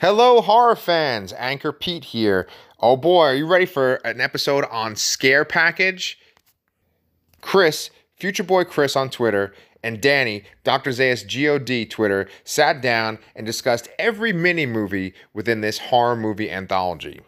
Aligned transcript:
Hello, 0.00 0.40
horror 0.40 0.76
fans. 0.76 1.34
Anchor 1.34 1.72
Pete 1.72 2.06
here. 2.06 2.48
Oh 2.78 2.96
boy, 2.96 3.20
are 3.20 3.34
you 3.34 3.46
ready 3.46 3.66
for 3.66 3.96
an 3.96 4.18
episode 4.18 4.64
on 4.70 4.96
Scare 4.96 5.44
Package? 5.44 6.18
Chris, 7.42 7.90
Future 8.16 8.42
Boy 8.42 8.64
Chris 8.64 8.96
on 8.96 9.10
Twitter, 9.10 9.52
and 9.82 10.00
Danny, 10.00 10.44
Dr. 10.64 10.88
Zayas 10.88 11.30
God 11.30 11.90
Twitter, 11.90 12.30
sat 12.44 12.80
down 12.80 13.18
and 13.36 13.44
discussed 13.44 13.90
every 13.98 14.32
mini 14.32 14.64
movie 14.64 15.12
within 15.34 15.60
this 15.60 15.76
horror 15.76 16.16
movie 16.16 16.50
anthology. 16.50 17.20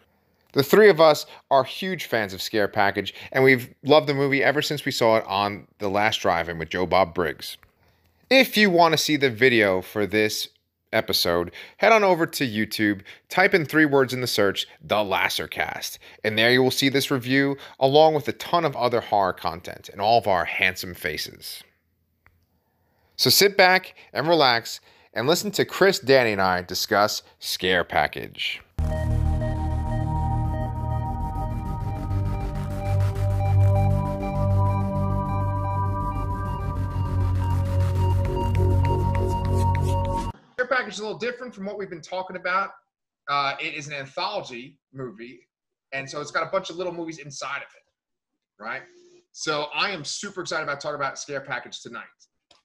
The 0.53 0.63
three 0.63 0.89
of 0.89 0.99
us 0.99 1.27
are 1.51 1.65
huge 1.65 2.05
fans 2.05 2.33
of 2.33 2.41
Scare 2.41 2.67
Package, 2.67 3.13
and 3.31 3.43
we've 3.43 3.71
loved 3.83 4.07
the 4.07 4.15
movie 4.15 4.43
ever 4.43 4.63
since 4.63 4.83
we 4.83 4.91
saw 4.91 5.17
it 5.17 5.25
on 5.27 5.67
The 5.77 5.89
Last 5.89 6.21
Drive 6.21 6.49
In 6.49 6.57
with 6.57 6.69
Joe 6.69 6.87
Bob 6.87 7.13
Briggs. 7.13 7.55
If 8.31 8.57
you 8.57 8.71
want 8.71 8.93
to 8.93 8.97
see 8.97 9.15
the 9.15 9.29
video 9.29 9.79
for 9.83 10.07
this 10.07 10.47
episode, 10.93 11.51
head 11.77 11.91
on 11.91 12.03
over 12.03 12.25
to 12.25 12.47
YouTube, 12.47 13.01
type 13.29 13.53
in 13.53 13.65
three 13.65 13.85
words 13.85 14.13
in 14.13 14.21
the 14.21 14.27
search, 14.27 14.67
The 14.81 14.95
Lassercast, 14.95 15.97
and 16.23 16.37
there 16.37 16.51
you 16.51 16.63
will 16.63 16.71
see 16.71 16.89
this 16.89 17.11
review 17.11 17.57
along 17.79 18.13
with 18.13 18.27
a 18.27 18.33
ton 18.33 18.63
of 18.63 18.75
other 18.75 19.01
horror 19.01 19.33
content 19.33 19.89
and 19.89 19.99
all 19.99 20.17
of 20.17 20.27
our 20.27 20.45
handsome 20.45 20.93
faces. 20.93 21.63
So 23.15 23.29
sit 23.29 23.57
back 23.57 23.95
and 24.13 24.27
relax 24.27 24.79
and 25.13 25.27
listen 25.27 25.51
to 25.51 25.65
Chris, 25.65 25.99
Danny, 25.99 26.31
and 26.31 26.41
I 26.41 26.61
discuss 26.61 27.23
Scare 27.39 27.83
Package. 27.83 28.61
Package 40.73 40.93
is 40.95 40.99
a 40.99 41.03
little 41.03 41.19
different 41.19 41.53
from 41.53 41.65
what 41.65 41.77
we've 41.77 41.89
been 41.89 42.01
talking 42.01 42.35
about. 42.35 42.71
Uh, 43.29 43.53
it 43.61 43.75
is 43.75 43.87
an 43.87 43.93
anthology 43.93 44.79
movie, 44.91 45.47
and 45.93 46.09
so 46.09 46.19
it's 46.19 46.31
got 46.31 46.41
a 46.41 46.49
bunch 46.49 46.71
of 46.71 46.77
little 46.77 46.93
movies 46.93 47.19
inside 47.19 47.57
of 47.57 47.63
it, 47.75 48.63
right? 48.63 48.81
So 49.33 49.67
I 49.73 49.91
am 49.91 50.03
super 50.03 50.41
excited 50.41 50.63
about 50.63 50.81
talking 50.81 50.95
about 50.95 51.19
Scare 51.19 51.41
Package 51.41 51.81
tonight. 51.81 52.03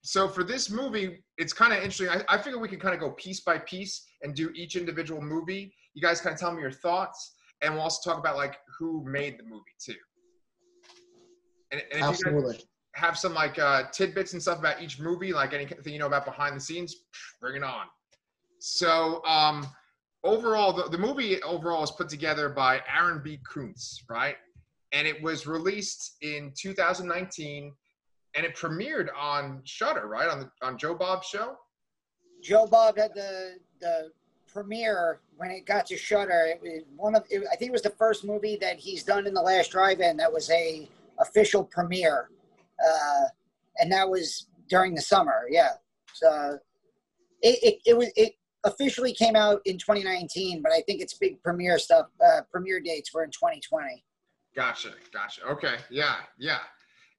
So 0.03 0.27
for 0.27 0.43
this 0.43 0.71
movie, 0.71 1.23
it's 1.37 1.53
kind 1.53 1.73
of 1.73 1.79
interesting. 1.79 2.09
I, 2.09 2.35
I 2.35 2.39
figure 2.39 2.59
we 2.59 2.69
can 2.69 2.81
kind 2.81 2.95
of 2.95 3.01
go 3.01 3.11
piece 3.11 3.41
by 3.41 3.59
piece 3.59 4.07
and 4.23 4.35
do 4.35 4.51
each 4.55 4.75
individual 4.75 5.21
movie. 5.21 5.75
You 5.93 6.03
guys 6.03 6.21
kind 6.21 6.33
of 6.33 6.41
tell 6.41 6.53
me 6.53 6.63
your 6.63 6.73
thoughts, 6.73 7.35
and 7.61 7.75
we'll 7.75 7.83
also 7.83 8.11
talk 8.11 8.19
about 8.19 8.37
like 8.37 8.57
who 8.79 9.05
made 9.07 9.39
the 9.39 9.45
movie 9.45 9.65
too. 9.79 9.95
And, 11.73 11.83
and 11.93 11.93
if 11.93 12.19
you 12.19 12.25
guys 12.25 12.25
Absolutely. 12.25 12.61
have 12.95 13.19
some 13.19 13.35
like 13.35 13.59
uh, 13.59 13.83
tidbits 13.93 14.33
and 14.33 14.41
stuff 14.41 14.59
about 14.59 14.81
each 14.81 14.99
movie, 14.99 15.35
like 15.35 15.53
anything 15.53 15.93
you 15.93 15.99
know 15.99 16.07
about 16.07 16.25
behind 16.25 16.57
the 16.57 16.61
scenes, 16.61 16.97
bring 17.41 17.57
it 17.57 17.63
on. 17.63 17.85
So 18.59 19.25
um, 19.25 19.67
overall, 20.25 20.73
the, 20.73 20.89
the 20.89 20.99
movie 20.99 21.43
overall 21.43 21.83
is 21.83 21.91
put 21.91 22.09
together 22.09 22.49
by 22.49 22.83
Aaron 22.93 23.21
B. 23.23 23.41
Koontz, 23.49 24.05
right? 24.09 24.37
And 24.93 25.07
it 25.07 25.23
was 25.23 25.47
released 25.47 26.17
in 26.23 26.53
2019, 26.57 27.73
and 28.35 28.47
it 28.47 28.57
premiered 28.57 29.09
on 29.17 29.61
Shudder, 29.65 30.07
right? 30.07 30.29
On 30.29 30.41
the 30.41 30.51
on 30.63 30.79
Joe 30.79 30.95
Bob's 30.95 31.27
show. 31.27 31.57
Joe 32.43 32.67
Bob 32.67 32.97
had 32.97 33.15
the 33.15 33.57
the 33.81 34.11
premiere 34.47 35.21
when 35.37 35.51
it 35.51 35.67
got 35.67 35.87
to 35.87 35.97
Shudder. 35.97 36.47
It 36.47 36.61
was 36.63 36.83
one 36.97 37.15
of 37.15 37.25
it, 37.31 37.45
I 37.53 37.57
think 37.57 37.71
it 37.71 37.73
was 37.73 37.83
the 37.83 37.91
first 37.91 38.25
movie 38.25 38.57
that 38.61 38.79
he's 38.79 39.03
done 39.03 39.27
in 39.27 39.35
the 39.35 39.43
last 39.43 39.71
drive-in 39.71 40.17
that 40.17 40.33
was 40.33 40.51
a 40.51 40.89
official 41.21 41.65
premiere, 41.65 42.31
uh, 42.85 43.25
and 43.79 43.93
that 43.93 44.09
was 44.09 44.47
during 44.69 44.95
the 44.95 45.03
summer. 45.03 45.47
Yeah, 45.51 45.73
so 46.13 46.59
it 47.43 47.59
it, 47.63 47.79
it 47.87 47.97
was 47.97 48.09
it 48.17 48.38
officially 48.73 49.13
came 49.13 49.37
out 49.37 49.61
in 49.65 49.79
2019, 49.79 50.63
but 50.63 50.73
I 50.73 50.81
think 50.83 51.01
its 51.01 51.15
big 51.15 51.43
premiere 51.43 51.79
stuff 51.79 52.07
uh, 52.25 52.41
premiere 52.51 52.81
dates 52.81 53.13
were 53.13 53.25
in 53.25 53.31
2020. 53.31 54.05
Gotcha, 54.57 54.91
gotcha. 55.13 55.45
Okay, 55.47 55.77
yeah, 55.91 56.17
yeah. 56.39 56.59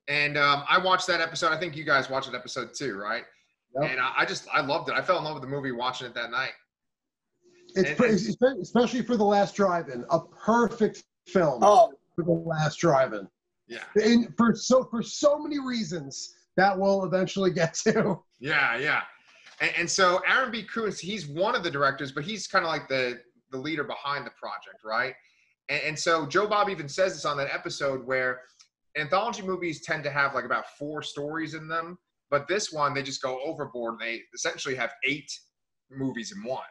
And 0.08 0.38
um, 0.38 0.64
I 0.68 0.78
watched 0.78 1.08
that 1.08 1.22
episode. 1.22 1.52
I 1.52 1.60
think 1.60 1.76
you 1.76 1.84
guys 1.84 2.10
watched 2.10 2.32
that 2.32 2.38
episode 2.38 2.70
too, 2.74 2.98
right? 2.98 3.24
Yep. 3.80 3.92
And 3.92 4.00
I, 4.00 4.14
I 4.20 4.26
just 4.26 4.48
I 4.54 4.62
loved 4.62 4.90
it. 4.90 4.96
I 4.96 5.02
fell 5.02 5.18
in 5.20 5.24
love 5.24 5.36
with 5.36 5.44
the 5.44 5.50
movie 5.50 5.72
watching 5.72 6.08
it 6.08 6.14
that 6.16 6.32
night. 6.32 6.52
It's 7.76 7.90
And- 7.90 7.98
pretty, 7.98 8.16
espe- 8.16 8.60
especially 8.62 9.04
for 9.04 9.16
the 9.16 9.24
last 9.24 9.56
drive-in, 9.56 10.04
a 10.10 10.20
perfect 10.22 11.04
film 11.28 11.60
Oh, 11.64 11.94
for 12.16 12.24
the 12.26 12.32
last 12.32 12.78
drive-in, 12.78 13.28
Yeah, 13.68 13.84
and 13.96 14.34
for 14.36 14.56
so 14.56 14.84
for 14.86 15.04
so 15.04 15.38
many 15.38 15.60
reasons 15.60 16.34
that 16.58 16.78
we'll 16.78 17.06
eventually 17.06 17.52
get 17.52 17.76
to. 17.76 18.20
yeah, 18.40 18.76
yeah. 18.78 19.02
And, 19.62 19.72
and 19.78 19.90
so 19.90 20.22
Aaron 20.28 20.52
B. 20.52 20.64
Koontz, 20.64 21.00
he's 21.00 21.28
one 21.28 21.56
of 21.56 21.64
the 21.64 21.72
directors, 21.72 22.12
but 22.12 22.24
he's 22.24 22.48
kind 22.48 22.66
of 22.66 22.70
like 22.70 22.88
the 22.88 23.22
the 23.52 23.58
leader 23.58 23.84
behind 23.84 24.26
the 24.28 24.32
project, 24.32 24.84
right? 24.86 25.14
And, 25.70 25.82
and 25.84 26.00
so 26.00 26.26
Joe 26.28 26.48
Bob 26.48 26.70
even 26.70 26.88
says 26.88 27.14
this 27.14 27.26
on 27.26 27.36
that 27.38 27.54
episode 27.54 28.06
where 28.06 28.42
anthology 28.96 29.42
movies 29.42 29.82
tend 29.82 30.04
to 30.04 30.12
have 30.12 30.36
like 30.36 30.46
about 30.46 30.66
four 30.78 31.02
stories 31.02 31.54
in 31.56 31.68
them, 31.68 31.98
but 32.30 32.48
this 32.48 32.72
one 32.72 32.94
they 32.94 33.02
just 33.04 33.22
go 33.22 33.40
overboard. 33.44 33.94
and 33.94 34.02
They 34.02 34.22
essentially 34.34 34.76
have 34.76 34.92
eight 35.04 35.32
movies 35.92 36.32
in 36.36 36.44
one. 36.44 36.64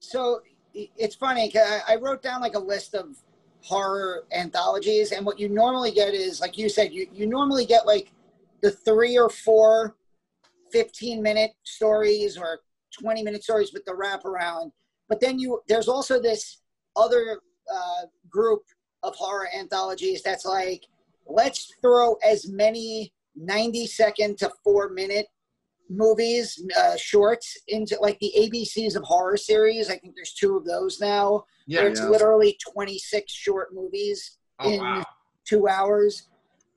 so 0.00 0.40
it's 0.74 1.14
funny 1.14 1.50
'cause 1.50 1.62
I 1.86 1.92
I 1.92 1.96
wrote 1.96 2.22
down 2.22 2.40
like 2.40 2.54
a 2.54 2.58
list 2.58 2.94
of 2.94 3.16
horror 3.62 4.24
anthologies 4.32 5.12
and 5.12 5.24
what 5.24 5.38
you 5.38 5.48
normally 5.48 5.92
get 5.92 6.14
is 6.14 6.40
like 6.40 6.58
you 6.58 6.68
said 6.68 6.92
you, 6.92 7.06
you 7.12 7.26
normally 7.26 7.64
get 7.64 7.86
like 7.86 8.10
the 8.62 8.70
three 8.72 9.16
or 9.16 9.28
four 9.28 9.94
15 10.72 11.22
minute 11.22 11.52
stories 11.64 12.36
or 12.36 12.60
20 13.00 13.22
minute 13.22 13.42
stories 13.42 13.72
with 13.72 13.84
the 13.84 13.92
wraparound 13.92 14.70
but 15.08 15.20
then 15.20 15.38
you 15.38 15.60
there's 15.68 15.88
also 15.88 16.20
this 16.20 16.60
other 16.96 17.40
uh, 17.72 18.02
group 18.28 18.62
of 19.02 19.14
horror 19.16 19.48
anthologies 19.56 20.22
that's 20.22 20.44
like 20.44 20.82
let's 21.26 21.72
throw 21.80 22.14
as 22.26 22.48
many 22.48 23.12
90 23.36 23.86
second 23.86 24.36
to 24.38 24.50
four 24.62 24.90
minute 24.90 25.26
movies 25.88 26.62
uh, 26.78 26.96
shorts 26.96 27.56
into 27.68 27.96
like 28.00 28.18
the 28.20 28.32
abcs 28.38 28.96
of 28.96 29.02
horror 29.02 29.36
series 29.36 29.90
i 29.90 29.96
think 29.98 30.14
there's 30.14 30.32
two 30.32 30.56
of 30.56 30.64
those 30.64 31.00
now 31.00 31.44
Yeah. 31.66 31.82
it's 31.86 32.02
literally 32.02 32.56
26 32.72 33.32
short 33.32 33.74
movies 33.74 34.38
Oh 34.60 34.70
in 34.70 34.80
wow. 34.80 35.04
two 35.44 35.66
hours. 35.66 36.28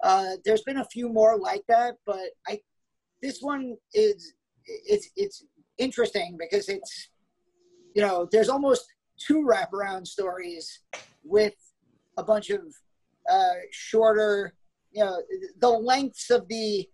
Uh, 0.04 0.38
there's 0.44 0.64
been 0.64 0.78
a 0.78 0.86
few 0.86 1.08
more 1.08 1.38
like 1.38 1.64
that, 1.68 1.98
but 2.06 2.30
I 2.48 2.60
this 3.22 3.42
one 3.42 3.76
is 3.94 4.34
it's 4.66 5.10
it's 5.16 5.44
interesting 5.78 6.38
because 6.40 6.70
it's 6.70 7.10
you 7.96 8.02
know 8.02 8.28
there's 8.32 8.50
almost 8.50 8.86
two 9.18 9.46
wraparound 9.48 10.06
stories 10.08 10.82
with 11.24 11.54
a 12.18 12.24
bunch 12.24 12.50
of 12.50 12.62
uh, 13.32 13.54
shorter 13.72 14.54
you 14.92 15.04
know 15.04 15.22
the 15.60 15.70
lengths 15.70 16.30
of 16.30 16.48
the 16.48 16.88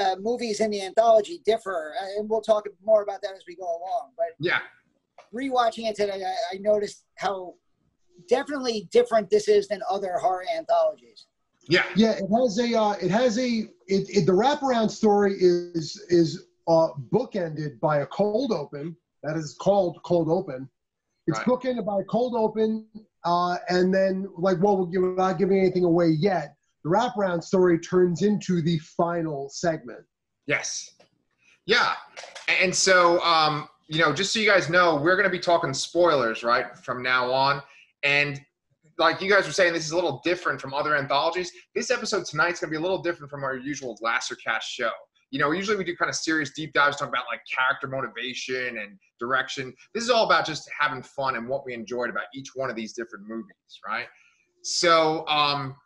uh, 0.00 0.16
movies 0.20 0.60
in 0.60 0.70
the 0.70 0.82
anthology 0.82 1.40
differ 1.44 1.94
and 2.16 2.28
we'll 2.28 2.40
talk 2.40 2.66
more 2.84 3.02
about 3.02 3.22
that 3.22 3.32
as 3.34 3.44
we 3.46 3.54
go 3.56 3.64
along 3.64 4.10
but 4.16 4.26
Yeah. 4.40 4.58
rewatching 5.34 5.88
it 5.88 5.96
today 5.96 6.24
I, 6.24 6.56
I 6.56 6.58
noticed 6.58 7.04
how 7.16 7.54
definitely 8.28 8.88
different 8.90 9.30
this 9.30 9.46
is 9.48 9.68
than 9.68 9.80
other 9.88 10.18
horror 10.18 10.44
anthologies 10.56 11.26
Yeah. 11.68 11.84
Yeah, 11.96 12.12
it 12.12 12.28
has 12.32 12.58
a 12.58 12.74
uh, 12.78 12.92
it 12.92 13.10
has 13.10 13.38
a 13.38 13.48
it, 13.86 14.08
it 14.08 14.26
the 14.26 14.32
wraparound 14.32 14.90
story 14.90 15.34
is 15.38 16.04
is 16.08 16.46
uh, 16.68 16.88
bookended 17.12 17.80
by 17.80 17.98
a 17.98 18.06
cold 18.06 18.52
open 18.52 18.96
that 19.22 19.36
is 19.36 19.54
called 19.58 19.98
cold 20.04 20.28
open. 20.28 20.68
It's 21.26 21.38
Right. 21.38 21.46
bookended 21.46 21.84
by 21.84 22.00
a 22.00 22.04
cold 22.04 22.34
open, 22.36 22.86
uh, 23.24 23.56
and 23.68 23.92
then 23.92 24.28
like 24.36 24.58
well, 24.60 24.76
we'll 24.76 24.86
give, 24.86 25.02
without 25.02 25.38
giving 25.38 25.58
anything 25.58 25.84
away 25.84 26.08
yet. 26.08 26.54
The 26.84 26.90
wraparound 26.90 27.42
story 27.42 27.80
turns 27.80 28.22
into 28.22 28.62
the 28.62 28.78
final 28.78 29.48
segment. 29.48 30.04
Yes. 30.46 30.92
Yeah. 31.64 31.94
And 32.60 32.72
so, 32.72 33.20
um, 33.22 33.68
you 33.88 33.98
know, 33.98 34.12
just 34.12 34.32
so 34.32 34.38
you 34.38 34.48
guys 34.48 34.70
know, 34.70 34.94
we're 34.94 35.16
going 35.16 35.24
to 35.24 35.30
be 35.30 35.40
talking 35.40 35.74
spoilers, 35.74 36.44
right, 36.44 36.76
from 36.76 37.02
now 37.02 37.32
on. 37.32 37.60
And 38.04 38.40
like 38.98 39.20
you 39.20 39.30
guys 39.30 39.46
were 39.46 39.52
saying, 39.52 39.72
this 39.72 39.84
is 39.84 39.92
a 39.92 39.94
little 39.94 40.20
different 40.24 40.60
from 40.60 40.74
other 40.74 40.96
anthologies. 40.96 41.52
This 41.74 41.90
episode 41.90 42.24
tonight's 42.24 42.60
going 42.60 42.70
to 42.70 42.78
be 42.78 42.78
a 42.78 42.80
little 42.80 43.02
different 43.02 43.30
from 43.30 43.44
our 43.44 43.56
usual 43.56 43.98
Lassercast 44.02 44.62
show. 44.62 44.90
You 45.30 45.40
know, 45.40 45.50
usually 45.50 45.76
we 45.76 45.84
do 45.84 45.96
kind 45.96 46.08
of 46.08 46.14
serious 46.14 46.52
deep 46.54 46.72
dives, 46.72 46.96
talk 46.96 47.08
about 47.08 47.24
like 47.30 47.40
character 47.52 47.88
motivation 47.88 48.78
and 48.78 48.98
direction. 49.18 49.74
This 49.92 50.04
is 50.04 50.10
all 50.10 50.24
about 50.24 50.46
just 50.46 50.68
having 50.78 51.02
fun 51.02 51.36
and 51.36 51.48
what 51.48 51.66
we 51.66 51.74
enjoyed 51.74 52.10
about 52.10 52.24
each 52.34 52.50
one 52.54 52.70
of 52.70 52.76
these 52.76 52.92
different 52.92 53.26
movies, 53.28 53.80
right? 53.86 54.06
So, 54.62 55.26
um, 55.26 55.76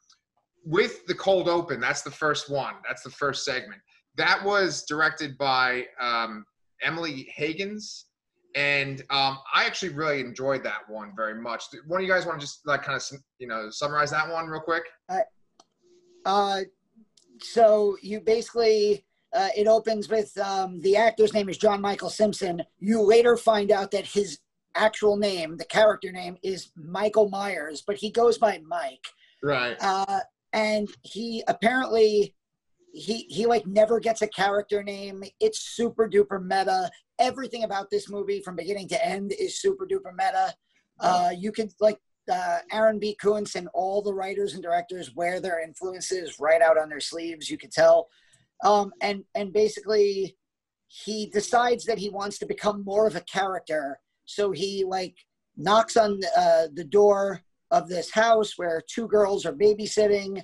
with 0.66 1.06
the 1.06 1.14
cold 1.14 1.48
open, 1.48 1.80
that's 1.80 2.02
the 2.02 2.10
first 2.10 2.50
one. 2.50 2.74
That's 2.86 3.02
the 3.02 3.10
first 3.10 3.46
segment 3.46 3.80
that 4.16 4.44
was 4.44 4.84
directed 4.84 5.38
by 5.38 5.86
um, 6.00 6.44
Emily 6.82 7.32
Hagins, 7.38 8.04
and 8.54 9.00
um, 9.10 9.38
I 9.54 9.64
actually 9.64 9.92
really 9.92 10.20
enjoyed 10.20 10.62
that 10.64 10.88
one 10.88 11.12
very 11.14 11.40
much. 11.40 11.64
One 11.86 12.00
of 12.00 12.06
you 12.06 12.12
guys 12.12 12.26
want 12.26 12.40
to 12.40 12.46
just 12.46 12.66
like 12.66 12.82
kind 12.82 12.96
of 12.96 13.18
you 13.38 13.46
know 13.46 13.70
summarize 13.70 14.10
that 14.10 14.28
one 14.28 14.46
real 14.48 14.60
quick? 14.60 14.84
Uh, 16.24 16.60
so 17.40 17.96
you 18.02 18.20
basically 18.20 19.04
uh, 19.32 19.48
it 19.56 19.66
opens 19.66 20.08
with 20.08 20.36
um, 20.38 20.80
the 20.80 20.96
actor's 20.96 21.32
name 21.32 21.48
is 21.48 21.58
Jon 21.58 21.80
Michael 21.80 22.10
Simpson. 22.10 22.62
You 22.78 23.00
later 23.02 23.36
find 23.36 23.70
out 23.70 23.90
that 23.92 24.06
his 24.06 24.38
actual 24.74 25.16
name, 25.16 25.56
the 25.56 25.64
character 25.64 26.10
name, 26.10 26.36
is 26.42 26.70
Michael 26.76 27.28
Myers, 27.28 27.82
but 27.86 27.96
he 27.96 28.10
goes 28.10 28.38
by 28.38 28.60
Mike. 28.66 29.04
Right. 29.42 29.76
Uh, 29.80 30.20
and 30.52 30.88
he 31.02 31.44
apparently 31.46 32.34
he 32.92 33.26
he 33.28 33.46
like 33.46 33.66
never 33.66 34.00
gets 34.00 34.22
a 34.22 34.26
character 34.28 34.82
name. 34.82 35.22
It's 35.38 35.60
super 35.60 36.08
duper 36.08 36.42
meta. 36.42 36.90
Everything 37.20 37.64
about 37.64 37.90
this 37.90 38.10
movie 38.10 38.40
from 38.40 38.56
beginning 38.56 38.88
to 38.88 39.06
end 39.06 39.32
is 39.38 39.60
super 39.60 39.86
duper 39.86 40.12
meta. 40.12 40.54
Uh, 40.98 41.30
you 41.36 41.52
could 41.52 41.70
like 41.80 41.98
uh, 42.30 42.58
Aaron 42.72 42.98
B. 42.98 43.16
Koontz 43.20 43.54
and 43.54 43.68
all 43.74 44.02
the 44.02 44.12
writers 44.12 44.54
and 44.54 44.62
directors 44.62 45.14
wear 45.14 45.40
their 45.40 45.62
influences 45.62 46.40
right 46.40 46.60
out 46.60 46.78
on 46.78 46.88
their 46.88 47.00
sleeves. 47.00 47.50
You 47.50 47.58
could 47.58 47.72
tell, 47.72 48.08
um, 48.64 48.92
and 49.00 49.24
and 49.34 49.52
basically, 49.52 50.36
he 50.88 51.26
decides 51.26 51.84
that 51.84 51.98
he 51.98 52.10
wants 52.10 52.38
to 52.38 52.46
become 52.46 52.84
more 52.84 53.06
of 53.06 53.16
a 53.16 53.20
character. 53.22 54.00
So 54.24 54.50
he 54.50 54.84
like 54.84 55.14
knocks 55.56 55.96
on 55.96 56.20
uh, 56.36 56.68
the 56.72 56.84
door 56.84 57.42
of 57.70 57.88
this 57.88 58.10
house 58.10 58.54
where 58.56 58.82
two 58.88 59.06
girls 59.06 59.46
are 59.46 59.52
babysitting, 59.52 60.42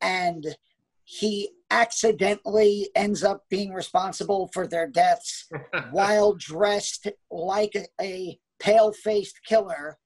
and 0.00 0.56
he 1.04 1.50
accidentally 1.72 2.90
ends 2.94 3.24
up 3.24 3.44
being 3.48 3.72
responsible 3.72 4.50
for 4.52 4.66
their 4.66 4.86
deaths 4.86 5.48
while 5.90 6.34
dressed 6.34 7.08
like 7.30 7.74
a, 7.74 7.86
a 8.00 8.38
pale 8.60 8.92
faced 8.92 9.40
killer 9.44 9.98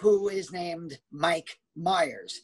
who 0.00 0.28
is 0.28 0.52
named 0.52 0.98
Mike 1.12 1.58
Myers. 1.76 2.40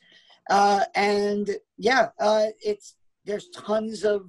Uh, 0.48 0.84
and 0.94 1.50
yeah, 1.78 2.08
uh, 2.20 2.46
it's 2.64 2.94
there's 3.24 3.48
tons 3.50 4.04
of 4.04 4.22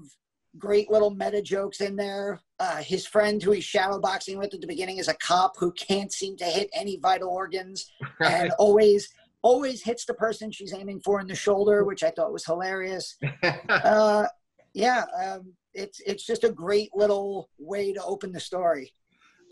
great 0.58 0.90
little 0.90 1.10
meta 1.10 1.42
jokes 1.42 1.82
in 1.82 1.96
there. 1.96 2.40
Uh, 2.60 2.78
his 2.78 3.06
friend 3.06 3.44
who 3.44 3.52
he's 3.52 3.66
shadowboxing 3.66 4.38
with 4.38 4.54
at 4.54 4.62
the 4.62 4.68
beginning 4.68 4.98
is 4.98 5.10
a 5.10 5.14
cop 5.16 5.56
who 5.58 5.72
can't 5.74 6.14
seem 6.14 6.38
to 6.38 6.46
hit 6.46 6.70
any 6.74 6.98
vital 6.98 7.30
organs 7.30 7.92
and 8.22 8.52
always 8.58 9.10
always 9.46 9.84
hits 9.84 10.06
the 10.06 10.14
person 10.16 10.52
she's 10.52 10.74
aiming 10.74 11.00
for 11.06 11.20
in 11.22 11.28
the 11.28 11.36
shoulder, 11.36 11.84
which 11.86 12.04
I 12.04 12.10
thought 12.10 12.34
was 12.34 12.46
hilarious. 12.46 13.16
Uh, 13.70 14.26
yeah, 14.74 15.06
um, 15.24 15.54
it's 15.74 16.00
it's 16.06 16.26
just 16.26 16.44
a 16.44 16.52
great 16.52 16.90
little 16.96 17.50
way 17.60 17.94
to 17.94 18.04
open 18.04 18.32
the 18.32 18.40
story 18.40 18.92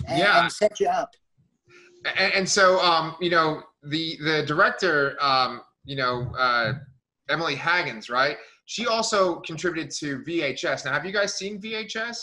and, 0.08 0.18
Yeah. 0.18 0.42
and 0.44 0.52
set 0.52 0.80
you 0.80 0.88
up. 0.88 1.12
and, 2.18 2.34
and 2.34 2.50
so 2.50 2.80
um, 2.82 3.16
you 3.22 3.30
know 3.30 3.62
the 3.84 4.18
the 4.28 4.44
director 4.46 5.16
um, 5.22 5.62
you 5.86 5.96
know 5.96 6.16
uh, 6.38 6.74
Emily 7.30 7.56
Hagins 7.56 8.10
right 8.10 8.38
she 8.66 8.88
also 8.88 9.20
contributed 9.42 9.92
to 10.02 10.08
VHS 10.28 10.86
now 10.86 10.92
have 10.94 11.06
you 11.06 11.14
guys 11.20 11.32
seen 11.36 11.62
VHS 11.62 12.18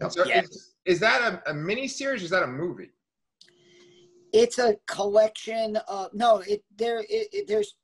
Yep. 0.00 0.12
so 0.12 0.24
Yes. 0.24 0.44
is, 0.44 0.74
is 0.92 0.98
that 1.00 1.20
a, 1.28 1.50
a 1.50 1.54
mini 1.54 1.86
series 1.88 2.22
is 2.22 2.30
that 2.30 2.42
a 2.42 2.46
movie 2.62 2.90
It's 4.32 4.58
a 4.58 4.76
collection 4.86 5.76
of 5.88 6.12
no, 6.14 6.38
it 6.38 6.64
there 6.76 7.00
it, 7.00 7.28
it, 7.32 7.48
there's 7.48 7.74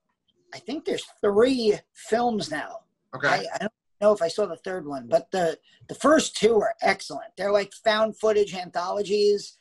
I 0.54 0.58
think 0.58 0.84
there's 0.84 1.04
three 1.20 1.78
films 1.94 2.50
now. 2.50 2.80
okay 3.14 3.28
I, 3.28 3.46
I 3.54 3.58
don't 3.58 3.72
know 4.00 4.12
if 4.12 4.22
I 4.22 4.28
saw 4.28 4.46
the 4.46 4.56
third 4.56 4.86
one, 4.86 5.06
but 5.08 5.30
the 5.30 5.58
the 5.88 5.94
first 5.94 6.36
two 6.36 6.60
are 6.60 6.74
excellent. 6.82 7.36
They're 7.36 7.52
like 7.52 7.72
found 7.84 8.18
footage 8.18 8.54
anthologies. 8.54 9.56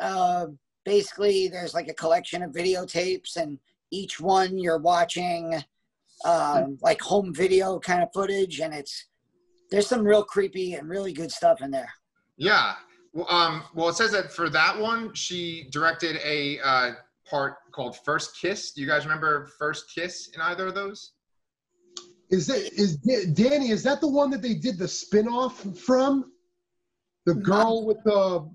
Uh, 0.00 0.46
basically, 0.84 1.48
there's 1.48 1.74
like 1.74 1.88
a 1.88 1.94
collection 1.94 2.42
of 2.42 2.52
videotapes, 2.52 3.36
and 3.36 3.58
each 3.90 4.20
one 4.20 4.58
you're 4.58 4.78
watching 4.78 5.62
um, 6.24 6.78
like 6.82 7.00
home 7.00 7.34
video 7.34 7.78
kind 7.78 8.02
of 8.02 8.08
footage, 8.12 8.60
and 8.60 8.74
it's 8.74 9.06
there's 9.70 9.86
some 9.86 10.02
real 10.04 10.24
creepy 10.24 10.74
and 10.74 10.88
really 10.88 11.12
good 11.12 11.30
stuff 11.30 11.60
in 11.60 11.70
there. 11.70 11.92
yeah 12.36 12.74
um, 13.28 13.62
well 13.74 13.88
it 13.88 13.94
says 13.96 14.12
that 14.12 14.32
for 14.32 14.48
that 14.50 14.78
one 14.78 15.12
she 15.14 15.68
directed 15.70 16.16
a 16.24 16.58
uh, 16.60 16.92
part 17.28 17.54
called 17.72 17.96
First 18.04 18.38
Kiss 18.40 18.72
do 18.72 18.80
you 18.80 18.86
guys 18.86 19.04
remember 19.04 19.48
First 19.58 19.92
Kiss 19.94 20.30
in 20.34 20.40
either 20.40 20.66
of 20.68 20.74
those 20.74 21.12
Is 22.30 22.46
that 22.48 22.58
is 22.76 22.96
Danny? 22.96 23.70
Is 23.70 23.82
that 23.84 24.00
the 24.00 24.08
one 24.08 24.30
that 24.30 24.42
they 24.42 24.54
did 24.54 24.78
the 24.78 24.88
spin-off 24.88 25.54
from? 25.78 26.32
The 27.26 27.34
girl 27.34 27.86
with 27.86 28.02
the 28.04 28.48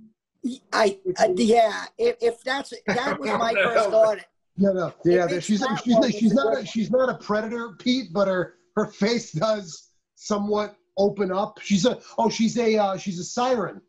I, 0.74 1.00
I 1.18 1.34
yeah, 1.38 1.86
if, 1.98 2.18
if 2.22 2.44
that's 2.44 2.74
that 2.88 3.20
was 3.20 3.30
my 3.30 3.54
first 3.64 3.90
thought. 3.90 4.18
yeah 4.58 4.72
no 4.74 4.94
yeah. 5.06 5.26
If 5.26 5.32
it's 5.32 5.46
She's 5.46 5.60
that 5.62 5.82
she's 5.84 5.96
one, 5.96 6.12
she's 6.12 6.34
not 6.34 6.54
a- 6.58 6.60
a, 6.60 6.66
she's 6.66 6.92
not 6.92 7.10
a 7.10 7.16
predator, 7.18 7.76
Pete, 7.80 8.12
but 8.14 8.28
her 8.28 8.56
her 8.76 8.86
face 9.04 9.32
does 9.32 9.90
somewhat 10.16 10.76
open 10.98 11.32
up. 11.32 11.60
She's 11.62 11.86
a 11.86 12.00
oh 12.18 12.30
she's 12.30 12.58
a 12.58 12.78
uh, 12.78 12.98
she's 12.98 13.20
a 13.20 13.24
siren. 13.24 13.82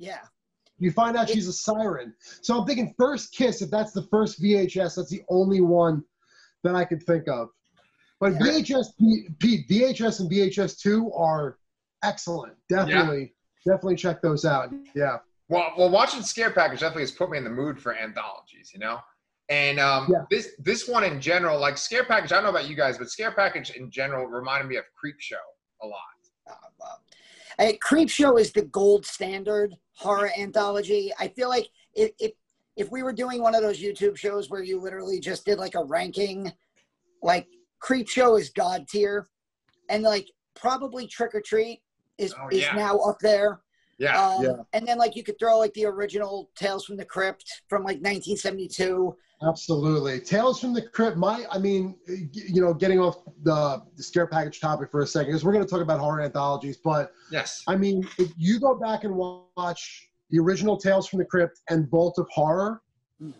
Yeah, 0.00 0.20
You 0.78 0.90
find 0.90 1.14
out 1.16 1.28
she's 1.28 1.46
a 1.46 1.52
siren. 1.52 2.14
So 2.40 2.58
I'm 2.58 2.66
thinking 2.66 2.94
first 2.98 3.32
kiss. 3.32 3.60
If 3.60 3.70
that's 3.70 3.92
the 3.92 4.02
first 4.04 4.42
VHS, 4.42 4.96
that's 4.96 5.10
the 5.10 5.22
only 5.28 5.60
one 5.60 6.02
that 6.64 6.74
I 6.74 6.84
could 6.86 7.02
think 7.02 7.28
of. 7.28 7.50
But 8.18 8.32
Yeah. 8.32 8.38
VHS, 8.40 8.86
Pete, 9.38 9.68
VHS 9.68 10.20
and 10.20 10.30
VHS 10.30 10.78
two 10.80 11.12
are 11.12 11.58
excellent. 12.02 12.54
Definitely, 12.70 13.34
definitely 13.66 13.96
check 13.96 14.22
those 14.22 14.44
out. 14.46 14.72
Yeah. 14.94 15.18
Well, 15.50 15.72
well, 15.76 15.90
watching 15.90 16.22
Scare 16.22 16.50
Package 16.52 16.80
definitely 16.80 17.02
has 17.02 17.10
put 17.12 17.28
me 17.30 17.36
in 17.36 17.44
the 17.44 17.50
mood 17.50 17.78
for 17.78 17.94
anthologies, 17.94 18.70
you 18.72 18.80
know. 18.80 19.00
And 19.50 19.78
um, 19.80 20.06
Yeah. 20.10 20.24
this 20.30 20.54
this 20.60 20.88
one 20.88 21.04
in 21.04 21.20
general, 21.20 21.58
like 21.60 21.76
Scare 21.76 22.04
Package, 22.04 22.32
I 22.32 22.36
don't 22.36 22.44
know 22.44 22.50
about 22.50 22.68
you 22.68 22.76
guys, 22.76 22.96
but 22.96 23.10
Scare 23.10 23.32
Package 23.32 23.70
in 23.70 23.90
general 23.90 24.26
reminded 24.26 24.66
me 24.68 24.76
of 24.76 24.84
Creep 24.98 25.16
Show 25.20 25.36
a 25.82 25.86
lot. 25.86 26.00
uh, 26.48 26.54
uh, 27.60 27.64
uh, 27.64 27.72
Creep 27.80 28.08
Show 28.08 28.38
is 28.38 28.52
the 28.52 28.62
gold 28.62 29.06
standard 29.06 29.76
horror 29.94 30.30
anthology. 30.38 31.12
I 31.18 31.28
feel 31.28 31.48
like 31.48 31.68
if, 31.94 32.10
if 32.18 32.32
if 32.76 32.90
we 32.90 33.02
were 33.02 33.12
doing 33.12 33.42
one 33.42 33.54
of 33.54 33.62
those 33.62 33.80
YouTube 33.80 34.16
shows 34.16 34.48
where 34.48 34.62
you 34.62 34.80
literally 34.80 35.20
just 35.20 35.44
did 35.44 35.58
like 35.58 35.74
a 35.74 35.84
ranking, 35.84 36.52
like 37.22 37.46
Creepshow 37.82 38.40
is 38.40 38.50
god 38.50 38.88
tier, 38.88 39.26
and 39.88 40.02
like 40.02 40.30
probably 40.54 41.06
Trick 41.06 41.34
'r 41.34 41.40
Treat 41.40 41.82
is 42.18 42.34
Oh, 42.40 42.48
is 42.50 42.66
now 42.74 42.98
up 42.98 43.18
there. 43.20 43.60
Yeah, 44.00 44.18
Um, 44.18 44.42
Yeah. 44.44 44.52
And 44.72 44.88
then 44.88 44.98
like 44.98 45.14
you 45.14 45.22
could 45.22 45.38
throw 45.38 45.58
like 45.58 45.74
the 45.74 45.84
original 45.84 46.50
Tales 46.56 46.86
from 46.86 46.96
the 46.96 47.04
Crypt 47.04 47.62
from 47.68 47.82
like 47.82 47.98
1972. 47.98 49.14
Absolutely. 49.46 50.20
Tales 50.20 50.60
from 50.60 50.72
the 50.72 50.82
Crypt. 50.82 51.16
My, 51.16 51.44
I 51.50 51.58
mean, 51.58 51.96
you 52.32 52.60
know, 52.60 52.74
getting 52.74 52.98
off 52.98 53.18
the, 53.42 53.82
the 53.96 54.02
scare 54.02 54.26
package 54.26 54.60
topic 54.60 54.90
for 54.90 55.00
a 55.00 55.06
second, 55.06 55.28
because 55.28 55.44
we're 55.44 55.52
going 55.52 55.64
to 55.64 55.70
talk 55.70 55.80
about 55.80 56.00
horror 56.00 56.22
anthologies. 56.22 56.76
But 56.76 57.12
yes, 57.30 57.62
I 57.68 57.76
mean, 57.76 58.06
if 58.18 58.32
you 58.36 58.58
go 58.58 58.74
back 58.74 59.04
and 59.04 59.14
watch 59.14 60.08
the 60.30 60.38
original 60.38 60.76
Tales 60.76 61.06
from 61.06 61.18
the 61.20 61.24
Crypt 61.24 61.60
and 61.68 61.88
Vault 61.88 62.18
of 62.18 62.26
Horror, 62.30 62.82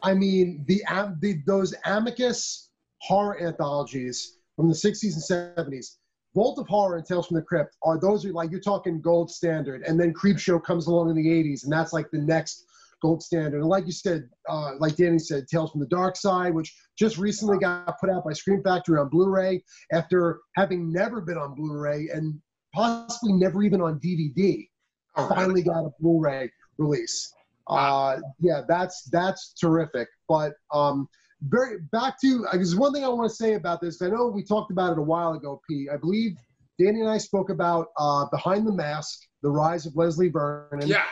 I 0.03 0.15
mean, 0.15 0.65
the, 0.69 0.83
the 1.21 1.43
those 1.47 1.75
Amicus 1.87 2.69
horror 2.99 3.40
anthologies 3.43 4.38
from 4.57 4.69
the 4.69 4.75
60s 4.75 5.14
and 5.14 5.67
70s, 5.67 5.97
Vault 6.34 6.58
of 6.58 6.68
Horror 6.68 6.96
and 6.96 7.06
Tales 7.06 7.26
from 7.26 7.37
the 7.37 7.42
Crypt 7.42 7.76
are 7.82 7.99
those 7.99 8.25
are 8.25 8.32
like 8.32 8.50
you're 8.50 8.60
talking 8.60 9.00
gold 9.00 9.30
standard, 9.30 9.82
and 9.82 9.99
then 9.99 10.12
Creep 10.12 10.38
Show 10.38 10.58
comes 10.58 10.87
along 10.87 11.10
in 11.10 11.16
the 11.16 11.26
80s, 11.26 11.64
and 11.64 11.72
that's 11.72 11.92
like 11.92 12.10
the 12.10 12.18
next 12.18 12.66
gold 13.02 13.22
standard. 13.22 13.60
And 13.60 13.68
like 13.68 13.87
you 13.87 13.92
said, 13.92 14.28
uh, 14.49 14.72
like 14.78 14.96
Danny 14.96 15.18
said, 15.18 15.49
Tales 15.49 15.72
from 15.72 15.80
the 15.80 15.87
Dark 15.87 16.16
Side, 16.16 16.54
which 16.54 16.75
just 16.99 17.18
recently 17.18 17.58
got 17.58 17.99
put 17.99 18.10
out 18.10 18.25
by 18.25 18.32
Scream 18.32 18.62
Factory 18.62 18.99
on 18.99 19.08
Blu-ray 19.08 19.64
after 19.92 20.40
having 20.56 20.92
never 20.92 21.20
been 21.20 21.38
on 21.38 21.54
Blu-ray 21.54 22.08
and 22.12 22.38
possibly 22.75 23.32
never 23.32 23.62
even 23.62 23.80
on 23.80 23.99
DVD 23.99 24.68
oh, 25.16 25.28
finally 25.28 25.62
got 25.62 25.84
a 25.84 25.90
Blu-ray 26.00 26.50
release. 26.78 27.32
Uh, 27.68 28.18
yeah, 28.40 28.62
that's 28.68 29.08
that's 29.12 29.54
terrific. 29.60 30.08
But 30.28 30.54
um, 30.72 31.08
very 31.42 31.78
back 31.92 32.20
to 32.20 32.47
uh, 32.47 32.52
there's 32.52 32.76
one 32.76 32.92
thing 32.92 33.04
I 33.04 33.09
want 33.09 33.28
to 33.30 33.35
say 33.35 33.54
about 33.54 33.80
this. 33.80 34.02
I 34.02 34.09
know 34.09 34.26
we 34.26 34.44
talked 34.44 34.70
about 34.70 34.92
it 34.92 34.99
a 34.99 35.02
while 35.02 35.32
ago, 35.32 35.61
Pete. 35.68 35.88
I 35.92 35.97
believe 35.97 36.37
Danny 36.78 37.00
and 37.00 37.09
I 37.09 37.18
spoke 37.18 37.50
about 37.50 37.88
uh, 37.99 38.26
Behind 38.30 38.66
the 38.66 38.73
Mask, 38.73 39.20
the 39.42 39.50
rise 39.50 39.87
of 39.87 39.97
Leslie 39.97 40.28
Vernon. 40.28 40.87
yeah, 40.87 41.04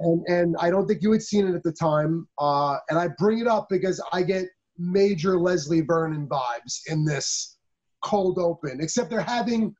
And 0.00 0.24
and 0.28 0.56
I 0.58 0.70
don't 0.70 0.86
think 0.86 1.02
you 1.02 1.12
had 1.12 1.22
seen 1.22 1.46
it 1.46 1.54
at 1.54 1.62
the 1.62 1.72
time. 1.72 2.28
Uh, 2.38 2.78
and 2.88 2.98
I 2.98 3.08
bring 3.18 3.38
it 3.38 3.46
up 3.46 3.68
because 3.70 4.02
I 4.12 4.22
get 4.22 4.46
major 4.78 5.38
Leslie 5.38 5.82
Vernon 5.82 6.26
vibes 6.26 6.80
in 6.88 7.04
this 7.04 7.58
cold 8.02 8.38
open. 8.38 8.80
Except 8.80 9.10
they're 9.10 9.20
having 9.20 9.74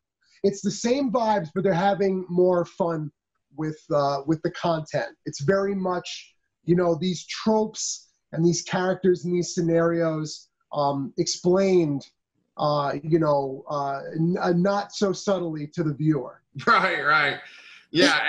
it's 0.45 0.61
the 0.61 0.71
same 0.71 1.13
vibes, 1.13 1.49
but 1.55 1.63
they're 1.65 1.73
having 1.73 2.25
more 2.29 2.65
fun 2.65 3.11
with 3.57 3.79
uh, 3.95 4.19
with 4.27 4.41
the 4.43 4.51
content. 4.53 5.17
It's 5.27 5.43
very 5.43 5.75
much 5.75 6.35
you 6.65 6.77
know 6.77 6.97
these 7.01 7.27
tropes 7.27 8.12
and 8.33 8.45
these 8.45 8.63
characters 8.63 9.25
and 9.25 9.35
these 9.35 9.55
scenarios 9.55 10.49
um, 10.73 11.13
explained. 11.19 12.07
Uh, 12.59 12.97
you 13.03 13.19
know, 13.19 13.65
uh, 13.71 14.01
n- 14.15 14.37
uh, 14.39 14.53
not 14.53 14.93
so 14.93 15.11
subtly 15.11 15.67
to 15.67 15.83
the 15.83 15.95
viewer. 15.95 16.43
right, 16.67 17.01
right. 17.03 17.39
Yeah, 17.91 18.21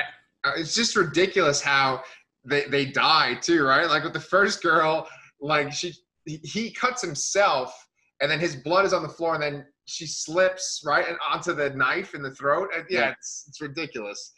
it's 0.55 0.73
just 0.73 0.95
ridiculous 0.95 1.61
how 1.61 2.01
they 2.45 2.63
they 2.67 2.85
die 2.85 3.35
too, 3.41 3.65
right? 3.65 3.85
Like 3.89 4.03
with 4.05 4.13
the 4.13 4.21
first 4.21 4.63
girl, 4.63 5.09
like 5.41 5.73
she 5.73 5.93
he- 6.25 6.39
he 6.43 6.71
cuts 6.71 7.01
himself, 7.01 7.75
and 8.21 8.31
then 8.31 8.39
his 8.39 8.55
blood 8.55 8.85
is 8.85 8.93
on 8.93 9.03
the 9.03 9.09
floor, 9.09 9.33
and 9.35 9.43
then 9.43 9.65
she 9.85 10.05
slips 10.07 10.81
right 10.85 11.05
and 11.05 11.17
onto 11.29 11.53
the 11.53 11.71
knife 11.71 12.15
in 12.15 12.21
the 12.21 12.31
throat. 12.33 12.69
And 12.73 12.85
yeah, 12.89 12.99
Yeah. 12.99 13.09
it's 13.11 13.43
it's 13.49 13.59
ridiculous. 13.59 14.31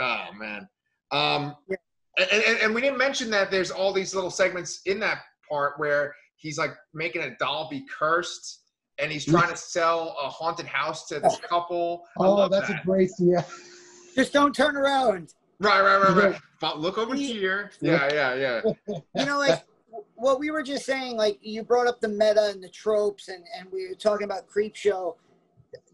Oh 0.00 0.26
man. 0.36 0.68
Um, 1.12 1.54
And, 2.18 2.28
and, 2.30 2.58
and 2.58 2.74
we 2.74 2.80
didn't 2.80 2.98
mention 2.98 3.30
that 3.30 3.50
there's 3.50 3.70
all 3.70 3.92
these 3.92 4.14
little 4.14 4.30
segments 4.30 4.82
in 4.86 5.00
that 5.00 5.18
part 5.48 5.78
where 5.78 6.14
he's 6.36 6.58
like 6.58 6.72
making 6.92 7.22
a 7.22 7.36
doll 7.38 7.68
be 7.70 7.86
cursed 7.86 8.60
and 8.98 9.10
he's 9.10 9.24
trying 9.24 9.48
to 9.48 9.56
sell 9.56 10.14
a 10.22 10.28
haunted 10.28 10.66
house 10.66 11.06
to 11.08 11.20
this 11.20 11.38
couple. 11.48 12.04
I 12.20 12.24
Oh, 12.26 12.48
that's 12.48 12.68
that. 12.68 12.82
a 12.82 12.84
great 12.84 13.10
yeah. 13.18 13.42
Just 14.14 14.32
don't 14.32 14.54
turn 14.54 14.76
around. 14.76 15.32
Right, 15.58 15.80
right, 15.80 16.02
right, 16.02 16.16
right. 16.32 16.40
But 16.60 16.78
look 16.80 16.98
over 16.98 17.14
He- 17.14 17.32
here. 17.32 17.70
Yeah, 17.80 18.08
yeah, 18.12 18.34
yeah. 18.34 18.96
You 19.16 19.26
know, 19.26 19.38
like 19.38 19.64
what 20.14 20.38
we 20.38 20.50
were 20.50 20.62
just 20.62 20.84
saying, 20.84 21.16
like 21.16 21.38
you 21.40 21.62
brought 21.64 21.86
up 21.86 22.00
the 22.00 22.08
meta 22.08 22.50
and 22.52 22.62
the 22.62 22.68
tropes, 22.68 23.28
and, 23.28 23.42
and 23.58 23.68
we 23.72 23.88
were 23.88 23.94
talking 23.94 24.24
about 24.24 24.46
Creep 24.46 24.76
Show. 24.76 25.16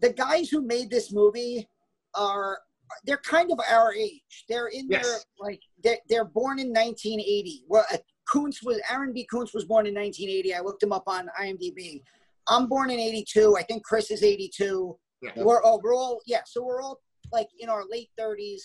The 0.01 0.11
guys 0.11 0.49
who 0.49 0.61
made 0.61 0.89
this 0.89 1.11
movie 1.11 1.67
are 2.13 2.59
they're 3.05 3.17
kind 3.17 3.51
of 3.51 3.59
our 3.69 3.93
age. 3.93 4.45
They're 4.47 4.67
in 4.67 4.87
their 4.87 5.03
like 5.39 5.61
they're, 5.83 5.99
they're 6.09 6.25
born 6.25 6.59
in 6.59 6.69
1980. 6.69 7.65
Well, 7.67 7.85
uh, 7.91 7.97
Koontz 8.27 8.63
was 8.63 8.79
Aaron 8.91 9.13
B. 9.13 9.27
Koontz 9.29 9.53
was 9.53 9.65
born 9.65 9.87
in 9.87 9.95
1980. 9.95 10.53
I 10.53 10.59
looked 10.59 10.83
him 10.83 10.91
up 10.91 11.03
on 11.07 11.29
IMDb. 11.39 12.01
I'm 12.47 12.67
born 12.67 12.89
in 12.89 12.99
82. 12.99 13.55
I 13.57 13.63
think 13.63 13.83
Chris 13.83 14.11
is 14.11 14.23
82. 14.23 14.97
Yeah. 15.21 15.31
We're 15.37 15.61
oh, 15.63 15.79
we're 15.83 15.95
all 15.95 16.21
yeah. 16.25 16.41
So 16.45 16.63
we're 16.63 16.81
all 16.81 16.99
like 17.31 17.49
in 17.59 17.69
our 17.69 17.83
late 17.89 18.09
30s, 18.19 18.61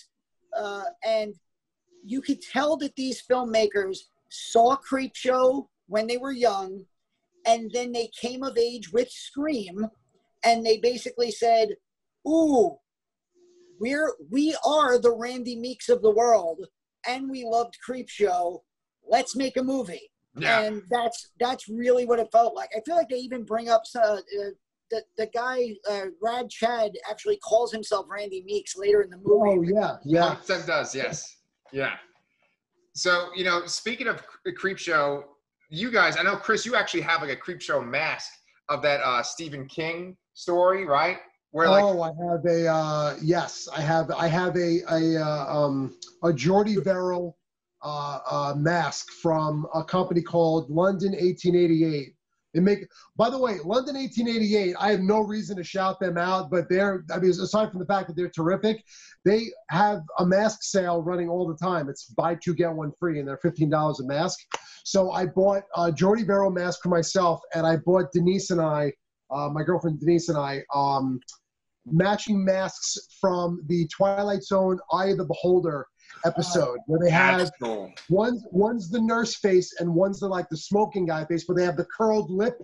uh, 0.57 0.85
and 1.07 1.35
you 2.05 2.21
could 2.21 2.41
tell 2.41 2.77
that 2.79 2.95
these 2.97 3.23
filmmakers 3.31 3.99
saw 4.31 4.77
Creep 4.77 5.15
Show 5.15 5.69
when 5.87 6.07
they 6.07 6.17
were 6.17 6.33
young, 6.33 6.85
and 7.47 7.71
then 7.73 7.93
they 7.93 8.11
came 8.19 8.43
of 8.43 8.57
age 8.57 8.93
with 8.93 9.11
Scream, 9.11 9.87
and 10.45 10.65
they 10.65 10.79
basically 10.79 11.31
said, 11.31 11.71
"Ooh, 12.27 12.79
we're 13.81 14.15
we 14.31 14.57
are 14.67 14.99
the 14.99 15.13
Randy 15.13 15.57
Meeks 15.57 15.89
of 15.89 16.03
the 16.03 16.11
world, 16.11 16.67
and 17.07 17.31
we 17.31 17.45
loved 17.45 17.77
Creep 17.85 18.09
Show. 18.09 18.63
Let's 19.09 19.37
make 19.37 19.57
a 19.57 19.63
movie." 19.63 20.11
Yeah. 20.37 20.63
And 20.63 20.83
that's 20.91 21.31
that's 21.39 21.69
really 21.69 22.07
what 22.07 22.19
it 22.19 22.29
felt 22.33 22.55
like. 22.55 22.71
I 22.77 22.81
feel 22.85 22.97
like 22.97 23.09
they 23.09 23.17
even 23.17 23.45
bring 23.45 23.69
up 23.69 23.83
uh, 23.97 24.01
uh, 24.01 24.19
the 24.91 25.03
the 25.17 25.27
guy 25.33 25.75
uh, 25.89 26.07
Rad 26.21 26.51
Chad 26.51 26.93
actually 27.09 27.37
calls 27.39 27.73
himself 27.73 28.07
Randy 28.09 28.43
Meeks 28.45 28.77
later 28.77 29.03
in 29.03 29.11
the 29.11 29.19
movie. 29.19 29.29
Oh 29.31 29.63
yeah, 29.63 29.97
yeah. 30.05 30.37
100% 30.45 30.67
does, 30.67 30.95
yes. 30.95 31.37
Yeah. 31.73 31.95
So, 32.95 33.31
you 33.35 33.45
know, 33.45 33.67
speaking 33.67 34.07
of 34.07 34.23
c- 34.47 34.53
Creep 34.53 34.79
Show, 34.79 35.25
you 35.69 35.91
guys, 35.91 36.17
I 36.17 36.23
know, 36.23 36.37
Chris, 36.37 36.65
you 36.65 36.77
actually 36.77 37.01
have 37.01 37.23
like 37.23 37.31
a 37.31 37.37
Creep 37.37 37.61
Show 37.61 37.81
mask 37.81 38.31
of 38.69 38.83
that 38.83 39.01
uh, 39.01 39.23
Stephen 39.23 39.67
King 39.67 40.17
story, 40.35 40.85
right? 40.85 41.19
Where 41.55 41.69
like, 41.69 41.85
oh, 41.85 42.03
I 42.03 42.09
have 42.09 42.45
a 42.47 42.67
uh, 42.67 43.17
yes, 43.23 43.69
I 43.73 43.81
have 43.81 44.11
I 44.11 44.27
have 44.27 44.57
a 44.57 44.81
a 44.91 45.23
uh, 45.25 45.47
um 45.57 45.97
a 46.25 46.33
Jordy 46.33 46.81
Verrill 46.81 47.37
uh, 47.81 48.19
uh, 48.29 48.55
mask 48.57 49.13
from 49.23 49.65
a 49.73 49.85
company 49.85 50.21
called 50.21 50.69
London 50.69 51.13
1888. 51.13 52.13
They 52.55 52.61
make, 52.61 52.81
by 53.17 53.31
the 53.31 53.39
way, 53.39 53.59
London 53.65 53.95
1888. 53.95 54.75
I 54.81 54.91
have 54.91 54.99
no 54.99 55.21
reason 55.21 55.57
to 55.57 55.63
shout 55.63 56.01
them 56.01 56.19
out, 56.19 56.51
but 56.51 56.69
they're 56.69 57.05
I 57.13 57.21
mean, 57.21 57.31
aside 57.31 57.71
from 57.71 57.79
the 57.79 57.87
fact 57.87 58.09
that 58.09 58.17
they're 58.17 58.31
terrific, 58.31 58.83
they 59.25 59.45
have 59.71 60.03
a 60.19 60.27
mask 60.27 60.65
sale 60.65 61.03
running 61.03 61.29
all 61.29 61.47
the 61.47 61.65
time. 61.65 61.89
It's 61.89 62.07
buy 62.07 62.35
two 62.35 62.55
get 62.55 62.73
one 62.73 62.91
free, 62.99 63.21
and 63.21 63.29
they're 63.29 63.39
fifteen 63.39 63.71
dollars 63.71 64.01
a 64.01 64.07
mask. 64.07 64.41
So 64.83 65.13
I 65.13 65.27
bought 65.27 65.63
a 65.77 65.93
Jordy 65.93 66.25
Verrill 66.25 66.51
mask 66.51 66.83
for 66.83 66.89
myself, 66.89 67.41
and 67.55 67.65
I 67.65 67.77
bought 67.77 68.11
Denise 68.13 68.51
and 68.51 68.61
I, 68.61 68.93
uh, 69.31 69.51
my 69.51 69.63
girlfriend 69.63 70.01
Denise 70.01 70.29
and 70.29 70.37
I, 70.37 70.65
um, 70.75 71.21
matching 71.87 72.45
masks 72.45 72.99
from 73.21 73.63
the 73.67 73.87
Twilight 73.89 74.43
Zone 74.43 74.79
Eye 74.93 75.09
of 75.09 75.19
the 75.19 75.25
Beholder 75.25 75.87
episode, 76.25 76.79
where 76.87 77.01
they 77.03 77.11
have 77.11 77.51
cool. 77.61 77.93
one's 78.09 78.45
one's 78.51 78.91
the 78.91 79.01
nurse 79.01 79.35
face 79.37 79.75
and 79.81 79.95
one's 79.95 80.21
the 80.21 80.29
like 80.29 80.49
the 80.49 80.57
smoking 80.57 81.07
guy 81.07 81.25
face, 81.25 81.45
but 81.45 81.57
they 81.57 81.65
have 81.65 81.77
the 81.77 81.87
curled 81.97 82.31
lip 82.31 82.59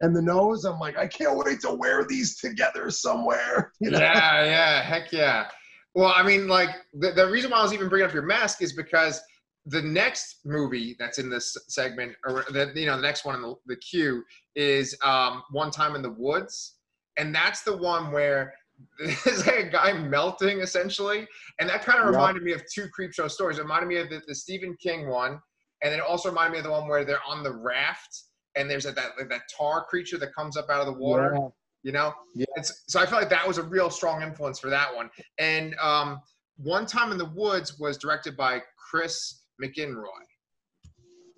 and 0.00 0.14
the 0.14 0.22
nose. 0.22 0.64
I'm 0.64 0.78
like, 0.78 0.98
I 0.98 1.06
can't 1.06 1.36
wait 1.36 1.60
to 1.60 1.72
wear 1.72 2.04
these 2.04 2.36
together 2.38 2.90
somewhere. 2.90 3.72
You 3.80 3.90
know? 3.90 3.98
Yeah, 3.98 4.44
yeah, 4.44 4.82
heck 4.82 5.12
yeah. 5.12 5.48
Well, 5.94 6.12
I 6.14 6.22
mean, 6.22 6.48
like, 6.48 6.70
the, 6.92 7.12
the 7.12 7.28
reason 7.30 7.50
why 7.50 7.58
I 7.58 7.62
was 7.62 7.72
even 7.72 7.88
bringing 7.88 8.08
up 8.08 8.14
your 8.14 8.22
mask 8.22 8.62
is 8.62 8.72
because 8.72 9.20
the 9.66 9.82
next 9.82 10.40
movie 10.44 10.94
that's 10.98 11.18
in 11.18 11.30
this 11.30 11.56
segment, 11.68 12.14
or 12.26 12.44
the, 12.50 12.72
you 12.74 12.86
know, 12.86 12.96
the 12.96 13.02
next 13.02 13.24
one 13.24 13.34
in 13.34 13.42
the, 13.42 13.54
the 13.66 13.76
queue 13.76 14.22
is 14.54 14.96
um, 15.02 15.42
One 15.50 15.70
Time 15.70 15.94
in 15.94 16.02
the 16.02 16.10
Woods. 16.10 16.74
And 17.16 17.34
that's 17.34 17.62
the 17.62 17.76
one 17.76 18.12
where 18.12 18.52
there's 19.24 19.46
like 19.46 19.56
a 19.56 19.68
guy 19.68 19.92
melting 19.92 20.60
essentially. 20.60 21.26
And 21.60 21.68
that 21.68 21.82
kind 21.84 21.98
of 21.98 22.04
Yeah. 22.06 22.10
reminded 22.12 22.42
me 22.42 22.52
of 22.52 22.62
two 22.72 22.88
creep 22.88 23.12
show 23.12 23.28
stories. 23.28 23.58
It 23.58 23.62
reminded 23.62 23.86
me 23.88 23.96
of 23.96 24.10
the, 24.10 24.20
the 24.26 24.34
Stephen 24.34 24.76
King 24.82 25.08
one. 25.08 25.40
And 25.82 25.94
it 25.94 26.00
also 26.00 26.28
reminded 26.30 26.52
me 26.52 26.58
of 26.58 26.64
the 26.64 26.70
one 26.70 26.88
where 26.88 27.04
they're 27.04 27.22
on 27.26 27.42
the 27.42 27.52
raft 27.52 28.24
and 28.56 28.70
there's 28.70 28.84
that, 28.84 28.94
that, 28.96 29.10
like 29.18 29.28
that 29.28 29.42
tar 29.56 29.84
creature 29.84 30.16
that 30.18 30.34
comes 30.34 30.56
up 30.56 30.70
out 30.70 30.80
of 30.80 30.86
the 30.86 30.92
water 30.92 31.32
Yeah. 31.34 31.48
you 31.82 31.92
know 31.92 32.14
Yeah. 32.34 32.46
it's 32.56 32.84
so 32.88 32.98
i 32.98 33.04
felt 33.04 33.20
like 33.20 33.28
that 33.28 33.46
was 33.46 33.58
a 33.58 33.62
real 33.62 33.90
strong 33.90 34.22
influence 34.22 34.58
for 34.58 34.70
that 34.70 34.94
one 34.96 35.10
and 35.38 35.76
um 35.78 36.22
one 36.56 36.86
time 36.86 37.12
in 37.12 37.18
the 37.18 37.26
woods 37.26 37.78
was 37.78 37.98
directed 37.98 38.34
by 38.34 38.62
chris 38.90 39.42
mcinroy 39.62 40.06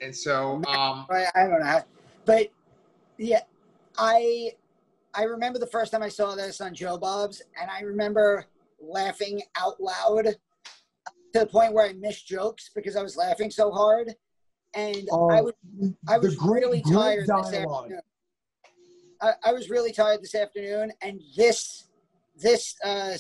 and 0.01 0.15
so 0.15 0.63
um 0.69 1.07
I, 1.11 1.27
I 1.35 1.47
don't 1.49 1.59
know, 1.61 1.83
but 2.25 2.47
yeah, 3.17 3.41
I 3.99 4.53
I 5.15 5.23
remember 5.25 5.59
the 5.59 5.67
first 5.67 5.93
time 5.93 6.03
I 6.03 6.09
saw 6.09 6.35
this 6.35 6.61
on 6.61 6.75
Joe 6.75 6.99
Bob's, 6.99 7.43
and 7.61 7.71
I 7.71 7.81
remember 7.81 8.45
laughing 8.81 9.43
out 9.57 9.81
loud 9.81 10.25
to 10.27 11.41
the 11.41 11.47
point 11.47 11.73
where 11.73 11.87
I 11.87 11.93
missed 11.95 12.27
jokes 12.27 12.71
because 12.75 12.97
I 12.97 13.03
was 13.03 13.17
laughing 13.17 13.51
so 13.51 13.71
hard, 13.71 14.15
and 14.75 15.09
Oh, 15.11 15.31
I 15.31 15.41
was 15.41 15.55
I 16.09 16.19
was 16.19 16.37
great, 16.37 16.63
really 16.63 16.83
tired 16.83 17.27
this 17.27 17.55
afternoon. 17.55 18.01
I, 19.21 19.33
I 19.45 19.53
was 19.53 19.69
really 19.69 19.93
tired 19.93 20.23
this 20.23 20.35
afternoon, 20.35 20.93
and 21.03 21.21
this 21.37 21.89
this 22.37 22.77
uh, 22.85 23.17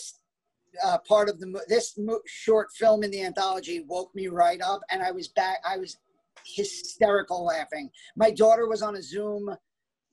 uh, 0.84 0.98
part 0.98 1.28
of 1.28 1.40
the 1.40 1.60
this 1.68 1.98
mo- 1.98 2.20
short 2.26 2.70
film 2.72 3.02
in 3.02 3.10
the 3.10 3.22
anthology 3.22 3.80
woke 3.80 4.14
me 4.14 4.28
right 4.28 4.60
up, 4.60 4.80
and 4.90 5.02
I 5.02 5.10
was 5.10 5.28
back. 5.28 5.58
I 5.68 5.78
was 5.78 5.98
hysterical 6.46 7.44
laughing. 7.44 7.90
My 8.16 8.30
daughter 8.30 8.68
was 8.68 8.82
on 8.82 8.96
a 8.96 9.02
Zoom 9.02 9.54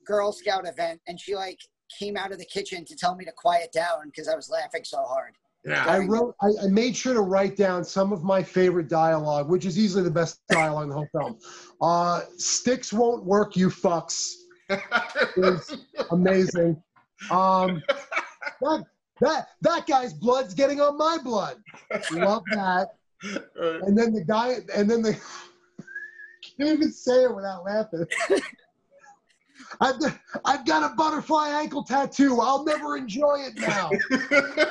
Girl 0.05 0.31
Scout 0.31 0.67
event, 0.67 1.01
and 1.07 1.19
she 1.19 1.35
like 1.35 1.59
came 1.97 2.17
out 2.17 2.31
of 2.31 2.39
the 2.39 2.45
kitchen 2.45 2.85
to 2.85 2.95
tell 2.95 3.15
me 3.15 3.25
to 3.25 3.31
quiet 3.31 3.71
down 3.71 4.05
because 4.05 4.27
I 4.27 4.35
was 4.35 4.50
laughing 4.50 4.83
so 4.83 5.03
hard. 5.03 5.35
yeah 5.65 5.85
I 5.85 6.00
wrote. 6.00 6.35
I, 6.41 6.65
I 6.65 6.67
made 6.67 6.95
sure 6.95 7.13
to 7.13 7.21
write 7.21 7.55
down 7.55 7.83
some 7.83 8.12
of 8.13 8.24
my 8.24 8.41
favorite 8.41 8.88
dialogue, 8.88 9.50
which 9.50 9.65
is 9.65 9.77
easily 9.77 10.03
the 10.03 10.12
best 10.12 10.39
dialogue 10.50 10.83
in 10.83 10.89
the 10.89 10.95
whole 10.95 11.09
film. 11.12 11.38
Uh, 11.81 12.21
Sticks 12.38 12.93
won't 12.93 13.24
work, 13.24 13.55
you 13.55 13.69
fucks. 13.69 14.33
is 15.38 15.77
amazing. 16.12 16.81
Um, 17.29 17.81
that 18.62 18.83
that 19.21 19.47
that 19.62 19.88
guy's 19.88 20.13
blood's 20.13 20.53
getting 20.53 20.81
on 20.81 20.97
my 20.97 21.17
blood. 21.24 21.57
Love 22.12 22.43
that. 22.51 22.89
And 23.24 23.97
then 23.97 24.13
the 24.13 24.24
guy, 24.24 24.57
and 24.75 24.91
then 24.91 25.01
the 25.01 25.13
can't 26.57 26.69
even 26.77 26.91
say 26.91 27.24
it 27.24 27.35
without 27.35 27.63
laughing. 27.63 28.05
I've 29.82 30.00
got, 30.00 30.17
I've 30.46 30.65
got 30.65 30.91
a 30.91 30.96
butterfly 30.96 31.50
ankle 31.50 31.84
tattoo. 31.84 32.39
I'll 32.41 32.63
never 32.65 32.98
enjoy 32.98 33.46
it 33.48 33.58
now. 33.60 33.89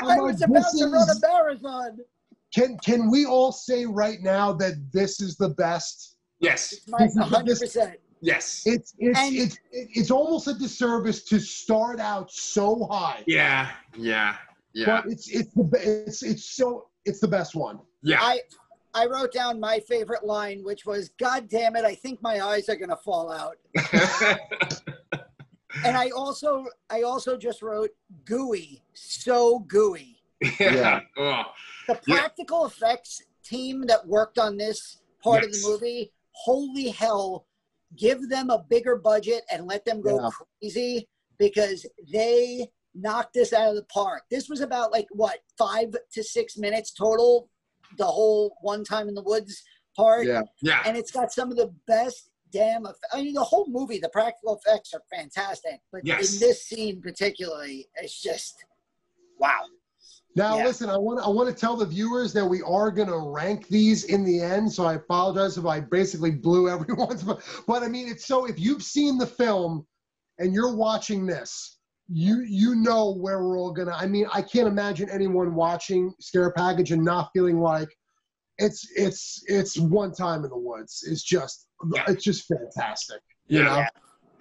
I'm 0.00 0.06
like, 0.08 0.20
was 0.20 0.42
about 0.42 0.54
this 0.54 0.78
to 0.78 0.86
run 0.88 1.08
a 1.08 1.20
marathon. 1.20 1.98
Can 2.54 2.78
can 2.78 3.10
we 3.10 3.24
all 3.26 3.52
say 3.52 3.84
right 3.84 4.18
now 4.22 4.52
that 4.54 4.74
this 4.92 5.20
is 5.20 5.36
the 5.36 5.50
best? 5.50 6.16
yes 6.40 6.70
This 6.98 7.14
100. 7.16 7.58
percent 7.58 7.94
yes 8.20 8.62
It's 8.66 8.94
it's 8.98 9.18
And- 9.18 9.34
it's 9.36 9.56
it's 9.72 10.10
almost 10.10 10.46
a 10.48 10.54
disservice 10.54 11.24
to 11.24 11.38
start 11.38 12.00
out 12.00 12.30
so 12.30 12.86
high. 12.90 13.22
yeah 13.26 13.70
yeah 13.96 14.36
yeah 14.72 14.86
But 15.02 15.12
it's 15.12 15.28
it's 15.28 15.52
the 15.54 15.64
be- 15.64 15.78
it's 15.78 16.22
it's 16.22 16.44
so 16.56 16.88
it's 17.04 17.20
the 17.20 17.28
best 17.28 17.54
one. 17.54 17.78
yeah 18.02 18.20
I 18.20 18.40
I 18.94 19.06
wrote 19.06 19.32
down 19.32 19.58
my 19.58 19.80
favorite 19.80 20.24
line, 20.24 20.62
which 20.62 20.86
was, 20.86 21.08
"God 21.18 21.48
damn 21.48 21.74
it, 21.76 21.84
I 21.84 21.94
think 21.94 22.22
my 22.22 22.40
eyes 22.40 22.68
are 22.68 22.76
gonna 22.76 22.96
fall 22.96 23.30
out." 23.30 23.56
And 25.86 25.98
I 25.98 26.08
also 26.10 26.64
I 26.88 27.02
also 27.02 27.36
just 27.36 27.60
wrote 27.60 27.90
gooey, 28.24 28.82
so 28.94 29.58
gooey. 29.60 30.22
yeah 30.58 31.00
The 31.16 32.00
Yeah. 32.06 32.16
practical 32.16 32.64
effects 32.64 33.20
team 33.44 33.82
that 33.88 34.06
worked 34.06 34.38
on 34.38 34.56
this 34.56 35.02
part 35.22 35.44
of 35.44 35.52
the 35.52 35.58
movie, 35.62 36.10
holy 36.32 36.88
hell, 36.88 37.46
give 37.96 38.30
them 38.30 38.48
a 38.48 38.64
bigger 38.70 38.96
budget 38.96 39.44
and 39.50 39.66
let 39.66 39.84
them 39.84 40.00
go 40.00 40.18
Yeah. 40.22 40.30
crazy 40.62 41.06
because 41.38 41.84
they 42.10 42.70
knocked 42.94 43.34
this 43.34 43.52
out 43.52 43.68
of 43.68 43.74
the 43.76 43.84
park. 43.84 44.22
This 44.30 44.48
was 44.48 44.62
about 44.62 44.90
like 44.90 45.08
what 45.10 45.40
five 45.58 45.94
to 46.12 46.22
six 46.24 46.56
minutes 46.56 46.92
total, 46.92 47.50
the 47.98 48.04
whole 48.06 48.56
one 48.60 48.84
time 48.84 49.08
in 49.08 49.14
the 49.14 49.22
woods 49.22 49.62
part. 49.96 50.26
Yeah. 50.26 50.42
yeah 50.62 50.82
and 50.86 50.96
it's 50.96 51.10
got 51.12 51.32
some 51.32 51.50
of 51.50 51.56
the 51.56 51.72
best 51.86 52.30
damn 52.52 52.86
eff- 52.86 52.94
i 53.12 53.22
mean 53.22 53.34
the 53.34 53.42
whole 53.42 53.66
movie 53.68 53.98
the 53.98 54.08
practical 54.10 54.60
effects 54.64 54.92
are 54.94 55.02
fantastic 55.12 55.80
but 55.92 56.00
Yes. 56.04 56.34
in 56.34 56.40
this 56.40 56.64
scene 56.66 57.00
particularly 57.00 57.88
it's 57.96 58.20
just 58.20 58.54
wow 59.38 59.60
Now, 60.36 60.58
Yeah. 60.58 60.64
listen, 60.64 60.90
I 60.90 60.96
want 60.98 61.20
I 61.24 61.28
want 61.28 61.48
to 61.48 61.54
tell 61.54 61.76
the 61.76 61.86
viewers 61.86 62.32
that 62.32 62.44
we 62.44 62.60
are 62.62 62.90
going 62.90 63.08
to 63.08 63.18
rank 63.18 63.68
these 63.68 64.04
in 64.04 64.24
the 64.24 64.40
end. 64.40 64.72
So 64.72 64.84
I 64.84 64.94
apologize 64.94 65.56
if 65.56 65.64
I 65.64 65.78
basically 65.80 66.32
blew 66.32 66.68
everyone's. 66.76 67.22
But, 67.22 67.40
but 67.68 67.84
I 67.84 67.88
mean, 67.88 68.08
it's 68.08 68.26
so 68.26 68.44
if 68.46 68.58
you've 68.58 68.82
seen 68.82 69.16
the 69.16 69.26
film 69.28 69.86
and 70.40 70.52
you're 70.52 70.74
watching 70.74 71.24
this, 71.24 71.73
you 72.08 72.42
you 72.46 72.74
know 72.74 73.14
where 73.14 73.42
we're 73.42 73.58
all 73.58 73.72
gonna. 73.72 73.92
I 73.96 74.06
mean, 74.06 74.26
I 74.32 74.42
can't 74.42 74.68
imagine 74.68 75.08
anyone 75.10 75.54
watching 75.54 76.12
Scare 76.20 76.50
Package 76.52 76.92
and 76.92 77.04
not 77.04 77.30
feeling 77.32 77.60
like 77.60 77.88
it's 78.58 78.86
it's 78.94 79.42
it's 79.46 79.78
one 79.78 80.12
time 80.12 80.44
in 80.44 80.50
the 80.50 80.58
woods. 80.58 81.04
It's 81.08 81.22
just 81.22 81.66
Yeah. 81.94 82.04
it's 82.08 82.22
just 82.22 82.46
fantastic. 82.46 83.20
You 83.46 83.60
Yeah. 83.60 83.64
know? 83.64 83.76
Yeah. 83.78 83.88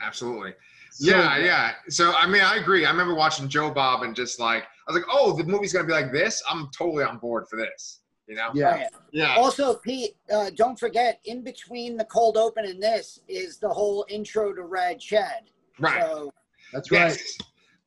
Absolutely. 0.02 0.54
So 0.92 1.10
yeah, 1.10 1.38
yeah. 1.38 1.72
So 1.90 2.14
I 2.14 2.28
mean, 2.28 2.42
I 2.42 2.58
agree. 2.58 2.86
I 2.86 2.92
remember 2.92 3.16
watching 3.16 3.48
Joe 3.48 3.72
Bob 3.72 4.04
and 4.04 4.16
just 4.16 4.40
like 4.40 4.64
I 4.88 4.92
was 4.92 5.02
like, 5.02 5.10
oh, 5.10 5.36
the 5.36 5.44
movie's 5.46 5.72
gonna 5.74 5.88
be 5.88 5.94
like 5.94 6.12
this. 6.12 6.44
I'm 6.50 6.70
totally 6.78 7.04
on 7.06 7.18
board 7.18 7.46
for 7.50 7.56
this. 7.56 8.02
You 8.28 8.36
know? 8.36 8.52
Yeah. 8.54 8.74
Oh, 8.74 8.78
yeah. 8.78 8.88
Yeah. 9.12 9.36
Also, 9.36 9.76
Pete, 9.76 10.16
uh, 10.34 10.50
don't 10.56 10.80
forget, 10.80 11.20
in 11.26 11.44
between 11.44 11.98
the 11.98 12.06
cold 12.06 12.38
open 12.38 12.64
and 12.66 12.82
this 12.82 13.20
is 13.28 13.58
the 13.58 13.68
whole 13.68 14.06
intro 14.10 14.54
to 14.54 14.64
Rad 14.64 14.98
Chad. 15.00 15.50
Right. 15.78 16.02
So, 16.02 16.34
That's 16.72 16.90
right. 16.90 17.10
Yes. 17.10 17.38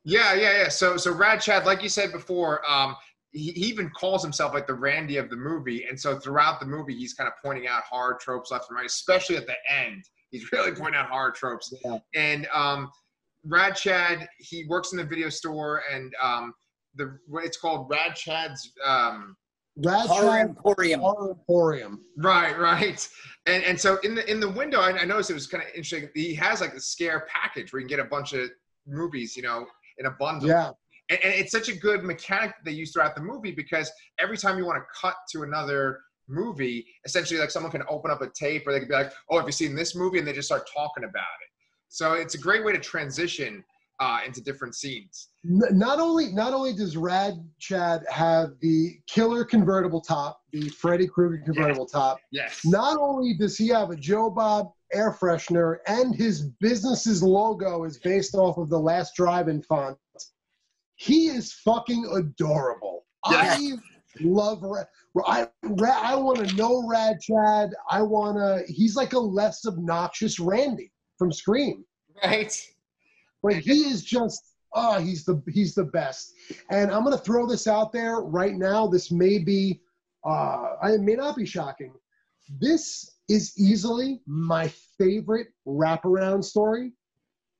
Yeah, 0.07 0.35
yeah, 0.35 0.61
yeah. 0.61 0.69
So, 0.69 0.95
so 0.95 1.11
Rad 1.11 1.41
Chad, 1.41 1.65
like 1.65 1.83
you 1.83 1.89
said 1.89 2.13
before, 2.13 2.61
um, 2.69 2.95
he, 3.33 3.51
he 3.51 3.65
even 3.65 3.89
calls 3.89 4.23
himself 4.23 4.53
like 4.53 4.65
the 4.65 4.73
Randy 4.73 5.17
of 5.17 5.29
the 5.29 5.35
movie, 5.35 5.83
and 5.83 5.99
so 5.99 6.17
throughout 6.17 6.61
the 6.61 6.65
movie, 6.65 6.95
he's 6.95 7.13
kind 7.13 7.27
of 7.27 7.33
pointing 7.43 7.67
out 7.67 7.83
horror 7.83 8.17
tropes 8.21 8.49
left 8.49 8.69
and 8.69 8.77
right, 8.77 8.85
especially 8.85 9.35
at 9.35 9.45
the 9.45 9.55
end. 9.69 10.05
He's 10.31 10.49
really 10.53 10.71
pointing 10.71 10.95
out 10.95 11.09
horror 11.09 11.31
tropes. 11.31 11.73
Yeah. 11.83 11.97
And 12.15 12.47
um, 12.53 12.89
Rad 13.43 13.75
Chad, 13.75 14.29
he 14.37 14.63
works 14.69 14.93
in 14.93 14.97
the 14.97 15.03
video 15.03 15.27
store, 15.27 15.83
and 15.93 16.13
um, 16.21 16.53
the 16.95 17.19
it's 17.43 17.57
called 17.57 17.89
Rad 17.89 18.15
Chad's. 18.15 18.71
Um, 18.85 19.35
Rad 19.75 20.07
Horror 20.07 20.39
Emporium. 20.39 21.01
Horror 21.01 21.31
Emporium. 21.31 22.05
Right, 22.15 22.57
right. 22.57 23.07
And 23.45 23.61
and 23.65 23.79
so 23.79 23.97
in 24.05 24.15
the 24.15 24.31
in 24.31 24.39
the 24.39 24.49
window, 24.49 24.79
I, 24.79 24.97
I 24.99 25.03
noticed 25.03 25.31
it 25.31 25.33
was 25.33 25.47
kind 25.47 25.63
of 25.63 25.69
interesting. 25.75 26.07
He 26.15 26.33
has 26.35 26.61
like 26.61 26.73
a 26.75 26.79
scare 26.79 27.27
package 27.29 27.73
where 27.73 27.81
you 27.81 27.87
can 27.87 27.97
get 27.97 28.05
a 28.05 28.09
bunch 28.09 28.31
of 28.31 28.49
movies, 28.87 29.35
you 29.35 29.43
know, 29.43 29.67
in 29.97 30.05
a 30.05 30.11
bundle. 30.11 30.49
Yeah. 30.49 30.71
And, 31.09 31.19
and 31.23 31.33
it's 31.33 31.51
such 31.51 31.69
a 31.69 31.75
good 31.75 32.03
mechanic 32.03 32.51
that 32.51 32.65
they 32.65 32.71
use 32.71 32.91
throughout 32.91 33.15
the 33.15 33.21
movie 33.21 33.51
because 33.51 33.91
every 34.19 34.37
time 34.37 34.57
you 34.57 34.65
want 34.65 34.77
to 34.77 34.99
cut 34.99 35.15
to 35.31 35.43
another 35.43 36.01
movie, 36.27 36.85
essentially 37.05 37.39
like 37.39 37.51
someone 37.51 37.71
can 37.71 37.83
open 37.89 38.11
up 38.11 38.21
a 38.21 38.29
tape 38.29 38.67
or 38.67 38.73
they 38.73 38.79
could 38.79 38.89
be 38.89 38.93
like, 38.93 39.11
"Oh, 39.29 39.37
have 39.37 39.45
you 39.45 39.53
seen 39.53 39.75
this 39.75 39.95
movie?" 39.95 40.19
and 40.19 40.27
they 40.27 40.33
just 40.33 40.47
start 40.47 40.67
talking 40.73 41.03
about 41.03 41.21
it. 41.21 41.49
So 41.89 42.13
it's 42.13 42.35
a 42.35 42.37
great 42.37 42.65
way 42.65 42.73
to 42.73 42.79
transition 42.79 43.63
uh, 43.99 44.19
into 44.25 44.41
different 44.41 44.75
scenes. 44.75 45.29
Not 45.43 45.99
only 45.99 46.31
not 46.33 46.53
only 46.53 46.73
does 46.73 46.95
Rad 46.97 47.33
Chad 47.59 48.03
have 48.09 48.51
the 48.61 48.95
killer 49.07 49.43
convertible 49.45 50.01
top, 50.01 50.41
the 50.51 50.69
Freddy 50.69 51.07
Krueger 51.07 51.41
convertible 51.43 51.85
top, 51.85 52.19
Yes. 52.31 52.61
not 52.65 52.97
only 52.99 53.33
does 53.37 53.57
he 53.57 53.69
have 53.69 53.89
a 53.89 53.95
Joe 53.95 54.29
Bob 54.29 54.71
air 54.93 55.11
freshener 55.19 55.77
and 55.87 56.15
his 56.15 56.43
business's 56.59 57.21
logo 57.23 57.83
is 57.85 57.97
based 57.99 58.35
off 58.35 58.57
of 58.57 58.69
the 58.69 58.79
last 58.79 59.15
drive-in 59.15 59.61
font. 59.63 59.97
He 60.95 61.27
is 61.27 61.53
fucking 61.53 62.05
adorable. 62.15 63.05
I 63.25 63.73
love 64.21 64.61
Ra- 64.63 64.83
I 65.25 65.47
Ra- 65.63 65.99
I 66.01 66.15
want 66.15 66.47
to 66.47 66.55
know 66.55 66.87
Rad 66.87 67.19
Chad. 67.21 67.71
I 67.89 68.01
want 68.01 68.37
to. 68.37 68.63
He's 68.71 68.95
like 68.95 69.13
a 69.13 69.19
less 69.19 69.65
obnoxious 69.65 70.39
Randy 70.39 70.91
from 71.17 71.31
Scream. 71.31 71.83
Right. 72.23 72.55
Like 73.43 73.57
he 73.57 73.81
is 73.81 74.03
just 74.03 74.55
oh, 74.73 74.99
he's 74.99 75.25
the 75.25 75.41
he's 75.47 75.75
the 75.75 75.83
best. 75.83 76.33
And 76.69 76.91
I'm 76.91 77.03
gonna 77.03 77.17
throw 77.17 77.47
this 77.47 77.67
out 77.67 77.91
there 77.91 78.17
right 78.19 78.55
now. 78.55 78.87
This 78.87 79.11
may 79.11 79.39
be 79.39 79.81
uh 80.23 80.75
it 80.83 81.01
may 81.01 81.15
not 81.15 81.35
be 81.35 81.45
shocking. 81.45 81.93
This 82.59 83.17
is 83.29 83.53
easily 83.57 84.21
my 84.25 84.67
favorite 84.97 85.47
wraparound 85.67 86.43
story 86.43 86.93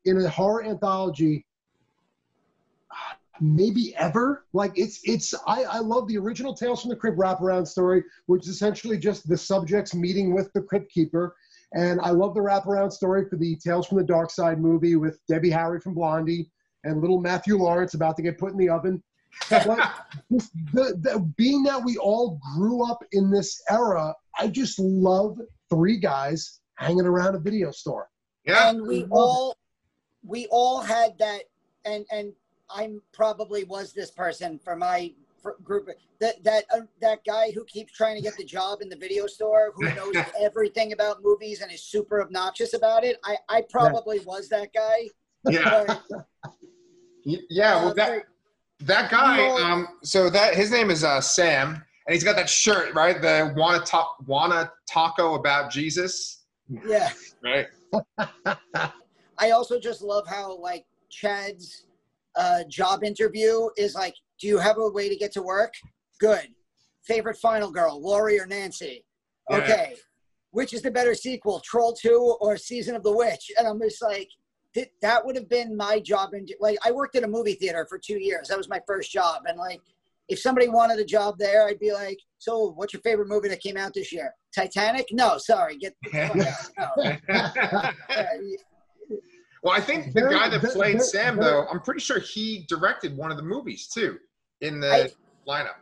in 0.06 0.18
a 0.18 0.30
horror 0.30 0.64
anthology 0.64 1.46
maybe 3.40 3.96
ever 3.98 4.46
like 4.54 4.72
it's 4.76 5.00
it's 5.04 5.36
I, 5.46 5.64
I 5.64 5.80
love 5.80 6.08
the 6.08 6.18
original 6.18 6.56
tales 6.56 6.82
from 6.82 6.90
the 6.90 6.96
crypt 6.96 7.20
wraparound 7.20 7.68
story 7.68 8.04
which 8.26 8.44
is 8.44 8.50
essentially 8.50 8.98
just 8.98 9.28
the 9.28 9.38
subjects 9.38 9.94
meeting 9.94 10.34
with 10.34 10.52
the 10.54 10.62
crypt 10.62 10.92
keeper 10.92 11.36
and 11.74 12.00
I 12.02 12.12
love 12.12 12.34
the 12.34 12.40
wraparound 12.40 12.92
story 12.92 13.26
for 13.30 13.36
the 13.36 13.56
Tales 13.58 13.88
from 13.88 13.98
the 13.98 14.04
Dark 14.04 14.32
Side 14.32 14.60
movie 14.60 14.96
with 14.96 15.20
Debbie 15.28 15.50
Harry 15.50 15.80
from 15.80 15.94
Blondie 15.94 16.50
and 16.84 17.02
little 17.02 17.20
Matthew 17.20 17.58
Lawrence 17.58 17.94
about 17.94 18.16
to 18.18 18.22
get 18.22 18.38
put 18.38 18.52
in 18.52 18.58
the 18.58 18.70
oven. 18.70 19.04
But 19.50 19.66
the, 20.30 20.98
the, 21.02 21.34
being 21.36 21.64
that 21.64 21.84
we 21.84 21.98
all 21.98 22.40
grew 22.56 22.90
up 22.90 23.04
in 23.12 23.30
this 23.30 23.62
era, 23.70 24.14
I 24.40 24.48
just 24.48 24.80
love 24.80 25.38
three 25.70 25.98
guys 25.98 26.62
hanging 26.76 27.06
around 27.06 27.36
a 27.36 27.40
video 27.40 27.72
store. 27.72 28.10
Yeah. 28.46 28.70
and 28.70 28.88
we 28.88 29.06
all 29.12 29.58
we 30.26 30.48
all 30.50 30.80
had 30.80 31.20
that 31.20 31.44
and 31.84 32.06
and 32.12 32.32
I'm 32.70 33.02
probably 33.12 33.66
was 33.66 33.92
this 33.92 34.10
person 34.10 34.58
for 34.58 34.76
my 34.76 35.14
fr- 35.26 35.27
group 35.64 35.90
that 36.20 36.44
that 36.44 36.64
uh, 36.74 36.82
that 37.02 37.20
guy 37.26 37.52
who 37.52 37.64
keeps 37.66 37.94
trying 37.94 38.16
to 38.16 38.22
get 38.22 38.36
the 38.38 38.44
job 38.44 38.82
in 38.82 38.90
the 38.90 38.96
video 38.96 39.28
store 39.28 39.72
who 39.76 39.84
knows 39.96 40.16
everything 40.40 40.94
about 40.94 41.24
movies 41.24 41.62
and 41.62 41.72
is 41.72 41.84
super 41.84 42.22
obnoxious 42.22 42.74
about 42.74 43.04
it 43.04 43.18
i 43.24 43.36
i 43.50 43.62
probably 43.70 44.20
was 44.20 44.50
that 44.50 44.70
guy 44.74 45.08
Yeah. 45.46 45.98
Yeah. 47.50 47.76
Well, 47.76 47.90
uh, 47.90 47.94
that 47.96 48.24
that 48.80 49.12
guy. 49.12 49.50
Um. 49.50 49.86
So 50.02 50.30
that 50.30 50.56
his 50.56 50.72
name 50.72 50.90
is 50.90 51.04
uh, 51.04 51.20
Sam, 51.20 51.74
and 51.74 52.14
he's 52.14 52.24
got 52.24 52.38
that 52.38 52.50
shirt, 52.50 52.96
right? 52.96 53.22
The 53.22 53.54
wanna 53.58 53.84
talk, 53.84 54.16
wanna 54.26 54.72
taco 54.88 55.34
about 55.34 55.70
Jesus, 55.70 56.46
yeah 56.86 57.10
right? 57.44 57.68
i 59.38 59.52
also 59.52 59.80
just 59.80 60.02
love 60.02 60.28
how 60.28 60.58
like 60.58 60.86
chad's 61.10 61.86
uh 62.36 62.64
job 62.68 63.04
interview 63.04 63.70
is 63.78 63.96
like 63.96 64.16
do 64.40 64.48
you 64.48 64.58
have 64.58 64.78
a 64.78 64.90
way 64.90 65.10
to 65.10 65.16
get 65.16 65.32
to 65.34 65.42
work? 65.42 65.74
Good. 66.20 66.50
Favorite 67.06 67.38
final 67.38 67.72
girl 67.72 68.02
laurie 68.02 68.40
or 68.40 68.46
nancy? 68.46 69.06
Yeah. 69.50 69.58
okay. 69.58 69.96
Which 70.52 70.74
is 70.74 70.82
the 70.82 70.92
better 70.92 71.14
sequel 71.14 71.62
troll 71.64 71.94
2 71.94 72.38
or 72.42 72.58
season 72.58 72.96
of 72.96 73.04
the 73.04 73.16
witch? 73.16 73.52
And 73.58 73.68
i'm 73.68 73.80
just 73.80 74.02
like 74.02 74.30
that 75.02 75.26
would 75.26 75.36
have 75.36 75.50
been 75.50 75.76
my 75.76 76.00
job 76.00 76.36
in 76.36 76.46
like 76.60 76.78
i 76.86 76.92
worked 76.92 77.16
at 77.16 77.24
a 77.24 77.28
movie 77.28 77.54
theater 77.54 77.86
for 77.90 77.98
two 77.98 78.20
years. 78.20 78.48
That 78.48 78.58
was 78.58 78.70
my 78.70 78.82
first 78.86 79.12
job. 79.12 79.44
And 79.48 79.58
like 79.58 79.82
if 80.28 80.40
somebody 80.40 80.68
wanted 80.68 81.00
a 81.00 81.06
job 81.06 81.36
there 81.40 81.68
i'd 81.68 81.80
be 81.80 81.94
like 81.94 82.20
so 82.38 82.74
what's 82.76 82.94
your 82.94 83.02
favorite 83.02 83.30
movie 83.30 83.50
that 83.50 83.62
came 83.62 83.78
out 83.78 83.94
this 83.94 84.12
year? 84.12 84.34
Titanic? 84.54 85.08
No 85.12 85.38
sorry 85.38 85.78
get 85.78 85.96
the 86.04 86.64
fuck 86.78 87.22
out. 87.30 87.92
No. 88.10 88.54
Well, 89.68 89.76
I 89.76 89.82
think 89.82 90.14
the 90.14 90.22
guy 90.22 90.48
that 90.48 90.62
played 90.72 91.02
Sam, 91.02 91.36
though, 91.36 91.68
I'm 91.68 91.82
pretty 91.82 92.00
sure 92.00 92.20
he 92.20 92.66
directed 92.70 93.18
one 93.18 93.32
of 93.32 93.38
the 93.38 93.44
movies 93.44 93.88
too 93.88 94.18
in 94.62 94.80
the 94.80 94.90
I- 94.90 95.12
lineup. 95.46 95.76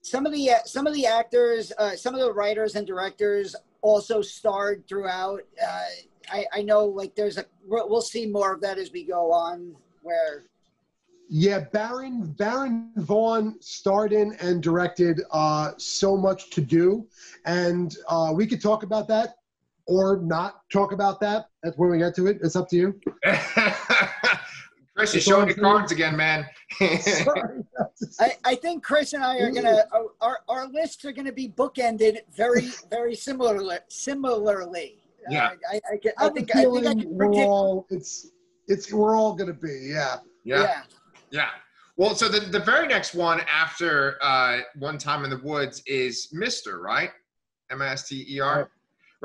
some 0.00 0.26
of 0.26 0.32
the 0.32 0.52
uh, 0.52 0.58
some 0.64 0.86
of 0.86 0.94
the 0.94 1.06
actors, 1.06 1.72
uh, 1.76 1.96
some 1.96 2.14
of 2.14 2.20
the 2.20 2.32
writers 2.32 2.76
and 2.76 2.86
directors 2.86 3.56
also 3.82 4.22
starred 4.22 4.86
throughout. 4.88 5.40
Uh, 5.60 5.84
I, 6.30 6.46
I 6.52 6.62
know 6.62 6.84
like 6.84 7.16
there's 7.16 7.36
a 7.36 7.44
we'll, 7.64 7.88
we'll 7.88 8.00
see 8.00 8.26
more 8.26 8.54
of 8.54 8.60
that 8.60 8.78
as 8.78 8.92
we 8.92 9.02
go 9.02 9.32
on. 9.32 9.74
Where 10.02 10.44
Yeah, 11.28 11.64
Baron 11.72 12.32
Baron 12.38 12.92
Vaughn 12.94 13.56
starred 13.58 14.12
in 14.12 14.34
and 14.34 14.62
directed 14.62 15.20
uh, 15.32 15.72
so 15.78 16.16
much 16.16 16.50
to 16.50 16.60
do, 16.60 17.08
and 17.44 17.96
uh, 18.08 18.32
we 18.32 18.46
could 18.46 18.62
talk 18.62 18.84
about 18.84 19.08
that 19.08 19.34
or 19.86 20.18
not 20.22 20.62
talk 20.70 20.92
about 20.92 21.18
that. 21.20 21.46
That's 21.66 21.76
when 21.78 21.90
we 21.90 21.98
get 21.98 22.14
to 22.14 22.28
it. 22.28 22.38
It's 22.44 22.54
up 22.54 22.68
to 22.68 22.76
you. 22.76 23.00
Chris, 24.96 25.14
you're 25.14 25.20
showing 25.20 25.40
all 25.40 25.46
your 25.48 25.56
cards 25.56 25.90
again, 25.90 26.16
man. 26.16 26.46
Sorry. 27.00 27.64
I, 28.20 28.36
I 28.44 28.54
think 28.54 28.84
Chris 28.84 29.14
and 29.14 29.24
I 29.24 29.38
are 29.38 29.50
gonna 29.50 29.82
our, 29.90 30.04
our, 30.20 30.38
our 30.48 30.68
lists 30.68 31.04
are 31.04 31.10
gonna 31.10 31.32
be 31.32 31.48
bookended 31.48 32.18
very 32.32 32.68
very 32.88 33.16
similarly 33.16 33.78
similarly. 33.88 35.02
Yeah. 35.28 35.50
I, 35.68 35.74
I, 35.74 35.80
I, 35.90 35.98
I 36.18 36.22
have 36.22 36.30
a 36.30 36.34
think 36.34 36.54
I 36.54 36.54
think 36.54 36.56
I 36.56 36.60
feeling 36.60 37.00
can 37.00 37.10
we're 37.10 37.26
predict. 37.26 37.48
all 37.48 37.86
it's 37.90 38.30
it's 38.68 38.92
we're 38.92 39.16
all 39.16 39.34
gonna 39.34 39.52
be 39.52 39.88
yeah. 39.90 40.18
yeah. 40.44 40.62
yeah. 40.62 40.82
Yeah. 41.32 41.48
Well, 41.96 42.14
so 42.14 42.28
the, 42.28 42.38
the 42.38 42.60
very 42.60 42.86
next 42.86 43.12
one 43.12 43.40
after 43.52 44.18
uh, 44.22 44.60
One 44.78 44.98
Time 44.98 45.24
in 45.24 45.30
the 45.30 45.40
Woods 45.42 45.82
is 45.86 46.28
Mr., 46.32 46.78
right? 46.78 47.10
M 47.70 47.82
I 47.82 47.88
S 47.88 48.06
T 48.06 48.24
E 48.28 48.38
R. 48.38 48.70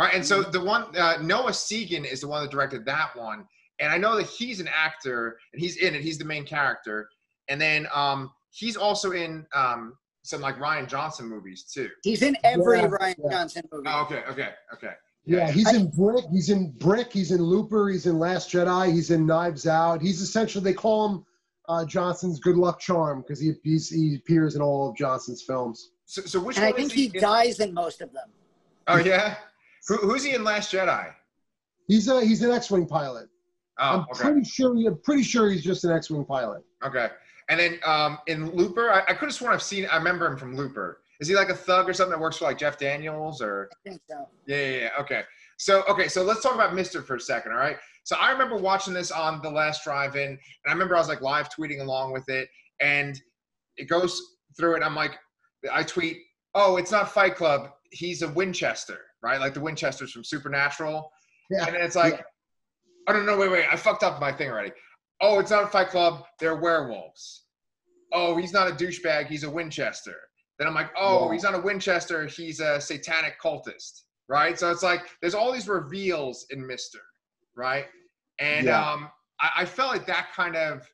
Right. 0.01 0.07
Right. 0.07 0.15
And 0.15 0.25
so 0.25 0.41
the 0.41 0.59
one, 0.63 0.95
uh, 0.97 1.17
Noah 1.21 1.51
Segan 1.51 2.05
is 2.05 2.21
the 2.21 2.27
one 2.27 2.41
that 2.41 2.51
directed 2.51 2.85
that 2.85 3.15
one. 3.15 3.45
And 3.79 3.91
I 3.91 3.97
know 3.97 4.15
that 4.17 4.27
he's 4.27 4.59
an 4.59 4.67
actor 4.67 5.37
and 5.53 5.61
he's 5.61 5.77
in 5.77 5.95
it. 5.95 6.01
He's 6.01 6.17
the 6.17 6.25
main 6.25 6.45
character. 6.45 7.09
And 7.49 7.59
then 7.59 7.87
um, 7.93 8.31
he's 8.51 8.77
also 8.77 9.11
in 9.11 9.45
um, 9.53 9.97
some 10.23 10.41
like 10.41 10.57
Rian 10.57 10.87
Johnson 10.87 11.27
movies 11.27 11.63
too. 11.63 11.89
He's 12.03 12.21
in 12.21 12.37
every 12.43 12.79
Yeah, 12.79 12.87
Rian 12.87 13.15
yeah. 13.23 13.29
Johnson 13.31 13.63
movie. 13.71 13.87
Oh, 13.89 14.03
okay. 14.03 14.23
Okay. 14.29 14.49
Okay. 14.73 14.93
Yeah, 15.25 15.51
he's 15.51 15.71
in 15.73 15.91
Brick. 15.91 16.25
He's 16.31 16.49
in 16.49 16.71
Brick. 16.71 17.13
He's 17.13 17.29
in 17.31 17.41
Looper. 17.41 17.89
He's 17.89 18.07
in 18.07 18.17
Last 18.17 18.49
Jedi. 18.51 18.91
He's 18.91 19.11
in 19.11 19.27
Knives 19.27 19.67
Out. 19.67 20.01
He's 20.01 20.19
essentially 20.19 20.63
they 20.63 20.73
call 20.73 21.09
him 21.09 21.25
uh, 21.69 21.85
Johnson's 21.85 22.39
good 22.39 22.55
luck 22.57 22.79
charm 22.79 23.21
because 23.21 23.39
he 23.39 23.53
he 23.63 24.15
appears 24.15 24.55
in 24.55 24.61
all 24.63 24.89
of 24.89 24.95
Johnson's 24.95 25.43
films. 25.43 25.91
So, 26.05 26.23
so 26.23 26.39
which 26.39 26.57
And 26.57 26.65
I 26.65 26.71
think 26.71 26.87
is 26.87 26.93
he 26.93 27.05
in- 27.13 27.21
dies 27.21 27.59
in 27.59 27.71
most 27.71 28.01
of 28.01 28.11
them. 28.13 28.29
Oh 28.87 28.97
yeah. 28.97 29.35
Who, 29.87 29.97
who's 29.97 30.23
he 30.23 30.35
in 30.35 30.43
Last 30.43 30.71
Jedi? 30.71 31.13
He's 31.87 32.07
a 32.07 32.23
he's 32.23 32.41
an 32.41 32.51
X-wing 32.51 32.87
pilot. 32.87 33.27
Oh, 33.79 33.83
I'm 33.83 33.99
okay. 34.01 34.23
pretty 34.23 34.43
sure. 34.43 34.75
I'm 34.75 34.99
pretty 35.03 35.23
sure 35.23 35.49
he's 35.49 35.63
just 35.63 35.83
an 35.83 35.91
X-wing 35.91 36.25
pilot. 36.25 36.63
Okay. 36.83 37.09
And 37.49 37.59
then 37.59 37.79
um, 37.83 38.19
in 38.27 38.51
Looper, 38.51 38.91
I, 38.91 39.01
I 39.07 39.13
could 39.13 39.27
have 39.27 39.33
sworn 39.33 39.53
I've 39.53 39.63
seen. 39.63 39.87
I 39.91 39.97
remember 39.97 40.25
him 40.25 40.37
from 40.37 40.55
Looper. 40.55 41.01
Is 41.19 41.27
he 41.27 41.35
like 41.35 41.49
a 41.49 41.55
thug 41.55 41.89
or 41.89 41.93
something 41.93 42.11
that 42.11 42.19
works 42.19 42.37
for 42.37 42.45
like 42.45 42.57
Jeff 42.57 42.77
Daniels 42.77 43.41
or? 43.41 43.69
I 43.71 43.89
think 43.89 44.01
so. 44.09 44.27
Yeah, 44.47 44.57
yeah, 44.57 44.77
yeah. 44.77 44.89
Okay. 44.99 45.23
So, 45.57 45.83
okay, 45.87 46.07
so 46.07 46.23
let's 46.23 46.41
talk 46.41 46.55
about 46.55 46.73
Mister 46.73 47.03
for 47.03 47.17
a 47.17 47.19
second, 47.19 47.51
all 47.51 47.59
right? 47.59 47.77
So 48.03 48.15
I 48.15 48.31
remember 48.31 48.57
watching 48.57 48.95
this 48.95 49.11
on 49.11 49.43
the 49.43 49.49
last 49.49 49.83
drive-in, 49.83 50.29
and 50.29 50.39
I 50.67 50.71
remember 50.71 50.95
I 50.95 50.99
was 50.99 51.07
like 51.07 51.21
live 51.21 51.49
tweeting 51.49 51.81
along 51.81 52.13
with 52.13 52.27
it, 52.29 52.49
and 52.79 53.21
it 53.77 53.87
goes 53.87 54.37
through 54.57 54.77
it. 54.77 54.83
I'm 54.83 54.95
like, 54.95 55.19
I 55.71 55.83
tweet, 55.83 56.17
oh, 56.55 56.77
it's 56.77 56.91
not 56.91 57.11
Fight 57.11 57.35
Club. 57.35 57.73
He's 57.91 58.23
a 58.23 58.29
Winchester, 58.29 59.01
right? 59.23 59.39
Like 59.39 59.53
the 59.53 59.61
Winchesters 59.61 60.11
from 60.11 60.23
Supernatural. 60.23 61.11
Yeah. 61.49 61.65
And 61.65 61.75
then 61.75 61.81
it's 61.81 61.95
like, 61.95 62.13
Yeah. 62.13 62.21
oh 63.09 63.13
no, 63.13 63.21
no, 63.23 63.37
wait, 63.37 63.51
wait, 63.51 63.65
I 63.71 63.75
fucked 63.75 64.03
up 64.03 64.19
my 64.19 64.31
thing 64.31 64.49
already. 64.49 64.71
Oh, 65.21 65.39
it's 65.39 65.51
not 65.51 65.63
a 65.63 65.67
Fight 65.67 65.89
Club. 65.89 66.23
They're 66.39 66.55
werewolves. 66.55 67.45
Oh, 68.13 68.35
he's 68.37 68.53
not 68.53 68.67
a 68.67 68.71
douchebag. 68.71 69.27
He's 69.27 69.43
a 69.43 69.49
Winchester. 69.49 70.15
Then 70.57 70.67
I'm 70.67 70.73
like, 70.73 70.91
oh, 70.97 71.25
Yeah. 71.27 71.33
he's 71.33 71.43
not 71.43 71.55
a 71.55 71.59
Winchester. 71.59 72.25
He's 72.25 72.59
a 72.59 72.79
satanic 72.81 73.39
cultist, 73.41 74.01
right? 74.27 74.57
So 74.59 74.71
it's 74.71 74.83
like 74.83 75.01
there's 75.21 75.35
all 75.35 75.51
these 75.51 75.67
reveals 75.67 76.45
in 76.49 76.65
Mister, 76.65 76.99
right? 77.55 77.85
And 78.39 78.65
Yeah. 78.65 78.91
um, 78.91 79.09
I, 79.39 79.49
I 79.57 79.65
felt 79.65 79.91
like 79.91 80.05
that 80.07 80.27
kind 80.35 80.55
of 80.55 80.87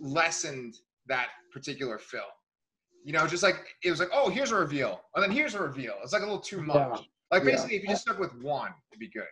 lessened 0.00 0.76
that 1.06 1.28
particular 1.52 1.98
film. 1.98 2.24
You 3.04 3.12
know, 3.12 3.26
just 3.26 3.42
like 3.42 3.56
it 3.84 3.90
was 3.90 4.00
like, 4.00 4.10
oh, 4.12 4.28
here's 4.28 4.50
a 4.50 4.56
reveal, 4.56 5.00
and 5.14 5.22
then 5.22 5.30
here's 5.30 5.54
a 5.54 5.62
reveal. 5.62 5.94
It's 6.02 6.12
like 6.12 6.22
a 6.22 6.24
little 6.26 6.40
too 6.40 6.60
much. 6.62 7.08
Yeah. 7.30 7.38
Like 7.38 7.46
Yeah. 7.46 7.52
basically, 7.52 7.76
if 7.76 7.82
you 7.82 7.88
just 7.88 8.02
stuck 8.02 8.18
with 8.18 8.34
one, 8.42 8.72
it'd 8.90 9.00
be 9.00 9.08
good. 9.08 9.24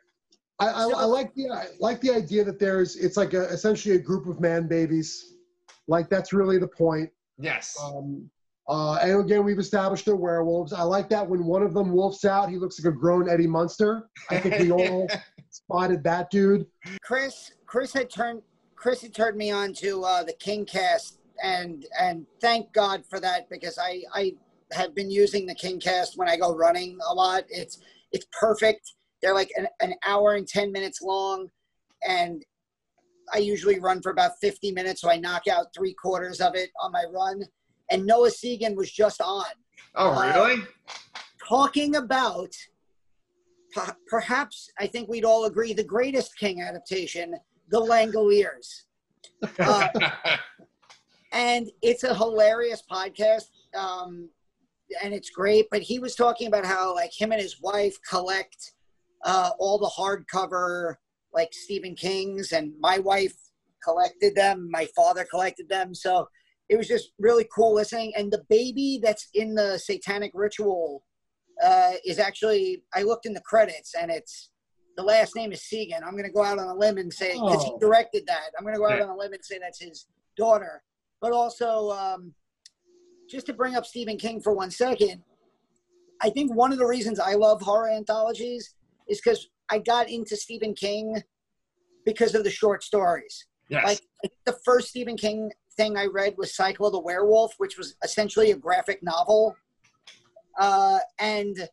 I, 0.61 0.67
I, 0.69 0.83
I 0.85 1.05
like 1.05 1.35
the 1.35 1.51
I 1.51 1.67
like 1.81 2.01
the 2.01 2.13
idea 2.13 2.45
that 2.45 2.61
there's 2.61 2.97
it's 2.97 3.17
like 3.17 3.35
a, 3.35 3.45
essentially 3.49 3.97
a 3.97 3.99
group 3.99 4.27
of 4.27 4.41
man 4.41 4.69
babies. 4.69 5.35
Like 5.89 6.09
that's 6.09 6.33
really 6.33 6.59
the 6.59 6.69
point. 6.69 7.11
Yes. 7.39 7.77
Um, 7.83 8.31
uh, 8.69 8.95
and 9.03 9.21
again, 9.21 9.45
we've 9.45 9.59
established 9.59 10.07
they're 10.07 10.17
werewolves. 10.17 10.73
I 10.73 10.83
like 10.83 11.09
that 11.11 11.29
when 11.29 11.45
one 11.45 11.63
of 11.63 11.75
them 11.75 11.93
wolfs 11.93 12.25
out, 12.25 12.49
he 12.49 12.57
looks 12.57 12.83
like 12.83 12.95
a 12.95 12.97
grown 12.97 13.29
Eddie 13.29 13.47
Munster. 13.49 14.09
I 14.31 14.39
think 14.39 14.59
we 14.59 14.71
all 14.71 15.07
spotted 15.51 16.03
that 16.05 16.31
dude. 16.31 16.67
Chris, 17.03 17.53
Chris 17.67 17.93
had 17.93 18.09
turned 18.09 18.41
Chris 18.77 19.03
had 19.03 19.13
turned 19.15 19.37
me 19.37 19.51
on 19.51 19.73
to 19.75 20.05
uh, 20.05 20.23
the 20.23 20.33
King 20.35 20.65
cast, 20.65 21.19
and 21.43 21.85
and 22.01 22.27
thank 22.41 22.73
God 22.73 23.05
for 23.05 23.19
that 23.21 23.51
because 23.51 23.77
I 23.77 24.03
I 24.15 24.35
have 24.75 24.95
been 24.95 25.11
using 25.11 25.47
the 25.47 25.55
King 25.55 25.81
cast 25.81 26.17
when 26.17 26.29
I 26.29 26.37
go 26.37 26.55
running 26.55 26.99
a 27.09 27.15
lot. 27.15 27.45
It's 27.49 27.79
it's 28.13 28.27
perfect. 28.39 28.93
They're 29.23 29.35
like 29.35 29.51
an, 29.57 29.67
an 29.81 29.95
hour 30.07 30.35
and 30.35 30.47
ten 30.47 30.73
minutes 30.73 31.01
long, 31.03 31.49
and 32.07 32.45
I 33.33 33.39
usually 33.39 33.81
run 33.81 34.03
for 34.03 34.11
about 34.11 34.33
fifty 34.41 34.73
minutes, 34.73 35.01
so 35.01 35.11
I 35.11 35.17
knock 35.17 35.49
out 35.49 35.67
three 35.75 35.95
quarters 35.95 36.41
of 36.41 36.55
it 36.55 36.71
on 36.83 36.93
my 36.93 37.05
run. 37.11 37.43
And 37.91 38.07
Noah 38.07 38.31
Segan 38.31 38.77
was 38.77 38.91
just 38.91 39.21
on 39.21 39.45
oh, 39.95 40.11
uh, 40.11 40.33
really? 40.33 40.63
talking 41.47 41.97
about 41.97 42.55
per- 43.73 43.97
perhaps 44.07 44.71
I 44.79 44.87
think 44.87 45.09
we'd 45.09 45.25
all 45.25 45.45
agree 45.45 45.75
the 45.75 45.85
greatest 45.85 46.39
King 46.39 46.63
adaptation, 46.63 47.37
The 47.69 47.81
Langoliers. 47.81 48.83
Uh, 49.59 49.89
and 51.33 51.71
it's 51.83 52.05
a 52.05 52.15
hilarious 52.15 52.83
podcast. 52.91 53.49
Um, 53.77 54.31
and 55.03 55.15
it's 55.15 55.31
great, 55.31 55.67
but 55.71 55.83
he 55.83 55.99
was 55.99 56.15
talking 56.15 56.47
about 56.47 56.65
how 56.65 56.95
like 56.95 57.11
him 57.19 57.33
and 57.33 57.41
his 57.41 57.61
wife 57.61 57.97
collect 58.09 58.73
uh, 59.25 59.51
all 59.59 59.79
the 59.79 59.91
hardcover 59.99 60.97
like 61.33 61.53
Stephen 61.53 61.95
King's, 61.95 62.53
and 62.53 62.73
my 62.79 62.99
wife 62.99 63.35
collected 63.83 64.35
them. 64.35 64.69
My 64.71 64.87
father 64.95 65.25
collected 65.29 65.69
them, 65.69 65.95
so 65.95 66.29
it 66.69 66.77
was 66.77 66.89
just 66.89 67.11
really 67.19 67.47
cool 67.55 67.75
listening. 67.75 68.13
And 68.17 68.33
the 68.33 68.45
baby 68.49 69.01
that's 69.03 69.29
in 69.35 69.55
the 69.55 69.79
Satanic 69.79 70.31
Ritual 70.35 71.05
uh, 71.63 71.93
is 72.05 72.19
actually 72.19 72.83
I 72.95 73.03
looked 73.03 73.27
in 73.27 73.35
the 73.35 73.41
credits, 73.41 73.95
and 74.01 74.11
it's 74.11 74.51
the 74.97 75.03
last 75.03 75.35
name 75.35 75.53
is 75.53 75.61
Segan. 75.63 76.05
I'm 76.05 76.13
going 76.13 76.25
to 76.25 76.31
go 76.31 76.45
out 76.45 76.59
on 76.59 76.69
a 76.69 76.75
limb 76.75 76.99
and 76.99 77.13
say 77.13 77.33
because 77.35 77.65
he 77.65 77.73
Oh. 77.75 77.79
directed 77.79 78.27
that. 78.27 78.51
I'm 78.57 78.65
going 78.65 78.75
to 78.75 78.81
go 78.81 78.87
out 78.87 78.99
Yeah. 78.99 79.05
on 79.05 79.11
a 79.11 79.17
limb 79.17 79.33
and 79.33 79.45
say 79.45 79.59
that's 79.59 79.81
his 79.81 80.07
daughter. 80.37 80.83
But 81.21 81.33
also, 81.33 81.91
um, 81.91 82.35
just 83.29 83.47
to 83.47 83.53
bring 83.53 83.75
up 83.75 83.87
Stephen 83.87 84.17
King 84.17 84.41
for 84.41 84.53
one 84.53 84.71
second, 84.71 85.23
I 86.23 86.31
think 86.31 86.55
one 86.55 86.73
of 86.73 86.79
the 86.79 86.87
reasons 86.87 87.19
I 87.19 87.35
love 87.35 87.61
horror 87.61 87.91
anthologies 87.91 88.75
is 89.09 89.21
because 89.21 89.49
I 89.71 89.79
got 89.79 90.09
into 90.09 90.37
Stephen 90.37 90.75
King 90.75 91.23
because 92.05 92.35
of 92.35 92.45
the 92.45 92.51
short 92.51 92.83
stories. 92.83 93.47
yes. 93.69 93.85
Like 94.23 94.33
the 94.45 94.57
first 94.65 94.89
Stephen 94.89 95.17
King 95.17 95.51
thing 95.77 95.97
I 95.97 96.07
read 96.07 96.35
was 96.37 96.55
Cycle 96.55 96.87
of 96.87 96.93
the 96.93 97.01
Werewolf, 97.01 97.55
which 97.59 97.77
was 97.77 97.97
essentially 98.05 98.53
a 98.53 98.57
graphic 98.57 99.03
novel. 99.03 99.57
Uh, 100.59 100.99
and 101.19 101.69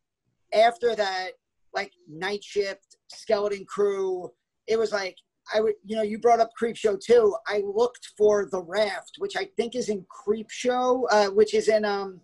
after 0.54 0.96
that, 0.96 1.32
like 1.74 1.92
Night 2.10 2.44
Shift, 2.44 2.98
Skeleton 3.08 3.66
Crew, 3.66 4.32
it 4.68 4.78
was 4.78 4.92
like 4.92 5.18
I 5.54 5.62
would, 5.62 5.74
you 5.86 5.96
know, 5.96 6.02
you 6.02 6.20
brought 6.20 6.40
up 6.40 6.50
Creep 6.56 6.76
Show 6.76 6.98
too. 6.98 7.36
I 7.48 7.62
looked 7.66 8.12
for 8.18 8.48
The 8.52 8.62
Raft, 8.62 9.16
which 9.18 9.36
I 9.36 9.50
think 9.58 9.76
is 9.76 9.90
in 9.90 10.06
Creep 10.10 10.50
Show, 10.50 11.08
uh, 11.12 11.28
which 11.28 11.54
is 11.54 11.68
in 11.68 11.86
um, 11.86 12.22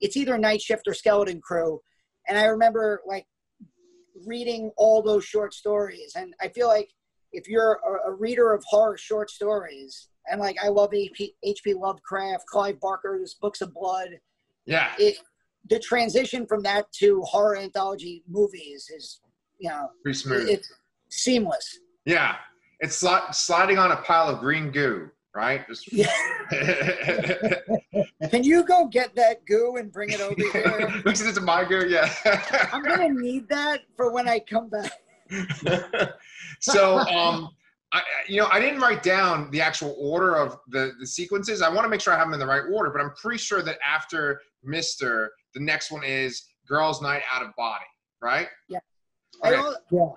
it's 0.00 0.16
either 0.16 0.36
Night 0.38 0.60
Shift 0.60 0.88
or 0.88 0.94
Skeleton 0.94 1.40
Crew, 1.40 1.80
and 2.28 2.38
I 2.38 2.44
remember 2.44 3.02
like 3.06 3.26
reading 4.26 4.70
all 4.76 5.02
those 5.02 5.24
short 5.24 5.54
stories, 5.54 6.12
and 6.16 6.34
I 6.40 6.48
feel 6.48 6.68
like 6.68 6.90
if 7.32 7.48
you're 7.48 7.80
a, 7.86 8.10
a 8.10 8.14
reader 8.14 8.52
of 8.52 8.62
horror 8.66 8.96
short 8.96 9.30
stories, 9.30 10.08
and 10.30 10.40
like 10.40 10.56
I 10.62 10.68
love 10.68 10.92
H.P. 10.94 11.34
H.P. 11.42 11.74
Lovecraft, 11.74 12.46
Clive 12.46 12.80
Barker's 12.80 13.34
Books 13.40 13.60
of 13.60 13.72
Blood, 13.74 14.08
yeah. 14.66 14.92
it 14.98 15.18
the 15.68 15.78
transition 15.78 16.46
from 16.46 16.62
that 16.62 16.90
to 16.92 17.22
horror 17.22 17.56
anthology 17.56 18.24
movies 18.28 18.90
is, 18.94 19.20
you 19.58 19.68
know, 19.68 19.88
Pretty 20.02 20.18
smooth. 20.18 20.48
it's 20.48 20.72
seamless. 21.08 21.78
yeah. 22.04 22.36
It's 22.82 23.00
sli- 23.00 23.32
sliding 23.34 23.78
on 23.78 23.92
a 23.92 23.96
pile 23.96 24.28
of 24.28 24.40
green 24.40 24.72
goo, 24.72 25.08
right? 25.34 25.66
Just 25.68 25.90
Yeah. 25.92 26.12
Can 28.28 28.42
you 28.42 28.64
go 28.64 28.86
get 28.88 29.14
that 29.14 29.46
goo 29.46 29.76
and 29.78 29.92
bring 29.92 30.10
it 30.10 30.20
over 30.20 30.34
here? 30.52 31.02
Mix 31.04 31.20
it 31.20 31.28
into 31.28 31.40
my 31.40 31.64
goo, 31.64 31.86
yeah. 31.88 32.12
I'm 32.72 32.82
gonna 32.82 33.08
need 33.08 33.48
that 33.48 33.82
for 33.96 34.12
when 34.12 34.28
I 34.28 34.40
come 34.40 34.68
back. 34.68 34.90
so 36.60 36.98
um 36.98 37.50
I, 37.92 37.98
I- 37.98 38.02
you 38.26 38.40
know, 38.40 38.48
I 38.50 38.58
didn't 38.58 38.80
write 38.80 39.02
down 39.04 39.48
the 39.52 39.60
actual 39.60 39.94
order 39.98 40.34
of 40.36 40.58
the, 40.68 40.92
the 40.98 41.06
sequences. 41.06 41.62
I 41.62 41.68
want 41.68 41.84
to 41.84 41.88
make 41.88 42.00
sure 42.00 42.12
I 42.14 42.16
have 42.18 42.26
them 42.26 42.34
in 42.34 42.40
the 42.40 42.46
right 42.46 42.62
order, 42.72 42.90
but 42.90 43.00
I'm 43.00 43.12
pretty 43.14 43.38
sure 43.38 43.62
that 43.62 43.78
after 43.86 44.40
Mister, 44.64 45.30
the 45.54 45.60
next 45.60 45.90
one 45.92 46.02
is 46.02 46.42
Girls' 46.66 47.00
Night 47.02 47.22
Out 47.32 47.42
of 47.44 47.54
Body, 47.56 47.84
right? 48.20 48.48
I, 49.44 49.48
Okay. 49.48 49.56
al- 49.56 49.76
Yeah. 49.90 50.08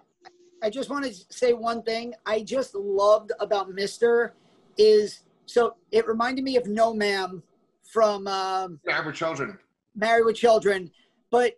I 0.63 0.69
just 0.69 0.89
want 0.89 1.05
to 1.05 1.13
say 1.29 1.53
one 1.53 1.83
thing. 1.83 2.13
I 2.25 2.41
just 2.41 2.75
loved 2.75 3.31
about 3.39 3.69
Mister 3.71 4.33
is 4.77 5.21
so 5.45 5.75
it 5.91 6.07
reminded 6.07 6.43
me 6.43 6.57
of 6.57 6.67
No 6.67 6.93
Ma'am 6.93 7.43
from 7.91 8.27
um, 8.27 8.79
Married 8.85 9.05
with 9.05 9.15
Children. 9.15 9.57
Married 9.95 10.25
with 10.25 10.35
Children, 10.35 10.91
but 11.31 11.53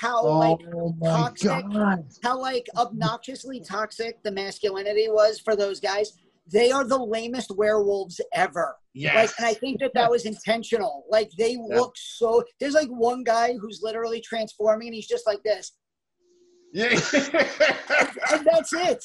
how 0.00 0.24
like 0.24 0.58
Oh 0.74 0.94
my 1.00 1.08
toxic. 1.08 1.48
god. 1.72 2.04
how 2.22 2.38
like 2.40 2.66
obnoxiously 2.76 3.60
toxic 3.60 4.22
the 4.22 4.30
masculinity 4.30 5.08
was 5.08 5.40
for 5.40 5.56
those 5.56 5.80
guys. 5.80 6.12
They 6.52 6.72
are 6.72 6.84
the 6.84 6.98
lamest 6.98 7.52
werewolves 7.56 8.20
ever. 8.34 8.76
Yes. 8.92 9.14
Like, 9.14 9.30
and 9.38 9.46
I 9.46 9.54
think 9.54 9.78
that 9.80 9.94
that 9.94 10.10
was 10.10 10.26
intentional. 10.26 11.04
Like, 11.08 11.30
they 11.38 11.56
look 11.56 11.94
so. 11.96 12.42
There's 12.58 12.74
like 12.74 12.88
one 12.88 13.22
guy 13.22 13.54
who's 13.56 13.80
literally 13.84 14.20
transforming, 14.20 14.88
and 14.88 14.94
he's 14.96 15.06
just 15.06 15.28
like 15.28 15.44
this, 15.44 15.72
yeah. 16.72 16.88
and 18.32 18.46
that's 18.46 18.72
it. 18.72 19.04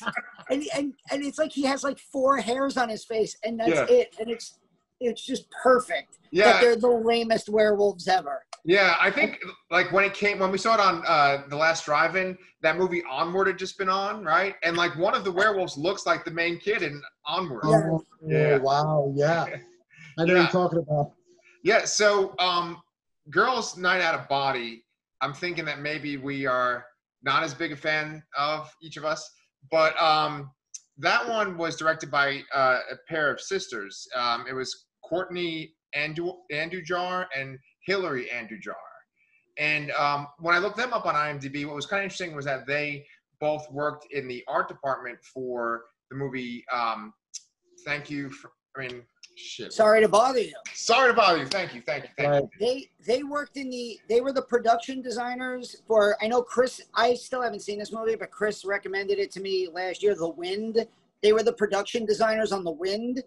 And 0.49 0.63
and 0.75 0.93
and 1.11 1.23
it's 1.23 1.37
like 1.37 1.51
he 1.51 1.63
has 1.63 1.83
like 1.83 1.99
four 1.99 2.37
hairs 2.37 2.77
on 2.77 2.89
his 2.89 3.05
face, 3.05 3.37
and 3.43 3.59
that's 3.59 3.69
Yeah. 3.69 3.85
it. 3.89 4.15
And 4.19 4.29
it's 4.29 4.59
it's 5.01 5.25
just 5.25 5.45
perfect 5.63 6.13
that 6.21 6.29
yeah. 6.31 6.61
they're 6.61 6.75
the 6.75 6.87
lamest 6.87 7.49
werewolves 7.49 8.07
ever. 8.07 8.43
Yeah, 8.63 8.95
I 8.99 9.11
think 9.11 9.39
like 9.69 9.91
when 9.91 10.05
it 10.05 10.13
came 10.13 10.39
when 10.39 10.51
we 10.51 10.57
saw 10.57 10.73
it 10.75 10.79
on 10.79 11.03
uh 11.07 11.43
the 11.49 11.55
last 11.55 11.85
drive-in, 11.85 12.37
that 12.61 12.77
movie 12.77 13.03
Onward 13.09 13.47
had 13.47 13.57
just 13.59 13.77
been 13.77 13.89
on, 13.89 14.23
right? 14.23 14.55
And 14.63 14.75
like 14.77 14.95
one 14.97 15.13
of 15.15 15.23
the 15.23 15.31
werewolves 15.31 15.77
looks 15.77 16.05
like 16.05 16.25
the 16.25 16.31
main 16.31 16.59
kid 16.59 16.81
in 16.81 17.01
Onward. 17.27 17.63
Yeah. 17.65 17.89
Oh, 17.91 18.03
Yeah. 18.27 18.57
wow. 18.57 19.11
Yeah. 19.15 19.45
I 20.17 20.23
know 20.25 20.33
Yeah. 20.33 20.41
you're 20.43 20.51
talking 20.51 20.79
about. 20.79 21.11
Yeah, 21.63 21.85
so 21.85 22.33
um 22.39 22.81
Girls 23.29 23.75
Night 23.77 24.01
Out 24.01 24.13
of 24.19 24.27
Body, 24.29 24.83
I'm 25.21 25.33
thinking 25.33 25.65
that 25.65 25.79
maybe 25.79 26.17
we 26.17 26.45
are 26.45 26.85
not 27.25 27.43
as 27.43 27.53
big 27.53 27.71
a 27.71 27.75
fan 27.75 28.23
of 28.37 28.73
each 28.81 28.97
of 28.97 29.03
us, 29.05 29.29
but 29.71 29.99
um 30.01 30.51
that 30.97 31.27
one 31.27 31.57
was 31.57 31.75
directed 31.75 32.09
by 32.09 32.41
uh, 32.53 32.79
a 32.91 32.95
pair 33.09 33.29
of 33.29 33.41
sisters. 33.41 34.07
Um, 34.15 34.45
it 34.49 34.53
was 34.53 34.85
Courtney 35.03 35.73
Andu- 35.95 36.37
Andujar 36.51 37.25
and 37.35 37.57
Hillary 37.85 38.29
Andujar. 38.33 38.73
And 39.57 39.91
um, 39.91 40.27
when 40.39 40.55
I 40.55 40.59
looked 40.59 40.77
them 40.77 40.93
up 40.93 41.05
on 41.05 41.15
IMDb, 41.15 41.65
what 41.65 41.75
was 41.75 41.85
kind 41.85 42.01
of 42.01 42.05
interesting 42.05 42.35
was 42.35 42.45
that 42.45 42.65
they 42.67 43.05
both 43.39 43.69
worked 43.71 44.07
in 44.11 44.27
the 44.27 44.43
art 44.47 44.67
department 44.67 45.17
for 45.33 45.83
the 46.09 46.17
movie. 46.17 46.63
Um, 46.71 47.13
thank 47.85 48.09
you 48.09 48.29
for. 48.29 48.51
I 48.77 48.81
mean, 48.81 49.03
shit. 49.35 49.73
Sorry 49.73 50.01
to 50.01 50.07
bother 50.07 50.39
you. 50.39 50.53
Sorry 50.73 51.09
to 51.09 51.13
bother 51.15 51.39
you. 51.39 51.45
Thank 51.45 51.73
you. 51.75 51.81
Thank 51.81 52.03
you. 52.05 52.09
Thank 52.17 52.43
you. 52.43 52.49
They 52.59 52.89
they 53.05 53.23
worked 53.23 53.57
in 53.57 53.69
the 53.69 53.99
they 54.09 54.21
were 54.21 54.31
the 54.33 54.41
production 54.41 55.01
designers 55.01 55.77
for 55.87 56.17
I 56.21 56.27
know 56.27 56.41
Chris 56.41 56.81
I 56.93 57.13
still 57.15 57.41
haven't 57.41 57.61
seen 57.61 57.79
this 57.79 57.91
movie 57.91 58.15
but 58.15 58.31
Chris 58.31 58.65
recommended 58.65 59.19
it 59.19 59.31
to 59.31 59.41
me 59.41 59.67
last 59.71 60.01
year 60.01 60.15
The 60.15 60.29
Wind. 60.29 60.85
They 61.21 61.33
were 61.33 61.43
the 61.43 61.53
production 61.53 62.05
designers 62.05 62.51
on 62.51 62.63
The 62.63 62.71
Wind 62.71 63.23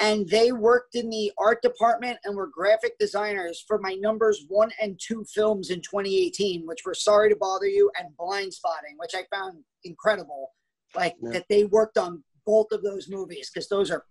and 0.00 0.26
they 0.28 0.52
worked 0.52 0.94
in 0.94 1.10
the 1.10 1.30
art 1.38 1.60
department 1.62 2.18
and 2.24 2.34
were 2.34 2.46
graphic 2.48 2.98
designers 2.98 3.62
for 3.68 3.78
my 3.78 3.92
numbers 3.94 4.44
1 4.48 4.70
and 4.80 4.98
2 4.98 5.24
films 5.24 5.70
in 5.70 5.80
2018 5.80 6.66
which 6.66 6.80
were 6.84 6.94
Sorry 6.94 7.28
to 7.28 7.36
Bother 7.36 7.66
You 7.66 7.90
and 7.98 8.08
Blindspotting 8.16 8.96
which 8.96 9.14
I 9.14 9.24
found 9.34 9.58
incredible 9.84 10.50
like 10.94 11.14
Yeah. 11.22 11.30
that 11.32 11.46
they 11.48 11.64
worked 11.64 11.98
on 11.98 12.22
both 12.44 12.72
of 12.72 12.82
those 12.82 13.08
movies 13.08 13.50
because 13.52 13.68
those 13.68 13.90
are 13.90 14.04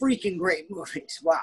freaking 0.00 0.38
great 0.38 0.70
movies. 0.70 1.20
Wow. 1.22 1.40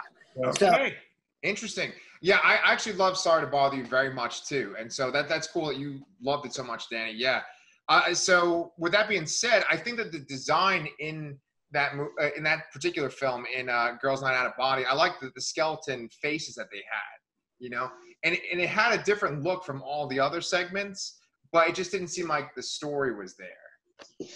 So- 0.58 0.67
Okay. 0.67 0.96
Interesting. 1.43 1.91
Yeah, 2.22 2.39
I 2.43 2.56
actually 2.63 2.93
love 2.93 3.15
Sorry 3.17 3.41
to 3.41 3.48
Bother 3.48 3.78
You 3.78 3.86
very 3.86 4.12
much 4.12 4.48
too, 4.48 4.76
and 4.80 4.91
so 4.91 5.12
that 5.12 5.30
that's 5.30 5.48
cool 5.48 5.67
that 5.67 5.78
you 5.78 6.02
loved 6.20 6.48
it 6.48 6.54
so 6.54 6.63
much, 6.63 6.89
Danny. 6.89 7.13
Yeah. 7.13 7.41
Uh, 7.89 8.13
so 8.13 8.74
with 8.80 8.91
that 8.91 9.08
being 9.08 9.28
said, 9.28 9.63
I 9.70 9.78
think 9.78 9.98
that 9.98 10.12
the 10.12 10.20
design 10.20 10.88
in 11.00 11.38
that 11.72 11.91
uh, 12.20 12.30
in 12.36 12.43
that 12.43 12.72
particular 12.74 13.10
film 13.12 13.46
in 13.56 13.70
uh, 13.70 13.98
Girls 14.02 14.24
Night 14.24 14.36
Out 14.36 14.48
of 14.48 14.58
Body, 14.58 14.84
I 14.84 14.93
like 14.96 15.20
the, 15.20 15.32
the 15.36 15.41
skeleton 15.41 16.10
faces 16.22 16.56
that 16.56 16.67
they 16.72 16.78
had, 16.80 17.17
you 17.60 17.70
know, 17.70 17.89
and 18.24 18.34
it, 18.34 18.41
and 18.52 18.60
it 18.60 18.67
had 18.70 19.00
a 19.00 19.04
different 19.04 19.43
look 19.43 19.63
from 19.63 19.84
all 19.84 20.08
the 20.08 20.20
other 20.20 20.41
segments, 20.41 21.20
but 21.52 21.67
it 21.70 21.76
just 21.76 21.91
didn't 21.91 22.08
seem 22.08 22.28
like 22.28 22.56
the 22.56 22.63
story 22.63 23.13
was 23.15 23.36
there. 23.38 23.48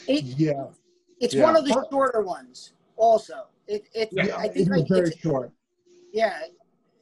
It, 0.08 0.24
Yeah, 0.24 0.68
it's 1.20 1.34
Yeah. 1.34 1.44
one 1.44 1.56
of 1.58 1.66
the 1.66 1.74
shorter 1.92 2.22
ones 2.22 2.74
also. 2.96 3.48
It, 3.72 3.88
it, 3.94 4.10
Yeah, 4.12 4.36
I 4.36 4.50
think 4.50 4.70
like 4.70 4.88
very 4.90 5.12
short. 5.16 5.52
yeah, 6.12 6.42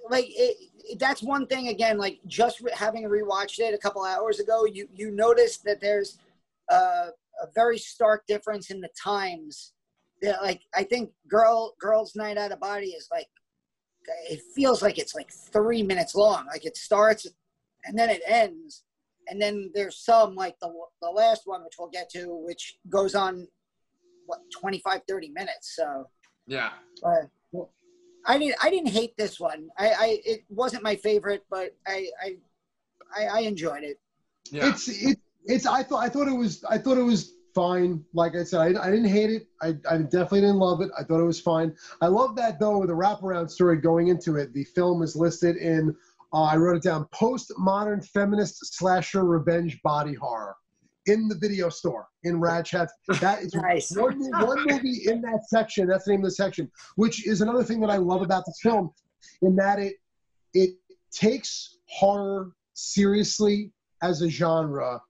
like 0.09 0.25
it, 0.27 0.57
it- 0.85 0.99
that's 0.99 1.21
one 1.21 1.45
thing 1.47 1.67
again, 1.67 1.97
like 1.97 2.19
just 2.27 2.61
re- 2.61 2.71
having 2.75 3.03
rewatched 3.03 3.59
it 3.59 3.73
a 3.73 3.77
couple 3.77 4.03
hours 4.03 4.39
ago, 4.39 4.65
you, 4.65 4.87
you 4.93 5.11
notice 5.11 5.57
that 5.59 5.79
there's 5.81 6.17
uh, 6.71 7.07
a 7.41 7.47
very 7.53 7.77
stark 7.77 8.25
difference 8.27 8.69
in 8.71 8.81
the 8.81 8.89
times. 9.01 9.73
That 10.21 10.41
like 10.41 10.61
I 10.75 10.83
think 10.83 11.11
girl, 11.27 11.75
girls 11.79 12.15
night 12.15 12.37
out 12.37 12.51
of 12.51 12.59
body 12.59 12.87
is 12.87 13.07
like, 13.11 13.27
it 14.29 14.41
feels 14.55 14.81
like 14.81 14.97
it's 14.97 15.15
like 15.15 15.31
three 15.31 15.81
minutes 15.83 16.13
long. 16.15 16.45
Like 16.47 16.65
it 16.65 16.75
starts 16.77 17.25
and 17.85 17.97
then 17.97 18.09
it 18.09 18.21
ends. 18.27 18.83
And 19.27 19.39
then 19.41 19.71
there's 19.75 19.97
some 20.03 20.35
like 20.35 20.59
the, 20.59 20.71
the 21.01 21.09
last 21.09 21.43
one, 21.45 21.63
which 21.63 21.73
we'll 21.79 21.89
get 21.89 22.09
to, 22.11 22.25
which 22.29 22.77
goes 22.89 23.13
on 23.15 23.47
what 24.25 24.39
25, 24.59 25.01
30 25.07 25.29
minutes. 25.29 25.75
So, 25.75 26.07
Yeah. 26.49 26.71
but 27.01 27.69
I 28.25 28.37
didn't, 28.37 28.55
I 28.61 28.69
didn't 28.69 28.89
hate 28.89 29.15
this 29.17 29.39
one. 29.39 29.69
I, 29.77 29.89
I, 29.89 30.21
it 30.25 30.43
wasn't 30.49 30.83
my 30.83 30.95
favorite, 30.95 31.45
but 31.49 31.75
I, 31.87 32.07
I, 32.21 32.35
I, 33.15 33.25
I 33.25 33.39
enjoyed 33.41 33.83
it. 33.83 33.99
Yeah. 34.51 34.69
It's 34.69 34.87
it, 34.87 35.19
it's 35.45 35.65
I 35.65 35.83
thought 35.83 36.03
I 36.03 36.09
thought 36.09 36.27
it 36.27 36.37
was 36.37 36.63
I 36.63 36.77
thought 36.77 36.97
it 36.97 37.03
was 37.03 37.33
fine. 37.55 38.03
Like 38.13 38.35
I 38.35 38.43
said, 38.43 38.59
I, 38.59 38.87
I 38.87 38.89
didn't 38.89 39.09
hate 39.09 39.29
it. 39.29 39.47
I, 39.61 39.75
I 39.89 39.97
definitely 39.97 40.41
didn't 40.41 40.57
love 40.57 40.81
it. 40.81 40.89
I 40.97 41.03
thought 41.03 41.19
it 41.19 41.25
was 41.25 41.39
fine. 41.39 41.75
I 42.01 42.07
love 42.07 42.35
that 42.37 42.59
though 42.59 42.79
with 42.79 42.89
the 42.89 42.95
wraparound 42.95 43.49
story 43.49 43.77
going 43.77 44.07
into 44.07 44.37
it. 44.37 44.53
The 44.53 44.63
film 44.63 45.03
is 45.03 45.15
listed 45.15 45.57
in 45.57 45.95
uh, 46.33 46.43
I 46.43 46.57
wrote 46.57 46.77
it 46.77 46.83
down 46.83 47.05
postmodern 47.13 48.05
feminist 48.07 48.75
slasher 48.75 49.23
revenge 49.23 49.81
body 49.83 50.13
horror 50.13 50.55
in 51.09 51.27
the 51.27 51.35
video 51.35 51.69
store 51.69 52.07
in 52.23 52.39
Rad 52.39 52.65
Chad. 52.65 52.87
That 53.19 53.41
is 53.41 53.53
Nice. 53.55 53.91
one, 53.95 54.19
one 54.31 54.65
movie 54.65 55.01
in 55.05 55.21
that 55.21 55.47
section. 55.47 55.87
That's 55.87 56.05
the 56.05 56.11
name 56.11 56.21
of 56.21 56.25
the 56.25 56.31
section, 56.31 56.71
which 56.95 57.27
is 57.27 57.41
another 57.41 57.63
thing 57.63 57.79
that 57.81 57.89
I 57.89 57.97
love 57.97 58.21
about 58.21 58.45
this 58.45 58.59
film, 58.61 58.91
in 59.41 59.55
that 59.57 59.79
it 59.79 59.95
it 60.53 60.71
takes 61.11 61.77
horror 61.87 62.51
seriously 62.73 63.71
as 64.01 64.21
a 64.21 64.29
genre 64.29 65.01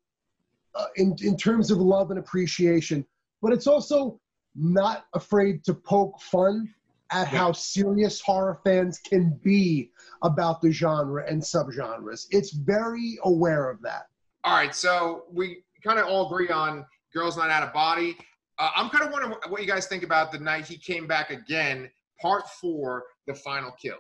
uh, 0.76 0.86
in 0.96 1.16
in 1.22 1.38
terms 1.38 1.72
of 1.72 1.78
love 1.78 2.10
and 2.12 2.20
appreciation, 2.20 3.06
but 3.42 3.52
it's 3.54 3.68
also 3.68 4.20
not 4.56 5.06
afraid 5.14 5.64
to 5.66 5.74
poke 5.74 6.20
fun 6.22 6.74
at 7.12 7.28
how 7.28 7.52
serious 7.52 8.22
horror 8.22 8.60
fans 8.64 9.00
can 9.00 9.40
be 9.44 9.92
about 10.24 10.62
the 10.62 10.72
genre 10.72 11.24
and 11.28 11.42
subgenres. 11.42 12.28
It's 12.30 12.52
very 12.52 13.18
aware 13.24 13.70
of 13.70 13.82
that. 13.82 14.04
All 14.44 14.54
right, 14.54 14.74
so 14.74 15.24
we 15.32 15.64
kind 15.84 16.00
of 16.00 16.08
all 16.08 16.28
agree 16.28 16.50
on 16.50 16.86
Girls 17.14 17.38
Night 17.38 17.50
Out 17.50 17.64
of 17.64 17.74
Body. 17.74 18.18
Uh, 18.58 18.70
I'm 18.76 18.90
kind 18.90 19.06
of 19.06 19.12
wondering 19.12 19.36
what 19.48 19.62
you 19.62 19.68
guys 19.68 19.88
think 19.88 20.04
about 20.04 20.32
the 20.32 20.40
night 20.40 20.66
he 20.66 20.78
came 20.78 21.08
back 21.08 21.30
again, 21.30 21.90
part 22.22 22.48
four, 22.62 23.04
the 23.28 23.34
final 23.34 23.72
kill. 23.82 23.98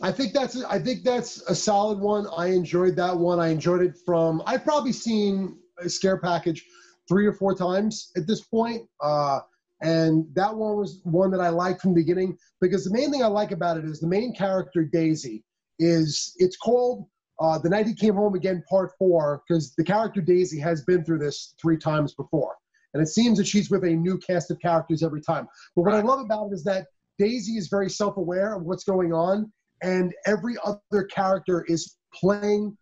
I 0.00 0.10
think 0.10 0.32
that's 0.32 0.62
I 0.64 0.78
think 0.78 1.04
that's 1.04 1.42
a 1.42 1.54
solid 1.54 1.98
one. 1.98 2.26
I 2.36 2.46
enjoyed 2.46 2.96
that 2.96 3.16
one. 3.16 3.38
I 3.38 3.48
enjoyed 3.48 3.82
it 3.82 3.94
from 4.06 4.42
I've 4.46 4.64
probably 4.64 4.92
seen 4.92 5.58
a 5.78 5.88
scare 5.88 6.18
package 6.18 6.64
three 7.08 7.26
or 7.26 7.32
four 7.32 7.54
times 7.54 8.10
at 8.16 8.26
this 8.26 8.40
point. 8.40 8.88
Uh, 9.00 9.40
and 9.82 10.24
that 10.34 10.54
one 10.54 10.76
was 10.76 11.00
one 11.04 11.30
that 11.32 11.40
I 11.40 11.48
liked 11.48 11.82
from 11.82 11.92
the 11.92 12.00
beginning 12.00 12.38
because 12.60 12.84
the 12.84 12.92
main 12.92 13.10
thing 13.10 13.22
I 13.22 13.26
like 13.26 13.50
about 13.50 13.76
it 13.76 13.84
is 13.84 14.00
the 14.00 14.06
main 14.06 14.34
character 14.34 14.84
Daisy 14.84 15.44
is 15.78 16.34
it's 16.38 16.56
called 16.56 17.06
uh, 17.42 17.58
the 17.58 17.68
night 17.68 17.86
he 17.86 17.94
came 17.94 18.14
home 18.14 18.34
again 18.34 18.62
part 18.70 18.92
four 18.98 19.42
because 19.46 19.74
the 19.74 19.84
character 19.84 20.20
Daisy 20.20 20.60
has 20.60 20.84
been 20.84 21.04
through 21.04 21.18
this 21.18 21.54
three 21.60 21.76
times 21.76 22.14
before. 22.14 22.54
And 22.94 23.02
it 23.02 23.08
seems 23.08 23.38
that 23.38 23.46
she's 23.46 23.70
with 23.70 23.84
a 23.84 23.90
new 23.90 24.18
cast 24.18 24.50
of 24.50 24.60
characters 24.60 25.02
every 25.02 25.22
time. 25.22 25.48
But 25.74 25.82
what 25.82 25.94
I 25.94 26.02
love 26.02 26.20
about 26.20 26.48
it 26.48 26.54
is 26.54 26.64
that 26.64 26.86
Daisy 27.18 27.52
is 27.52 27.68
very 27.68 27.90
self-aware 27.90 28.54
of 28.54 28.62
what's 28.62 28.84
going 28.84 29.12
on 29.12 29.50
and 29.82 30.14
every 30.26 30.54
other 30.64 31.04
character 31.04 31.64
is 31.68 31.96
playing 32.14 32.76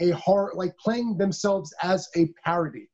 a 0.00 0.10
horror 0.10 0.52
like 0.56 0.76
playing 0.76 1.16
themselves 1.16 1.72
as 1.82 2.08
a 2.16 2.28
parody 2.44 2.88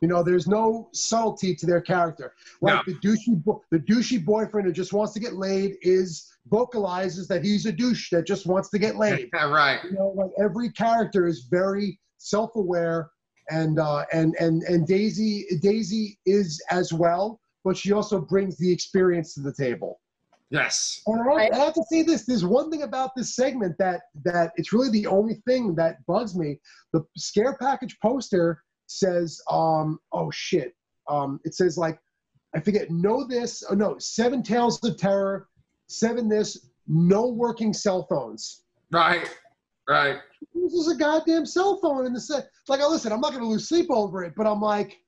you 0.00 0.08
know 0.08 0.22
there's 0.22 0.48
no 0.48 0.88
subtlety 0.94 1.54
to 1.54 1.66
their 1.66 1.80
character 1.80 2.32
like 2.62 2.82
the 2.86 2.94
douchey 2.94 3.42
the 3.70 3.78
douchey 3.78 4.24
boyfriend 4.24 4.66
who 4.66 4.72
just 4.72 4.94
wants 4.94 5.12
to 5.12 5.20
get 5.20 5.34
laid 5.34 5.76
is 5.82 6.31
vocalizes 6.48 7.28
that 7.28 7.44
he's 7.44 7.66
a 7.66 7.72
douche 7.72 8.10
that 8.10 8.26
just 8.26 8.46
wants 8.46 8.68
to 8.70 8.78
get 8.78 8.96
laid 8.96 9.30
right. 9.34 9.80
you 9.84 9.92
know 9.92 10.08
like 10.16 10.30
every 10.42 10.70
character 10.70 11.26
is 11.26 11.46
very 11.50 11.98
self-aware 12.18 13.10
and 13.50 13.78
uh 13.78 14.04
and 14.12 14.34
and 14.40 14.62
and 14.64 14.86
daisy 14.86 15.46
daisy 15.60 16.18
is 16.26 16.60
as 16.70 16.92
well 16.92 17.40
but 17.64 17.76
she 17.76 17.92
also 17.92 18.20
brings 18.20 18.56
the 18.58 18.70
experience 18.70 19.34
to 19.34 19.40
the 19.40 19.52
table 19.52 20.00
Yes. 20.52 21.00
and 21.06 21.18
I, 21.32 21.48
I 21.50 21.64
have 21.64 21.72
to 21.72 21.84
say 21.90 22.02
this: 22.02 22.26
there's 22.26 22.44
one 22.44 22.70
thing 22.70 22.82
about 22.82 23.12
this 23.16 23.34
segment 23.34 23.74
that 23.78 24.02
that 24.22 24.52
it's 24.56 24.70
really 24.70 24.90
the 24.90 25.06
only 25.06 25.42
thing 25.46 25.74
that 25.76 26.04
bugs 26.06 26.36
me. 26.36 26.60
The 26.92 27.02
scare 27.16 27.56
package 27.58 27.96
poster 28.02 28.62
says, 28.86 29.40
um, 29.50 29.98
"Oh 30.12 30.30
shit!" 30.30 30.74
Um, 31.08 31.40
it 31.44 31.54
says 31.54 31.78
like, 31.78 31.98
I 32.54 32.60
forget. 32.60 32.90
Know 32.90 33.26
this? 33.26 33.64
Oh 33.70 33.74
no, 33.74 33.96
seven 33.98 34.42
tales 34.42 34.78
of 34.84 34.98
terror, 34.98 35.48
seven 35.88 36.28
this, 36.28 36.68
no 36.86 37.26
working 37.28 37.72
cell 37.72 38.06
phones. 38.08 38.62
Right. 38.90 39.28
Right. 39.88 40.18
This 40.54 40.72
is 40.74 40.88
a 40.88 40.94
goddamn 40.96 41.44
cell 41.46 41.78
phone 41.80 42.06
in 42.06 42.12
the 42.12 42.20
set. 42.20 42.48
Like, 42.68 42.80
I 42.80 42.86
listen, 42.86 43.12
I'm 43.12 43.20
not 43.20 43.32
gonna 43.32 43.48
lose 43.48 43.68
sleep 43.68 43.86
over 43.90 44.22
it, 44.24 44.34
but 44.36 44.46
I'm 44.46 44.60
like. 44.60 44.98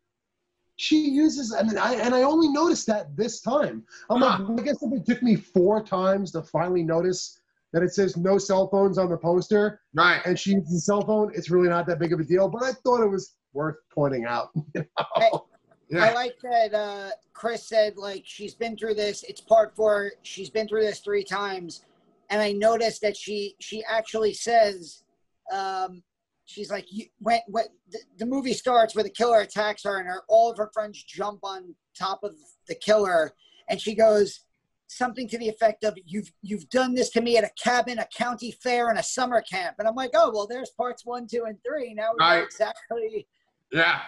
She 0.77 0.97
uses, 1.09 1.53
and 1.53 1.79
I 1.79 1.95
and 1.95 2.13
I 2.13 2.23
only 2.23 2.49
noticed 2.49 2.89
that 2.89 3.17
this 3.17 3.41
time. 3.41 3.85
I'm 4.11 4.21
Huh. 4.21 4.39
like, 4.49 4.61
I 4.61 4.63
guess 4.65 4.83
if 4.83 4.93
it 4.93 5.07
took 5.07 5.23
me 5.23 5.37
four 5.37 5.81
times 5.85 6.33
to 6.33 6.43
finally 6.43 6.83
notice 6.83 7.39
that 7.73 7.85
it 7.85 7.95
says 7.95 8.17
no 8.17 8.39
cell 8.39 8.67
phones 8.67 8.99
on 8.99 9.09
the 9.09 9.17
poster, 9.17 9.81
Right. 9.95 10.21
and 10.27 10.37
she 10.37 10.51
uses 10.55 10.75
a 10.79 10.81
cell 10.81 11.03
phone, 11.03 11.31
it's 11.33 11.49
really 11.49 11.69
not 11.69 11.87
that 11.87 12.01
big 12.01 12.13
of 12.13 12.19
a 12.19 12.25
deal. 12.25 12.49
But 12.49 12.65
I 12.65 12.73
thought 12.73 13.05
it 13.05 13.09
was 13.09 13.37
worth 13.53 13.77
pointing 13.95 14.25
out. 14.25 14.49
you 14.75 14.85
know? 14.99 15.44
Yeah. 15.89 16.05
I 16.05 16.13
like 16.15 16.37
that 16.43 16.75
uh, 16.75 17.11
Chris 17.33 17.69
said 17.69 17.97
like 17.97 18.23
she's 18.25 18.55
been 18.55 18.77
through 18.77 18.95
this. 18.95 19.23
It's 19.25 19.41
part 19.41 19.77
four. 19.77 20.13
She's 20.23 20.51
been 20.51 20.67
through 20.67 20.83
this 20.83 21.01
three 21.01 21.25
times, 21.25 21.85
and 22.31 22.41
I 22.41 22.53
noticed 22.53 23.03
that 23.03 23.17
she 23.17 23.55
she 23.61 23.85
actually 23.85 24.33
says, 24.33 25.05
um, 25.53 26.03
she's 26.47 26.71
like 26.71 26.87
you, 26.91 27.07
when 27.19 27.41
when 27.49 27.67
the, 27.91 27.99
the 28.19 28.27
movie 28.27 28.55
starts 28.55 28.95
where 28.95 29.05
the 29.05 29.11
killer 29.11 29.41
attacks 29.41 29.85
her 29.85 29.99
and 29.99 30.09
her 30.09 30.23
all 30.29 30.51
of 30.51 30.57
her 30.59 30.71
friends 30.73 31.03
jump 31.03 31.41
on 31.43 31.75
top 31.99 32.25
of 32.25 32.35
the 32.67 32.75
killer, 32.75 33.33
and 33.69 33.81
she 33.81 33.95
goes 33.95 34.41
something 34.87 35.27
to 35.29 35.39
the 35.39 35.49
effect 35.49 35.85
of 35.85 35.95
you've 36.07 36.33
you've 36.43 36.69
done 36.71 36.95
this 36.95 37.11
to 37.11 37.21
me 37.21 37.37
at 37.37 37.45
a 37.45 37.51
cabin, 37.63 37.99
a 37.99 38.07
county 38.17 38.53
fair, 38.63 38.89
and 38.89 38.99
a 38.99 39.03
summer 39.03 39.43
camp, 39.43 39.77
and 39.79 39.87
I'm 39.87 39.95
like, 39.95 40.13
oh 40.15 40.31
well, 40.33 40.47
there's 40.47 40.71
parts 40.71 41.05
one, 41.05 41.27
two, 41.27 41.45
and 41.47 41.59
three. 41.63 41.93
Now 41.95 42.13
we 42.13 42.25
know 42.25 42.37
Right. 42.37 42.43
exactly 42.43 43.27
Yeah. 43.71 44.01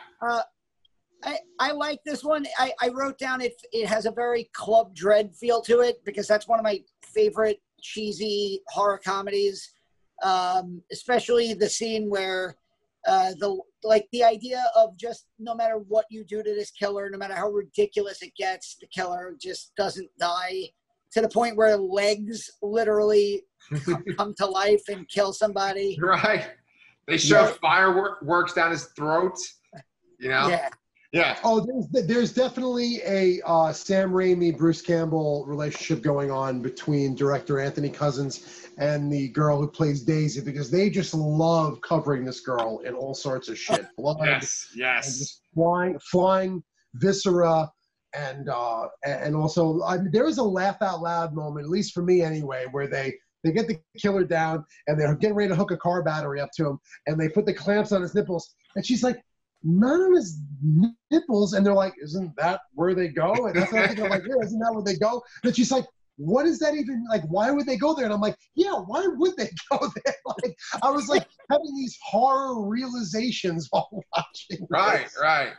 I, 1.25 1.39
I 1.59 1.73
like 1.73 2.01
this 2.05 2.23
one. 2.23 2.47
I, 2.59 2.73
I 2.81 2.89
wrote 2.89 3.19
down 3.19 3.41
it. 3.41 3.55
It 3.73 3.87
has 3.87 4.07
a 4.07 4.11
very 4.11 4.49
Club 4.53 4.95
Dread 4.95 5.35
feel 5.35 5.61
to 5.63 5.81
it 5.81 6.05
because 6.05 6.27
that's 6.29 6.47
one 6.47 6.59
of 6.59 6.65
my 6.65 6.81
favorite 7.05 7.61
cheesy 7.81 8.61
horror 8.69 9.01
comedies. 9.03 9.73
Um, 10.23 10.83
especially 10.93 11.53
the 11.55 11.69
scene 11.69 12.09
where 12.09 12.57
uh, 13.07 13.33
the 13.39 13.59
like 13.85 14.07
the 14.13 14.25
idea 14.25 14.65
of 14.75 14.97
just 14.97 15.27
no 15.39 15.55
matter 15.55 15.77
what 15.89 16.07
you 16.11 16.25
do 16.25 16.43
to 16.43 16.55
this 16.55 16.71
killer, 16.71 17.09
no 17.11 17.19
matter 17.19 17.35
how 17.35 17.51
ridiculous 17.51 18.23
it 18.23 18.33
gets, 18.37 18.77
the 18.81 18.87
killer 18.89 19.35
just 19.41 19.73
doesn't 19.77 20.09
die 20.19 20.71
to 21.13 21.21
the 21.21 21.29
point 21.29 21.57
where 21.57 21.77
legs 21.77 22.51
literally 22.63 23.43
come 24.17 24.35
to 24.37 24.47
life 24.47 24.83
and 24.89 25.09
kill 25.09 25.33
somebody. 25.33 25.99
Right. 26.01 26.51
They 27.07 27.17
shove 27.17 27.51
Yeah. 27.51 27.57
fireworks 27.61 28.55
down 28.55 28.73
his 28.73 28.87
throat. 28.97 29.37
You 30.19 30.31
know? 30.31 30.49
Yeah. 30.49 30.69
Yeah. 31.17 31.39
Oh, 31.45 31.61
there's 31.61 32.07
there's 32.07 32.33
definitely 32.33 33.01
a 33.07 33.41
uh, 33.47 33.73
Sam 33.73 34.11
Raimi 34.11 34.57
Bruce 34.57 34.83
Campbell 34.83 35.47
relationship 35.47 36.03
going 36.03 36.31
on 36.31 36.61
between 36.61 37.15
director 37.15 37.59
Anthony 37.59 37.89
Cousins 37.89 38.69
and 38.77 39.11
the 39.11 39.29
girl 39.29 39.59
who 39.59 39.67
plays 39.67 40.03
Daisy 40.03 40.43
because 40.43 40.71
they 40.71 40.91
just 40.91 41.15
love 41.15 41.81
covering 41.81 42.27
this 42.27 42.41
girl 42.41 42.81
in 42.81 42.95
all 42.95 43.15
sorts 43.15 43.49
of 43.49 43.59
shit, 43.59 43.87
blood, 43.97 44.19
Yes. 44.21 44.69
Yes. 44.77 45.41
flying 45.55 45.99
flying 46.01 46.63
viscera, 46.97 47.71
and 48.15 48.51
uh, 48.51 48.89
and 49.07 49.35
also 49.35 49.83
I 49.85 49.97
mean, 49.97 50.11
there 50.13 50.25
was 50.25 50.37
a 50.37 50.45
laugh 50.45 50.83
out 50.83 51.01
loud 51.01 51.35
moment, 51.35 51.65
at 51.65 51.71
least 51.71 51.95
for 51.95 52.03
me 52.03 52.23
anyway, 52.23 52.67
where 52.71 52.87
they. 52.87 53.15
They 53.45 53.53
get 53.53 53.69
the 53.69 53.79
killer 53.97 54.25
down 54.25 54.65
and 54.89 54.99
they're 54.99 55.15
getting 55.15 55.37
ready 55.37 55.51
to 55.51 55.55
hook 55.55 55.71
a 55.71 55.77
car 55.77 56.03
battery 56.03 56.41
up 56.41 56.49
to 56.57 56.67
him, 56.67 56.79
and 57.07 57.21
they 57.21 57.29
put 57.29 57.47
the 57.47 57.55
clamps 57.55 57.93
on 57.93 58.03
his 58.03 58.13
nipples, 58.13 58.57
and 58.75 58.85
she's 58.85 59.05
like, 59.05 59.23
none 59.63 60.01
of 60.01 60.13
his 60.13 60.41
nipples. 61.11 61.53
And 61.53 61.65
they're 61.65 61.75
like, 61.75 61.95
isn't 62.03 62.33
that 62.37 62.61
where 62.75 62.95
they 62.95 63.09
go? 63.09 63.47
And 63.47 63.57
that's 63.57 63.73
what. 63.73 63.99
I'm 63.99 64.11
like, 64.11 64.23
yeah, 64.27 64.45
isn't 64.45 64.59
that 64.61 64.73
where 64.73 64.85
they 64.85 64.97
go? 64.97 65.23
And 65.45 65.55
she's 65.55 65.71
like, 65.71 65.85
what 66.17 66.47
is 66.47 66.59
that 66.61 66.75
even 66.75 67.05
like? 67.11 67.23
Why 67.29 67.51
would 67.51 67.67
they 67.67 67.77
go 67.77 67.95
there? 67.95 68.05
And 68.05 68.15
I'm 68.15 68.21
like, 68.21 68.37
yeah, 68.55 68.73
why 68.73 69.07
would 69.07 69.37
they 69.37 69.51
go 69.71 69.79
there? 69.79 70.15
Like, 70.43 70.57
I 70.83 70.91
was 70.91 71.09
like 71.09 71.27
having 71.51 71.75
these 71.77 71.97
horror 72.05 72.67
realizations 72.67 73.69
while 73.71 73.89
watching. 74.17 74.67
Right, 74.69 75.05
this. 75.05 75.19
right. 75.21 75.53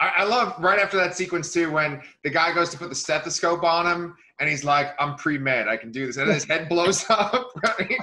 I, 0.00 0.08
I 0.18 0.24
love 0.24 0.54
right 0.58 0.78
after 0.78 0.96
that 0.96 1.16
sequence 1.16 1.52
too 1.52 1.70
when 1.70 2.02
the 2.24 2.30
guy 2.30 2.52
goes 2.52 2.70
to 2.70 2.78
put 2.78 2.88
the 2.88 2.94
stethoscope 2.94 3.62
on 3.62 3.86
him 3.86 4.16
and 4.40 4.48
he's 4.48 4.64
like, 4.64 4.88
I'm 4.98 5.14
pre 5.16 5.38
med, 5.38 5.68
I 5.68 5.76
can 5.76 5.92
do 5.92 6.06
this. 6.06 6.16
And 6.16 6.30
his 6.30 6.44
head 6.44 6.68
blows 6.68 7.04
up. 7.08 7.50
Right? 7.62 7.98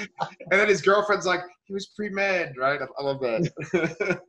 And 0.00 0.60
then 0.60 0.68
his 0.68 0.82
girlfriend's 0.82 1.26
like, 1.26 1.40
he 1.64 1.72
was 1.72 1.86
pre 1.86 2.08
med, 2.08 2.54
right? 2.56 2.80
I, 2.98 3.02
love 3.02 3.20
that. 3.20 4.20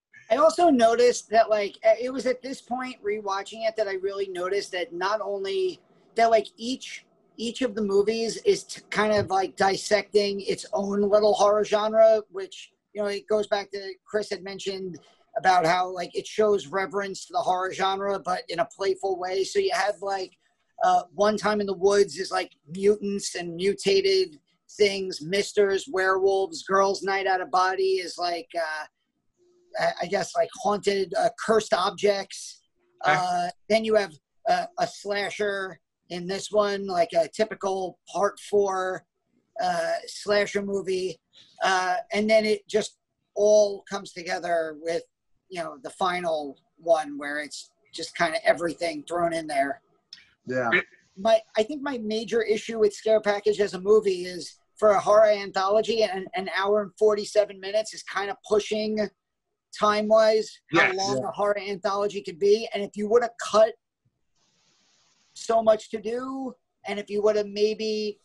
I 0.30 0.36
also 0.36 0.70
noticed 0.70 1.28
that 1.30 1.50
like 1.50 1.76
it 1.82 2.12
was 2.12 2.26
at 2.26 2.42
this 2.42 2.60
point 2.60 2.96
rewatching 3.04 3.68
it 3.68 3.76
that 3.76 3.88
I 3.88 3.94
really 3.94 4.28
noticed 4.28 4.72
that 4.72 4.92
not 4.92 5.20
only 5.22 5.80
that 6.14 6.30
like 6.30 6.46
each 6.56 7.04
each 7.36 7.62
of 7.62 7.74
the 7.74 7.82
movies 7.82 8.36
is 8.38 8.64
t- 8.64 8.82
kind 8.90 9.12
of 9.12 9.28
like 9.28 9.56
dissecting 9.56 10.40
its 10.42 10.66
own 10.72 11.02
little 11.02 11.34
horror 11.34 11.64
genre, 11.64 12.22
which 12.30 12.72
you 12.92 13.02
know 13.02 13.08
it 13.08 13.26
goes 13.26 13.46
back 13.46 13.70
to 13.72 13.94
Chris 14.06 14.30
had 14.30 14.42
mentioned 14.42 14.98
about 15.38 15.64
how 15.64 15.88
like 15.88 16.14
it 16.14 16.26
shows 16.26 16.66
reverence 16.66 17.26
to 17.26 17.32
the 17.32 17.38
horror 17.38 17.72
genre, 17.72 18.18
but 18.18 18.42
in 18.48 18.58
a 18.58 18.68
playful 18.76 19.18
way. 19.18 19.44
So 19.44 19.58
you 19.58 19.72
have 19.72 19.96
like 20.02 20.32
uh, 20.82 21.02
one 21.14 21.36
time 21.36 21.60
in 21.60 21.66
the 21.66 21.74
woods 21.74 22.18
is 22.18 22.30
like 22.30 22.52
mutants 22.68 23.34
and 23.34 23.54
mutated 23.54 24.38
things, 24.76 25.20
misters, 25.22 25.86
werewolves, 25.90 26.62
girls' 26.64 27.02
night 27.02 27.26
out 27.26 27.40
of 27.40 27.50
body 27.50 27.94
is 28.04 28.16
like. 28.18 28.48
Uh, 28.56 28.84
I- 29.80 29.92
I 30.02 30.06
guess 30.06 30.32
like 30.36 30.50
haunted, 30.62 31.14
uh, 31.18 31.30
cursed 31.42 31.72
objects. 31.72 32.60
Okay. 33.06 33.16
Uh, 33.18 33.48
then 33.70 33.86
you 33.86 33.94
have 33.94 34.12
uh, 34.46 34.66
a 34.78 34.86
slasher 34.86 35.80
in 36.10 36.26
this 36.26 36.50
one, 36.50 36.86
like 36.86 37.08
a 37.14 37.26
typical 37.28 37.98
part 38.06 38.38
four 38.50 39.02
uh, 39.62 39.94
slasher 40.06 40.60
movie, 40.60 41.18
uh, 41.64 41.96
and 42.12 42.28
then 42.28 42.44
it 42.44 42.68
just 42.68 42.98
all 43.34 43.82
comes 43.88 44.12
together 44.12 44.76
with 44.82 45.02
you 45.48 45.62
know 45.62 45.78
the 45.82 45.90
final 45.90 46.58
one 46.76 47.16
where 47.16 47.40
it's 47.40 47.70
just 47.94 48.14
kind 48.14 48.34
of 48.34 48.42
everything 48.44 49.02
thrown 49.08 49.32
in 49.32 49.46
there. 49.46 49.80
Yeah. 50.46 50.68
My 51.16 51.40
I 51.56 51.62
think 51.62 51.80
my 51.80 51.96
major 51.96 52.42
issue 52.42 52.78
with 52.78 52.92
Scare 52.92 53.20
Package 53.22 53.58
as 53.60 53.72
a 53.72 53.80
movie 53.80 54.24
is 54.26 54.58
for 54.82 54.90
a 54.90 55.00
horror 55.00 55.28
anthology, 55.30 56.02
an, 56.02 56.26
an 56.34 56.50
hour 56.58 56.82
and 56.82 56.90
forty 56.98 57.24
seven 57.24 57.60
minutes 57.60 57.94
is 57.94 58.02
kind 58.02 58.28
of 58.28 58.36
pushing 58.44 58.98
time 59.78 60.08
wise 60.08 60.50
how 60.72 60.88
Yes. 60.88 60.96
long 60.96 61.18
Yeah. 61.18 61.28
a 61.28 61.30
horror 61.30 61.60
anthology 61.60 62.20
could 62.20 62.40
be. 62.40 62.68
And 62.74 62.82
if 62.82 62.90
you 62.96 63.08
would 63.08 63.22
have 63.22 63.36
cut 63.40 63.74
so 65.34 65.62
much 65.62 65.88
to 65.90 66.00
do, 66.00 66.52
and 66.88 66.98
if 66.98 67.08
you 67.08 67.22
would 67.22 67.36
have 67.36 67.46
maybe, 67.46 68.18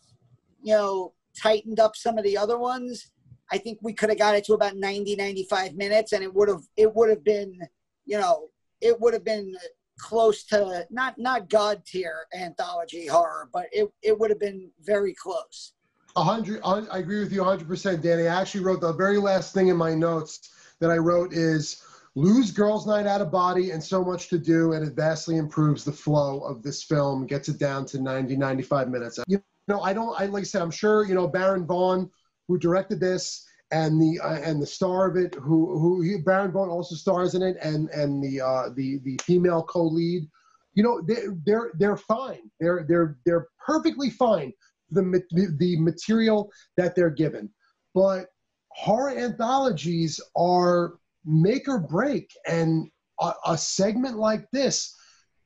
you 0.60 0.74
know, 0.74 1.14
tightened 1.40 1.78
up 1.78 1.94
some 1.94 2.18
of 2.18 2.24
the 2.24 2.36
other 2.36 2.58
ones, 2.58 3.12
I 3.52 3.58
think 3.58 3.78
we 3.80 3.92
could 3.92 4.08
have 4.08 4.18
got 4.18 4.34
it 4.34 4.42
to 4.46 4.54
about 4.54 4.74
90, 4.76 5.14
95 5.14 5.76
minutes, 5.76 6.12
and 6.12 6.24
it 6.24 6.34
would 6.34 6.48
have 6.48 6.64
it 6.76 6.92
would 6.92 7.08
have 7.08 7.22
been, 7.22 7.56
you 8.04 8.18
know, 8.18 8.48
it 8.80 9.00
would 9.00 9.14
have 9.14 9.24
been 9.24 9.54
close 9.96 10.42
to 10.46 10.84
not 10.90 11.18
not 11.18 11.48
god 11.48 11.84
tier 11.86 12.26
anthology 12.34 13.06
horror, 13.06 13.48
but 13.52 13.66
it 13.70 13.88
it 14.02 14.18
would 14.18 14.30
have 14.30 14.40
been 14.40 14.72
very 14.80 15.14
close. 15.14 15.72
A 16.18 16.24
hundred. 16.24 16.60
I 16.64 16.80
I 16.90 16.98
agree 16.98 17.20
with 17.20 17.32
you 17.32 17.42
100%, 17.42 18.02
Danny. 18.02 18.26
I 18.26 18.40
actually 18.40 18.64
wrote 18.64 18.80
the 18.80 18.92
very 18.92 19.18
last 19.18 19.54
thing 19.54 19.68
in 19.68 19.76
my 19.76 19.94
notes 19.94 20.50
that 20.80 20.90
I 20.90 20.96
wrote 20.96 21.32
is 21.32 21.84
lose 22.16 22.50
girls' 22.50 22.88
night 22.88 23.06
out 23.06 23.20
of 23.20 23.30
body 23.30 23.70
and 23.70 23.80
so 23.80 24.04
much 24.04 24.26
to 24.30 24.38
do, 24.38 24.72
and 24.72 24.84
it 24.84 24.96
vastly 24.96 25.36
improves 25.36 25.84
the 25.84 25.92
flow 25.92 26.40
of 26.40 26.60
this 26.64 26.82
film, 26.82 27.24
gets 27.24 27.48
it 27.48 27.60
down 27.60 27.86
to 27.86 28.02
90, 28.02 28.36
95 28.36 28.88
minutes. 28.88 29.20
You 29.28 29.40
know, 29.68 29.80
I 29.82 29.92
don't. 29.92 30.20
I 30.20 30.26
like 30.26 30.40
I 30.40 30.44
said, 30.44 30.60
I'm 30.60 30.72
sure 30.72 31.06
you 31.06 31.14
know 31.14 31.28
Baron 31.28 31.64
Vaughn, 31.64 32.10
who 32.48 32.58
directed 32.58 32.98
this, 32.98 33.46
and 33.70 34.02
the 34.02 34.18
uh, 34.18 34.40
and 34.40 34.60
the 34.60 34.66
star 34.66 35.08
of 35.08 35.16
it, 35.16 35.36
who 35.36 35.78
who 35.78 36.02
he, 36.02 36.16
Baron 36.16 36.50
Vaughn 36.50 36.68
also 36.68 36.96
stars 36.96 37.36
in 37.36 37.42
it, 37.42 37.56
and 37.62 37.90
and 37.90 38.20
the 38.20 38.40
uh, 38.40 38.70
the 38.74 38.98
the 39.04 39.20
female 39.22 39.62
co-lead. 39.62 40.28
You 40.74 40.82
know, 40.82 41.00
they, 41.00 41.28
they're 41.46 41.70
they're 41.78 41.96
fine. 41.96 42.50
They're 42.58 42.84
they're 42.88 43.18
they're 43.24 43.46
perfectly 43.64 44.10
fine 44.10 44.52
the 44.90 45.22
the 45.58 45.78
material 45.80 46.50
that 46.76 46.94
they're 46.94 47.10
given. 47.10 47.48
But 47.94 48.26
horror 48.70 49.16
anthologies 49.16 50.20
are 50.36 50.94
make 51.24 51.68
or 51.68 51.78
break, 51.78 52.30
and 52.46 52.88
a, 53.20 53.32
a 53.46 53.58
segment 53.58 54.16
like 54.16 54.46
this, 54.52 54.94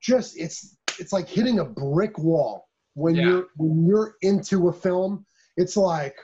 just 0.01 0.39
it's 0.39 0.77
it's 0.99 1.13
like 1.13 1.29
hitting 1.29 1.59
a 1.61 1.65
brick 1.65 2.19
wall 2.19 2.69
when 2.95 3.15
Yeah. 3.15 3.25
you're 3.27 3.47
when 3.57 3.87
you're 3.87 4.15
into 4.23 4.69
a 4.69 4.73
film. 4.73 5.25
It's 5.57 5.77
like, 5.77 6.17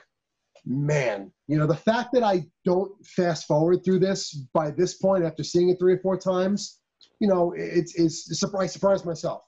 man, 0.65 1.31
you 1.47 1.57
know, 1.57 1.67
the 1.67 1.75
fact 1.75 2.13
that 2.13 2.23
I 2.23 2.45
don't 2.65 2.91
fast 3.05 3.45
forward 3.47 3.83
through 3.83 3.99
this 3.99 4.33
by 4.53 4.71
this 4.71 4.95
point 4.95 5.23
after 5.23 5.43
seeing 5.43 5.69
it 5.69 5.77
three 5.79 5.93
or 5.93 5.99
four 5.99 6.17
times, 6.17 6.79
you 7.19 7.27
know, 7.27 7.53
it's 7.57 7.95
it's, 7.95 8.39
surprise 8.39 8.73
surprised 8.73 9.05
myself. 9.05 9.43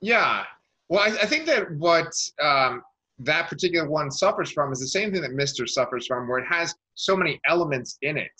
Yeah. 0.00 0.44
Well, 0.88 1.00
I, 1.00 1.08
I 1.22 1.26
think 1.26 1.46
that 1.46 1.70
what 1.76 2.12
um, 2.42 2.82
that 3.20 3.48
particular 3.48 3.88
one 3.88 4.10
suffers 4.10 4.50
from 4.50 4.72
is 4.72 4.80
the 4.80 4.86
same 4.86 5.12
thing 5.12 5.22
that 5.22 5.32
Mister 5.32 5.66
suffers 5.66 6.06
from, 6.06 6.28
where 6.28 6.38
it 6.38 6.46
has 6.46 6.74
so 6.94 7.16
many 7.16 7.40
elements 7.48 7.98
in 8.02 8.16
it. 8.16 8.30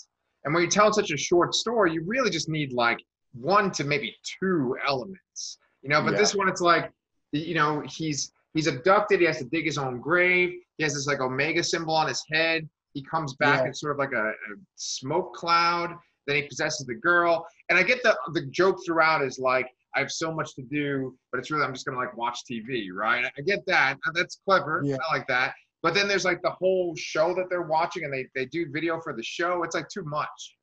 And 0.44 0.54
when 0.54 0.62
you 0.62 0.70
tell 0.70 0.92
such 0.92 1.10
a 1.10 1.16
short 1.16 1.54
story, 1.54 1.92
you 1.92 2.02
really 2.06 2.30
just 2.30 2.48
need 2.48 2.72
like 2.72 2.98
one 3.32 3.70
to 3.72 3.84
maybe 3.84 4.14
two 4.40 4.76
elements. 4.86 5.58
You 5.82 5.90
know, 5.90 6.02
but 6.02 6.12
Yeah. 6.12 6.18
this 6.18 6.34
one, 6.34 6.48
it's 6.48 6.60
like, 6.60 6.92
you 7.32 7.54
know, 7.54 7.82
he's 7.88 8.32
he's 8.54 8.66
abducted. 8.66 9.20
He 9.20 9.26
has 9.26 9.38
to 9.38 9.44
dig 9.44 9.64
his 9.64 9.78
own 9.78 10.00
grave. 10.00 10.54
He 10.76 10.84
has 10.84 10.94
this 10.94 11.06
like 11.06 11.20
omega 11.20 11.62
symbol 11.62 11.94
on 11.94 12.08
his 12.08 12.24
head. 12.30 12.68
He 12.94 13.02
comes 13.02 13.34
back 13.34 13.60
Yeah. 13.62 13.66
in 13.66 13.74
sort 13.74 13.92
of 13.92 13.98
like 13.98 14.12
a, 14.12 14.28
a 14.30 14.54
smoke 14.76 15.34
cloud. 15.34 15.94
Then 16.26 16.36
he 16.36 16.42
possesses 16.42 16.86
the 16.86 16.94
girl. 16.94 17.46
And 17.68 17.78
I 17.78 17.82
get 17.82 18.02
the 18.02 18.16
the 18.32 18.46
joke 18.46 18.78
throughout 18.84 19.22
is 19.22 19.38
like, 19.38 19.68
I 19.94 20.01
have 20.01 20.12
so 20.12 20.33
much 20.33 20.55
to 20.55 20.62
do, 20.62 21.16
but 21.33 21.38
it's 21.38 21.51
really 21.51 21.64
I'm 21.64 21.72
just 21.72 21.87
gonna 21.87 21.98
like 21.98 22.16
watch 22.16 22.40
TV, 22.51 22.88
right? 22.92 23.24
I 23.37 23.40
get 23.42 23.64
that. 23.66 23.96
That's 24.14 24.40
clever. 24.44 24.83
Yeah. 24.85 24.96
I 25.11 25.16
like 25.16 25.27
that. 25.29 25.55
But 25.83 25.94
then 25.94 26.08
there's 26.08 26.25
like 26.25 26.42
the 26.42 26.50
whole 26.50 26.94
show 26.96 27.35
that 27.35 27.46
they're 27.48 27.62
watching, 27.62 28.04
and 28.04 28.12
they 28.12 28.27
they 28.35 28.46
do 28.46 28.71
video 28.71 29.00
for 29.00 29.12
the 29.12 29.23
show. 29.23 29.62
It's 29.62 29.75
like 29.75 29.88
too 29.88 30.04
much 30.04 30.56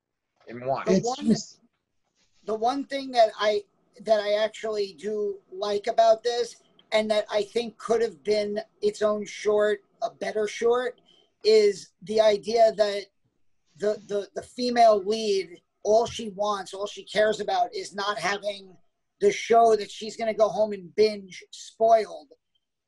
in 0.47 0.65
one. 0.65 0.83
The 0.85 0.99
one- 1.01 1.27
just 1.27 1.59
the 2.45 2.55
one 2.55 2.85
thing 2.85 3.11
that 3.11 3.29
I 3.39 3.63
that 4.01 4.19
I 4.19 4.33
actually 4.43 4.95
do 4.99 5.39
like 5.51 5.87
about 5.87 6.23
this, 6.23 6.57
and 6.91 7.09
that 7.11 7.25
I 7.31 7.43
think 7.43 7.77
could 7.77 8.01
have 8.01 8.23
been 8.23 8.59
its 8.81 9.01
own 9.01 9.25
short, 9.25 9.81
a 10.01 10.11
better 10.11 10.47
short, 10.47 10.99
is 11.43 11.89
the 12.03 12.21
idea 12.21 12.73
that 12.73 13.05
the 13.77 14.01
the 14.07 14.29
the 14.35 14.41
female 14.41 15.01
lead, 15.03 15.61
all 15.83 16.05
she 16.05 16.29
wants, 16.29 16.73
all 16.73 16.87
she 16.87 17.03
cares 17.03 17.39
about, 17.39 17.73
is 17.73 17.95
not 17.95 18.19
having 18.19 18.75
the 19.21 19.31
show 19.31 19.75
that 19.75 19.91
she's 19.91 20.17
going 20.17 20.31
to 20.31 20.37
go 20.37 20.49
home 20.49 20.73
and 20.73 20.93
binge 20.95 21.43
spoiled, 21.51 22.29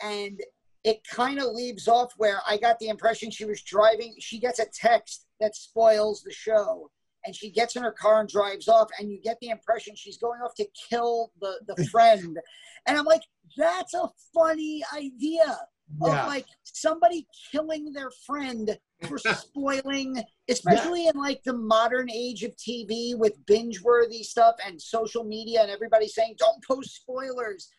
and 0.01 0.39
it 0.83 1.05
kind 1.09 1.39
of 1.39 1.53
leaves 1.53 1.87
off 1.87 2.13
where 2.17 2.39
I 2.47 2.57
got 2.57 2.79
the 2.79 2.89
impression 2.89 3.31
she 3.31 3.45
was 3.45 3.61
driving. 3.61 4.15
She 4.19 4.39
gets 4.39 4.59
a 4.59 4.65
text 4.65 5.25
that 5.39 5.55
spoils 5.55 6.21
the 6.23 6.31
show. 6.31 6.89
And 7.25 7.35
she 7.35 7.51
gets 7.51 7.75
in 7.75 7.83
her 7.83 7.91
car 7.91 8.21
and 8.21 8.29
drives 8.29 8.69
off, 8.69 8.87
and 8.97 9.11
you 9.11 9.19
get 9.21 9.37
the 9.41 9.49
impression 9.49 9.95
she's 9.95 10.17
going 10.17 10.39
off 10.39 10.55
to 10.55 10.67
kill 10.89 11.33
the 11.41 11.59
the 11.67 11.85
friend, 11.91 12.37
and 12.85 12.97
I'm 12.97 13.05
like, 13.05 13.23
that's 13.57 13.93
a 13.93 14.07
funny 14.33 14.81
idea 14.95 15.59
Yeah. 16.03 16.21
of 16.23 16.27
like 16.27 16.45
somebody 16.63 17.27
killing 17.51 17.93
their 17.93 18.11
friend 18.25 18.77
for 19.07 19.17
spoiling, 19.35 20.21
especially 20.49 21.07
in 21.07 21.15
like 21.15 21.43
the 21.43 21.53
modern 21.53 22.09
age 22.11 22.43
of 22.43 22.55
TV 22.55 23.17
with 23.17 23.33
binge 23.45 23.81
worthy 23.81 24.23
stuff 24.23 24.55
and 24.65 24.81
social 24.81 25.23
media 25.23 25.61
and 25.61 25.71
everybody 25.71 26.07
saying, 26.07 26.35
don't 26.37 26.63
post 26.63 26.95
spoilers. 26.95 27.69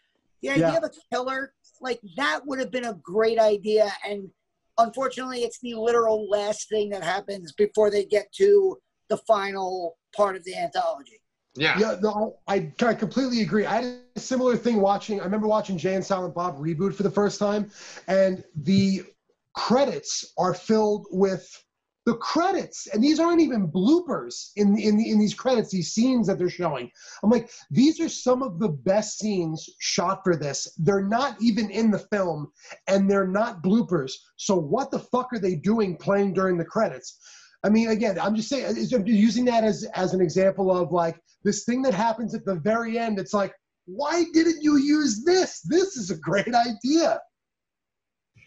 The 0.43 0.51
idea 0.51 0.69
Yeah. 0.69 0.77
of 0.79 0.85
a 0.85 0.91
killer, 1.13 1.53
like 1.81 2.01
that 2.17 2.47
would 2.47 2.59
have 2.61 2.71
been 2.71 2.87
a 2.87 2.95
great 3.03 3.39
idea. 3.39 3.91
And 4.09 4.31
unfortunately, 4.79 5.43
it's 5.43 5.59
the 5.61 5.75
literal 5.75 6.29
last 6.29 6.69
thing 6.69 6.91
that 6.91 7.03
happens 7.03 7.53
before 7.53 7.91
they 7.91 8.05
get 8.05 8.33
to 8.35 8.79
the 9.09 9.17
final 9.19 9.99
part 10.15 10.37
of 10.37 10.45
the 10.45 10.57
anthology. 10.57 11.21
Yeah. 11.59 11.79
Yeah, 11.79 11.97
no, 12.01 12.39
I, 12.47 12.73
I 12.81 12.95
completely 12.95 13.43
agree. 13.43 13.67
I 13.67 13.83
had 13.83 13.99
a 14.17 14.21
similar 14.21 14.57
thing 14.57 14.81
watching. 14.81 15.21
I 15.21 15.25
remember 15.25 15.49
watching 15.49 15.77
Jay 15.77 15.95
and 15.95 16.05
Silent 16.05 16.35
Bob 16.35 16.59
reboot 16.59 16.95
for 16.95 17.03
the 17.03 17.11
first 17.11 17.39
time, 17.39 17.71
and 18.07 18.45
the 18.55 19.03
credits 19.55 20.33
are 20.39 20.55
filled 20.55 21.07
with 21.11 21.51
the 22.07 22.15
credits, 22.15 22.87
and 22.87 23.05
these 23.05 23.21
aren't 23.21 23.43
even 23.43 23.71
bloopers 23.71 24.53
in 24.57 24.79
in 24.79 24.99
in 24.99 25.19
these 25.19 25.35
credits. 25.35 25.71
These 25.71 25.93
scenes 25.93 26.27
that 26.27 26.39
they're 26.39 26.49
showing, 26.49 26.91
I'm 27.23 27.29
like, 27.29 27.51
these 27.71 28.01
are 28.01 28.09
some 28.09 28.43
of 28.43 28.59
the 28.59 28.69
best 28.69 29.19
scenes 29.19 29.69
shot 29.79 30.21
for 30.25 30.35
this. 30.35 30.73
They're 30.79 31.05
not 31.05 31.37
even 31.43 31.71
in 31.71 31.91
the 31.91 31.99
film, 31.99 32.51
and 32.87 33.11
they're 33.11 33.27
not 33.27 33.63
bloopers. 33.63 34.13
So 34.37 34.55
what 34.55 34.91
the 34.91 35.01
fuck 35.01 35.33
are 35.33 35.39
they 35.39 35.57
doing 35.57 35.97
playing 35.97 36.33
during 36.33 36.57
the 36.57 36.65
credits? 36.65 37.19
I 37.65 37.69
mean, 37.69 37.89
again, 37.91 38.19
I'm 38.19 38.37
just 38.37 38.49
saying, 38.49 38.77
I'm 38.95 39.07
using 39.07 39.45
that 39.47 39.65
as 39.65 39.85
as 39.95 40.15
an 40.15 40.21
example 40.21 40.75
of 40.75 40.93
like 40.93 41.21
this 41.45 41.65
thing 41.65 41.83
that 41.83 41.95
happens 41.95 42.35
at 42.35 42.45
the 42.45 42.55
very 42.57 42.99
end. 42.99 43.19
It's 43.19 43.35
like, 43.35 43.53
why 43.87 44.25
didn't 44.33 44.63
you 44.63 44.77
use 44.77 45.25
this? 45.25 45.61
This 45.63 45.97
is 45.97 46.11
a 46.11 46.19
great 46.19 46.55
idea. 46.55 47.21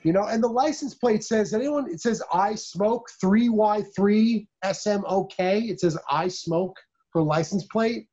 You 0.03 0.13
know, 0.13 0.25
and 0.25 0.41
the 0.41 0.47
license 0.47 0.95
plate 0.95 1.23
says 1.23 1.53
anyone. 1.53 1.91
It 1.91 2.01
says 2.01 2.23
I 2.33 2.55
smoke 2.55 3.07
three 3.19 3.49
Y 3.49 3.83
three 3.95 4.47
S 4.63 4.87
M 4.87 5.03
O 5.07 5.25
K. 5.25 5.59
It 5.59 5.79
says 5.79 5.97
I 6.09 6.27
smoke 6.27 6.75
for 7.11 7.21
license 7.21 7.65
plate. 7.65 8.07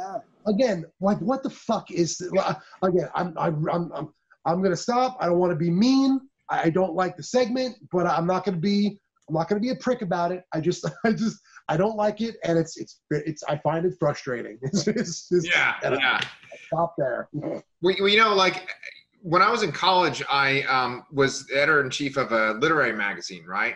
Uh, 0.00 0.20
Again, 0.46 0.86
like 1.00 1.18
what 1.18 1.42
the 1.42 1.50
fuck 1.50 1.90
is? 1.90 2.20
Again, 2.82 3.08
I'm 3.14 3.34
I'm 3.36 3.68
I'm 3.68 3.92
I'm, 3.92 4.08
I'm 4.46 4.62
gonna 4.62 4.76
stop. 4.76 5.18
I 5.20 5.26
don't 5.26 5.38
want 5.38 5.50
to 5.52 5.56
be 5.56 5.70
mean. 5.70 6.20
I 6.48 6.62
I 6.62 6.70
don't 6.70 6.94
like 6.94 7.16
the 7.16 7.22
segment, 7.22 7.76
but 7.92 8.06
I'm 8.06 8.26
not 8.26 8.44
gonna 8.44 8.56
be 8.56 8.98
I'm 9.30 9.34
not 9.34 9.48
going 9.48 9.62
to 9.62 9.64
be 9.64 9.70
a 9.70 9.76
prick 9.76 10.02
about 10.02 10.32
it. 10.32 10.42
I 10.52 10.60
just, 10.60 10.84
I 11.04 11.12
just, 11.12 11.38
I 11.68 11.76
don't 11.76 11.96
like 11.96 12.20
it, 12.20 12.36
and 12.44 12.58
it's, 12.58 12.76
it's, 12.76 13.00
it's. 13.10 13.42
I 13.44 13.56
find 13.58 13.86
it 13.86 13.94
frustrating. 13.98 14.58
It's, 14.62 14.88
it's, 14.88 15.28
it's, 15.30 15.48
Yeah. 15.48 15.74
and 15.84 15.94
I- 15.94 15.98
Yeah. 15.98 16.20
Stop 16.66 16.94
there. 16.98 17.28
Well, 17.32 17.62
you 17.82 18.06
you 18.06 18.16
know, 18.18 18.32
like 18.34 18.68
when 19.22 19.42
I 19.42 19.50
was 19.50 19.62
in 19.64 19.72
college, 19.72 20.22
I 20.30 20.62
um, 20.62 21.04
was 21.12 21.46
editor 21.52 21.82
in 21.82 21.90
chief 21.90 22.16
of 22.16 22.30
a 22.32 22.52
literary 22.54 22.92
magazine, 22.92 23.44
right? 23.44 23.74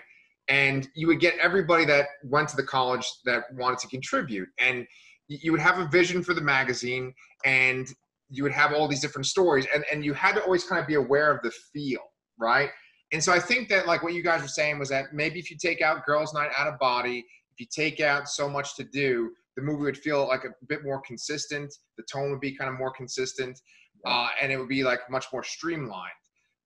And 0.48 0.88
you 0.94 1.06
would 1.08 1.18
get 1.18 1.34
everybody 1.42 1.84
that 1.86 2.06
went 2.22 2.48
to 2.50 2.56
the 2.56 2.62
college 2.62 3.04
that 3.24 3.44
wanted 3.54 3.78
to 3.80 3.88
contribute, 3.88 4.48
and 4.58 4.86
you 5.28 5.50
would 5.50 5.60
have 5.60 5.78
a 5.78 5.86
vision 5.88 6.22
for 6.22 6.34
the 6.34 6.40
magazine, 6.40 7.12
and 7.44 7.88
you 8.28 8.42
would 8.44 8.52
have 8.52 8.72
all 8.72 8.86
these 8.86 9.00
different 9.00 9.26
stories, 9.26 9.66
and 9.74 9.84
and 9.90 10.04
you 10.04 10.12
had 10.14 10.34
to 10.36 10.42
always 10.44 10.62
kind 10.64 10.80
of 10.80 10.86
be 10.86 10.94
aware 10.94 11.32
of 11.32 11.42
the 11.42 11.50
feel, 11.72 12.02
right? 12.38 12.70
And 13.14 13.22
so 13.22 13.32
I 13.32 13.38
think 13.38 13.68
that 13.68 13.86
like 13.86 14.02
what 14.02 14.12
you 14.12 14.22
guys 14.24 14.42
were 14.42 14.48
saying 14.48 14.78
was 14.80 14.88
that 14.88 15.14
maybe 15.14 15.38
if 15.38 15.48
you 15.48 15.56
take 15.56 15.80
out 15.80 16.04
Girls 16.04 16.34
Night 16.34 16.50
Out 16.58 16.66
of 16.66 16.80
Body, 16.80 17.24
if 17.52 17.60
you 17.60 17.66
take 17.66 18.00
out 18.00 18.28
So 18.28 18.48
Much 18.48 18.74
to 18.76 18.82
Do, 18.84 19.30
the 19.56 19.62
movie 19.62 19.84
would 19.84 19.96
feel 19.96 20.26
like 20.26 20.42
a 20.44 20.48
bit 20.66 20.82
more 20.82 21.00
consistent. 21.00 21.72
The 21.96 22.02
tone 22.12 22.32
would 22.32 22.40
be 22.40 22.56
kind 22.56 22.68
of 22.68 22.76
more 22.76 22.90
consistent 22.90 23.60
uh, 24.04 24.28
and 24.42 24.50
it 24.50 24.58
would 24.58 24.68
be 24.68 24.82
like 24.82 25.08
much 25.08 25.26
more 25.32 25.44
streamlined. 25.44 26.10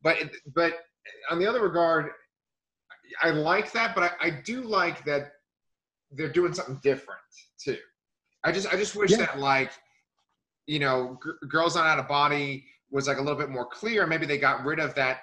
But 0.02 0.20
it, 0.22 0.36
but 0.54 0.78
on 1.30 1.38
the 1.38 1.46
other 1.46 1.62
regard, 1.62 2.12
I 3.22 3.28
like 3.30 3.70
that, 3.72 3.94
but 3.94 4.04
I, 4.04 4.28
I 4.28 4.30
do 4.30 4.62
like 4.62 5.04
that 5.04 5.32
they're 6.12 6.32
doing 6.32 6.54
something 6.54 6.80
different 6.82 7.20
too. 7.62 7.76
I 8.42 8.52
just 8.52 8.72
I 8.72 8.76
just 8.76 8.96
wish 8.96 9.10
Yeah. 9.10 9.18
that 9.18 9.38
like 9.38 9.72
you 10.66 10.78
know 10.78 11.18
G- 11.22 11.46
girls 11.48 11.76
not 11.76 11.84
out 11.84 11.98
of 11.98 12.08
body 12.08 12.64
was 12.90 13.06
like 13.06 13.18
a 13.18 13.20
little 13.20 13.38
bit 13.38 13.50
more 13.50 13.66
clear. 13.66 14.06
Maybe 14.06 14.24
they 14.24 14.38
got 14.38 14.64
rid 14.64 14.78
of 14.78 14.94
that 14.94 15.20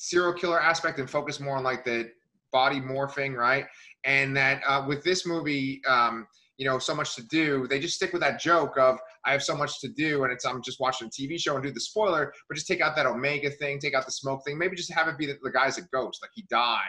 serial 0.00 0.32
killer 0.32 0.60
aspect 0.60 0.98
and 0.98 1.08
focus 1.08 1.40
more 1.40 1.56
on 1.56 1.62
like 1.64 1.84
the 1.84 2.10
body 2.52 2.80
morphing, 2.80 3.36
right? 3.36 3.66
And 4.04 4.36
that 4.36 4.62
uh, 4.66 4.84
with 4.86 5.04
this 5.04 5.26
movie, 5.26 5.80
um, 5.86 6.26
you 6.56 6.66
know, 6.66 6.78
so 6.78 6.94
much 6.94 7.14
to 7.16 7.22
do. 7.22 7.66
They 7.68 7.80
just 7.80 7.94
stick 7.94 8.12
with 8.12 8.20
that 8.20 8.38
joke 8.38 8.76
of 8.76 8.98
I 9.24 9.32
have 9.32 9.42
so 9.42 9.56
much 9.56 9.80
to 9.80 9.88
do, 9.88 10.24
and 10.24 10.32
it's 10.32 10.44
I'm 10.44 10.62
just 10.62 10.78
watching 10.78 11.06
a 11.06 11.10
TV 11.10 11.40
show 11.40 11.54
and 11.54 11.62
do 11.64 11.70
the 11.70 11.80
spoiler, 11.80 12.32
but 12.48 12.54
just 12.54 12.66
take 12.66 12.80
out 12.82 12.94
that 12.96 13.06
Omega 13.06 13.50
thing, 13.50 13.78
take 13.78 13.94
out 13.94 14.04
the 14.04 14.12
smoke 14.12 14.42
thing. 14.44 14.58
Maybe 14.58 14.76
just 14.76 14.92
have 14.92 15.08
it 15.08 15.16
be 15.16 15.26
that 15.26 15.42
the 15.42 15.50
guy's 15.50 15.78
a 15.78 15.82
ghost, 15.82 16.20
like 16.22 16.30
he 16.34 16.44
died 16.50 16.80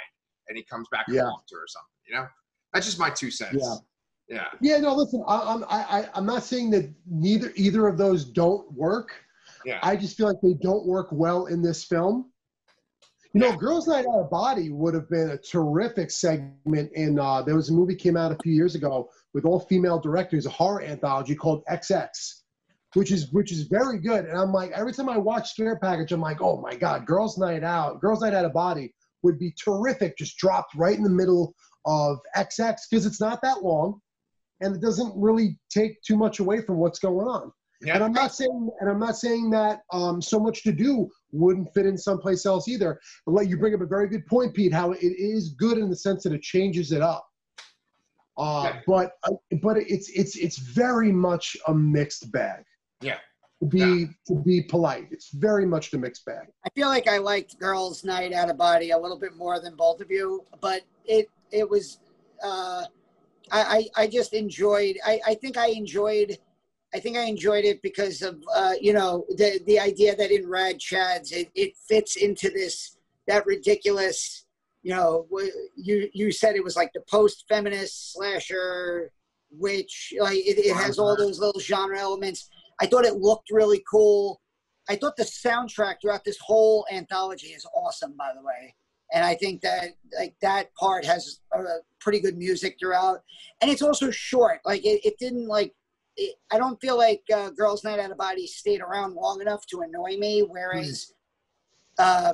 and 0.49 0.57
he 0.57 0.64
comes 0.64 0.88
back 0.91 1.05
Yeah. 1.07 1.22
her 1.22 1.30
or 1.30 1.68
something. 1.68 1.88
You 2.05 2.16
know, 2.16 2.28
that's 2.74 2.86
just 2.86 2.99
my 2.99 3.09
two 3.09 3.32
cents. 3.32 3.57
Yeah. 3.59 3.76
Yeah. 4.28 4.47
Yeah, 4.62 4.78
no, 4.78 4.93
listen, 4.95 5.24
I, 5.28 5.39
I'm, 5.53 5.64
I, 5.66 5.99
I, 6.01 6.09
I'm 6.16 6.26
not 6.26 6.43
saying 6.43 6.70
that 6.72 6.89
neither 7.09 7.51
either 7.55 7.88
of 7.88 7.97
those 7.97 8.24
don't 8.24 8.72
work. 8.74 9.12
Yeah. 9.66 9.80
I 9.84 9.95
just 9.95 10.16
feel 10.18 10.28
like 10.28 10.41
they 10.41 10.53
don't 10.62 10.86
work 10.86 11.07
well 11.12 11.47
in 11.47 11.62
this 11.62 11.84
film. 11.84 12.30
You 13.34 13.39
know, 13.39 13.55
Girls 13.55 13.88
Night 13.88 14.05
Out 14.05 14.19
of 14.19 14.29
Body 14.29 14.69
would 14.71 14.93
have 14.93 15.09
been 15.09 15.29
a 15.29 15.38
terrific 15.38 16.11
segment 16.11 16.91
in. 16.93 17.17
Uh, 17.17 17.41
there 17.41 17.55
was 17.55 17.69
a 17.69 17.73
movie 17.73 17.95
came 17.95 18.17
out 18.17 18.34
a 18.34 18.38
few 18.43 18.51
years 18.51 18.75
ago 18.75 19.09
with 19.34 19.45
all 19.45 19.61
female 19.61 19.99
directors, 19.99 20.45
a 20.45 20.49
horror 20.49 20.82
anthology 20.84 21.34
called 21.34 21.63
XX, 21.71 22.09
which 22.93 23.09
is 23.09 23.32
which 23.32 23.53
is 23.53 23.63
very 23.63 23.99
good. 23.99 24.25
And 24.25 24.38
I'm 24.38 24.51
like, 24.51 24.71
every 24.71 24.91
time 24.91 25.07
I 25.07 25.17
watch 25.17 25.51
Scare 25.51 25.79
Package, 25.79 26.11
I'm 26.11 26.19
like, 26.19 26.41
oh 26.41 26.59
my 26.59 26.75
god, 26.75 27.05
Girls 27.05 27.38
Night 27.38 27.63
Out, 27.63 28.01
Girls 28.01 28.21
Night 28.21 28.34
Out 28.34 28.43
of 28.43 28.51
Body 28.51 28.93
would 29.23 29.39
be 29.39 29.53
terrific, 29.63 30.17
just 30.17 30.38
dropped 30.38 30.75
right 30.75 30.97
in 30.97 31.03
the 31.03 31.09
middle 31.09 31.55
of 31.86 32.17
XX 32.36 32.75
because 32.89 33.05
it's 33.05 33.21
not 33.21 33.41
that 33.43 33.63
long, 33.63 34.01
and 34.59 34.75
it 34.75 34.82
doesn't 34.82 35.13
really 35.15 35.57
take 35.69 36.01
too 36.01 36.17
much 36.17 36.39
away 36.39 36.61
from 36.61 36.77
what's 36.77 36.99
going 36.99 37.27
on. 37.27 37.51
Yeah. 37.82 37.95
And 37.95 38.03
I'm 38.03 38.13
not 38.13 38.34
saying, 38.34 38.69
and 38.82 38.89
I'm 38.89 38.99
not 38.99 39.15
saying 39.15 39.51
that 39.51 39.82
um, 39.91 40.21
so 40.21 40.38
much 40.38 40.63
to 40.63 40.73
do 40.73 41.09
wouldn't 41.32 41.73
fit 41.73 41.86
in 41.86 41.97
someplace 41.97 42.45
else 42.45 42.67
either. 42.67 42.99
But 43.25 43.34
let 43.34 43.47
you 43.47 43.57
bring 43.57 43.73
up 43.73 43.82
a 43.82 43.86
very 43.86 44.07
good 44.07 44.25
point, 44.25 44.53
Pete. 44.53 44.73
How 44.73 44.91
it 44.91 44.99
is 45.01 45.49
good 45.49 45.77
in 45.77 45.89
the 45.89 45.95
sense 45.95 46.23
that 46.23 46.34
it 46.34 46.41
changes 46.41 46.91
it 46.91 47.01
up. 47.01 47.25
Uh, 48.38 48.63
Yeah. 48.63 48.79
But 48.88 49.11
uh, 49.23 49.34
but 49.61 49.77
it's 49.77 50.09
it's 50.09 50.36
it's 50.38 50.57
very 50.57 51.11
much 51.11 51.57
a 51.67 51.73
mixed 51.73 52.32
bag. 52.32 52.63
Yeah. 53.01 53.17
To 53.61 53.67
be 53.67 54.07
to 54.27 54.36
be 54.36 54.63
polite, 54.63 55.09
it's 55.11 55.29
very 55.34 55.67
much 55.67 55.91
the 55.91 55.97
mixed 55.97 56.25
bag. 56.25 56.47
I 56.65 56.69
feel 56.71 56.88
like 56.88 57.07
I 57.07 57.19
liked 57.19 57.59
Girls 57.59 58.03
Night 58.03 58.34
Out 58.34 58.49
of 58.49 58.57
Body 58.57 58.89
a 58.89 58.97
little 58.97 59.19
bit 59.19 59.36
more 59.36 59.59
than 59.59 59.75
both 59.75 60.01
of 60.01 60.09
you, 60.09 60.43
but 60.61 60.82
it 61.05 61.29
it 61.51 61.69
was 61.69 61.99
uh, 62.43 62.86
I, 63.51 63.89
I 63.95 64.03
I 64.03 64.07
just 64.07 64.34
enjoyed 64.34 64.97
I, 65.05 65.19
I 65.27 65.36
think 65.36 65.57
I 65.57 65.67
enjoyed 65.67 66.39
I 66.93 66.99
think 66.99 67.17
I 67.17 67.23
enjoyed 67.23 67.65
it 67.65 67.81
because 67.81 68.21
of 68.21 68.43
uh, 68.53 68.73
you 68.79 68.93
know 68.93 69.25
the 69.29 69.59
the 69.65 69.79
idea 69.79 70.15
that 70.15 70.31
in 70.31 70.47
Rad 70.47 70.79
Chads 70.79 71.31
it, 71.31 71.49
it 71.55 71.75
fits 71.87 72.15
into 72.15 72.49
this 72.49 72.97
that 73.27 73.45
ridiculous 73.45 74.45
you 74.83 74.93
know 74.93 75.27
you 75.75 76.09
you 76.13 76.31
said 76.31 76.55
it 76.55 76.63
was 76.63 76.75
like 76.75 76.91
the 76.93 77.03
post 77.09 77.45
feminist 77.47 78.13
slasher 78.13 79.11
which 79.51 80.13
like 80.19 80.37
it, 80.37 80.57
it 80.57 80.75
has 80.75 80.97
all 80.97 81.15
those 81.15 81.39
little 81.39 81.59
genre 81.59 81.99
elements. 81.99 82.49
I 82.79 82.87
thought 82.87 83.05
it 83.05 83.17
looked 83.17 83.51
really 83.51 83.83
cool. 83.89 84.41
I 84.89 84.95
thought 84.95 85.15
the 85.15 85.23
soundtrack 85.23 85.95
throughout 86.01 86.23
this 86.23 86.37
whole 86.39 86.85
anthology 86.91 87.47
is 87.47 87.65
awesome, 87.75 88.15
by 88.17 88.31
the 88.35 88.43
way. 88.43 88.75
And 89.13 89.25
I 89.25 89.35
think 89.35 89.61
that 89.61 89.89
like 90.17 90.35
that 90.41 90.73
part 90.75 91.05
has 91.05 91.41
uh, 91.55 91.63
pretty 91.99 92.19
good 92.19 92.37
music 92.37 92.77
throughout, 92.79 93.21
and 93.61 93.69
it's 93.69 93.81
also 93.81 94.09
short. 94.09 94.61
Like 94.65 94.85
it, 94.85 95.05
it 95.05 95.17
didn't 95.19 95.47
like. 95.47 95.73
It, 96.22 96.36
I 96.51 96.59
don't 96.59 96.80
feel 96.80 96.97
like 96.97 97.24
uh, 97.34 97.49
Girls 97.49 97.84
Night 97.84 97.99
Out 97.99 98.11
of 98.11 98.17
Body 98.17 98.45
stayed 98.45 98.82
around 98.82 99.15
long 99.15 99.41
enough 99.41 99.65
to 99.67 99.82
annoy 99.82 100.17
me, 100.17 100.41
whereas 100.41 101.13
uh, 101.97 102.34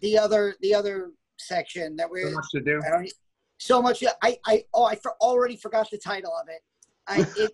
the 0.00 0.18
other 0.18 0.56
the 0.60 0.74
other 0.74 1.10
section 1.38 1.94
that 1.96 2.10
we're 2.10 2.32
much 2.32 2.50
to 2.52 2.60
do. 2.60 2.82
I 2.84 2.90
don't 2.90 3.12
so 3.58 3.80
much. 3.80 4.02
I 4.22 4.38
I 4.44 4.64
oh 4.74 4.84
I 4.84 4.96
for, 4.96 5.12
already 5.20 5.56
forgot 5.56 5.88
the 5.90 5.98
title 5.98 6.32
of 6.40 6.48
it. 6.48 6.62
I 7.06 7.26
it 7.42 7.52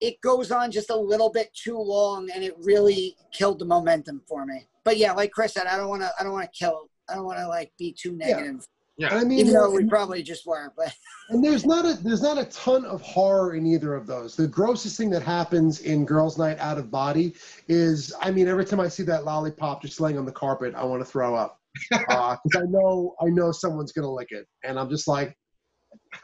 it 0.00 0.20
goes 0.20 0.52
on 0.52 0.70
just 0.70 0.90
a 0.90 0.96
little 0.96 1.30
bit 1.30 1.52
too 1.54 1.78
long, 1.78 2.30
and 2.30 2.44
it 2.44 2.54
really 2.60 3.16
killed 3.32 3.58
the 3.58 3.64
momentum 3.64 4.22
for 4.28 4.46
me. 4.46 4.68
But 4.84 4.98
yeah, 4.98 5.12
like 5.12 5.32
Chris 5.32 5.54
said, 5.54 5.66
I 5.66 5.76
don't 5.76 5.88
want 5.88 6.02
to. 6.02 6.12
I 6.18 6.22
don't 6.22 6.32
want 6.32 6.50
to 6.52 6.58
kill. 6.58 6.90
I 7.08 7.14
don't 7.14 7.24
want 7.24 7.38
to 7.38 7.48
like 7.48 7.72
be 7.76 7.92
too 7.92 8.12
negative, 8.12 8.66
Yeah. 8.96 9.14
I 9.14 9.24
mean, 9.24 9.40
even 9.40 9.54
though 9.54 9.70
we 9.70 9.86
probably 9.86 10.22
just 10.22 10.46
were. 10.46 10.72
But 10.76 10.94
And 11.30 11.42
there's 11.42 11.64
not 11.64 11.84
a 11.84 11.94
there's 11.94 12.22
not 12.22 12.38
a 12.38 12.44
ton 12.46 12.84
of 12.84 13.00
horror 13.00 13.54
in 13.54 13.66
either 13.66 13.94
of 13.94 14.06
those. 14.06 14.36
The 14.36 14.46
grossest 14.46 14.96
thing 14.96 15.10
that 15.10 15.22
happens 15.22 15.80
in 15.80 16.04
Girls' 16.04 16.38
Night 16.38 16.58
Out 16.58 16.78
of 16.78 16.90
Body 16.90 17.34
is, 17.66 18.14
I 18.20 18.30
mean, 18.30 18.46
every 18.46 18.64
time 18.64 18.80
I 18.80 18.88
see 18.88 19.02
that 19.04 19.24
lollipop 19.24 19.82
just 19.82 20.00
laying 20.00 20.18
on 20.18 20.26
the 20.26 20.32
carpet, 20.32 20.74
I 20.76 20.84
want 20.84 21.00
to 21.00 21.06
throw 21.06 21.34
up 21.34 21.60
because 21.90 22.38
I 22.56 22.66
know 22.68 23.16
I 23.20 23.26
know 23.26 23.52
someone's 23.52 23.92
gonna 23.92 24.12
lick 24.12 24.28
it, 24.30 24.46
and 24.62 24.78
I'm 24.78 24.90
just 24.90 25.08
like, 25.08 25.36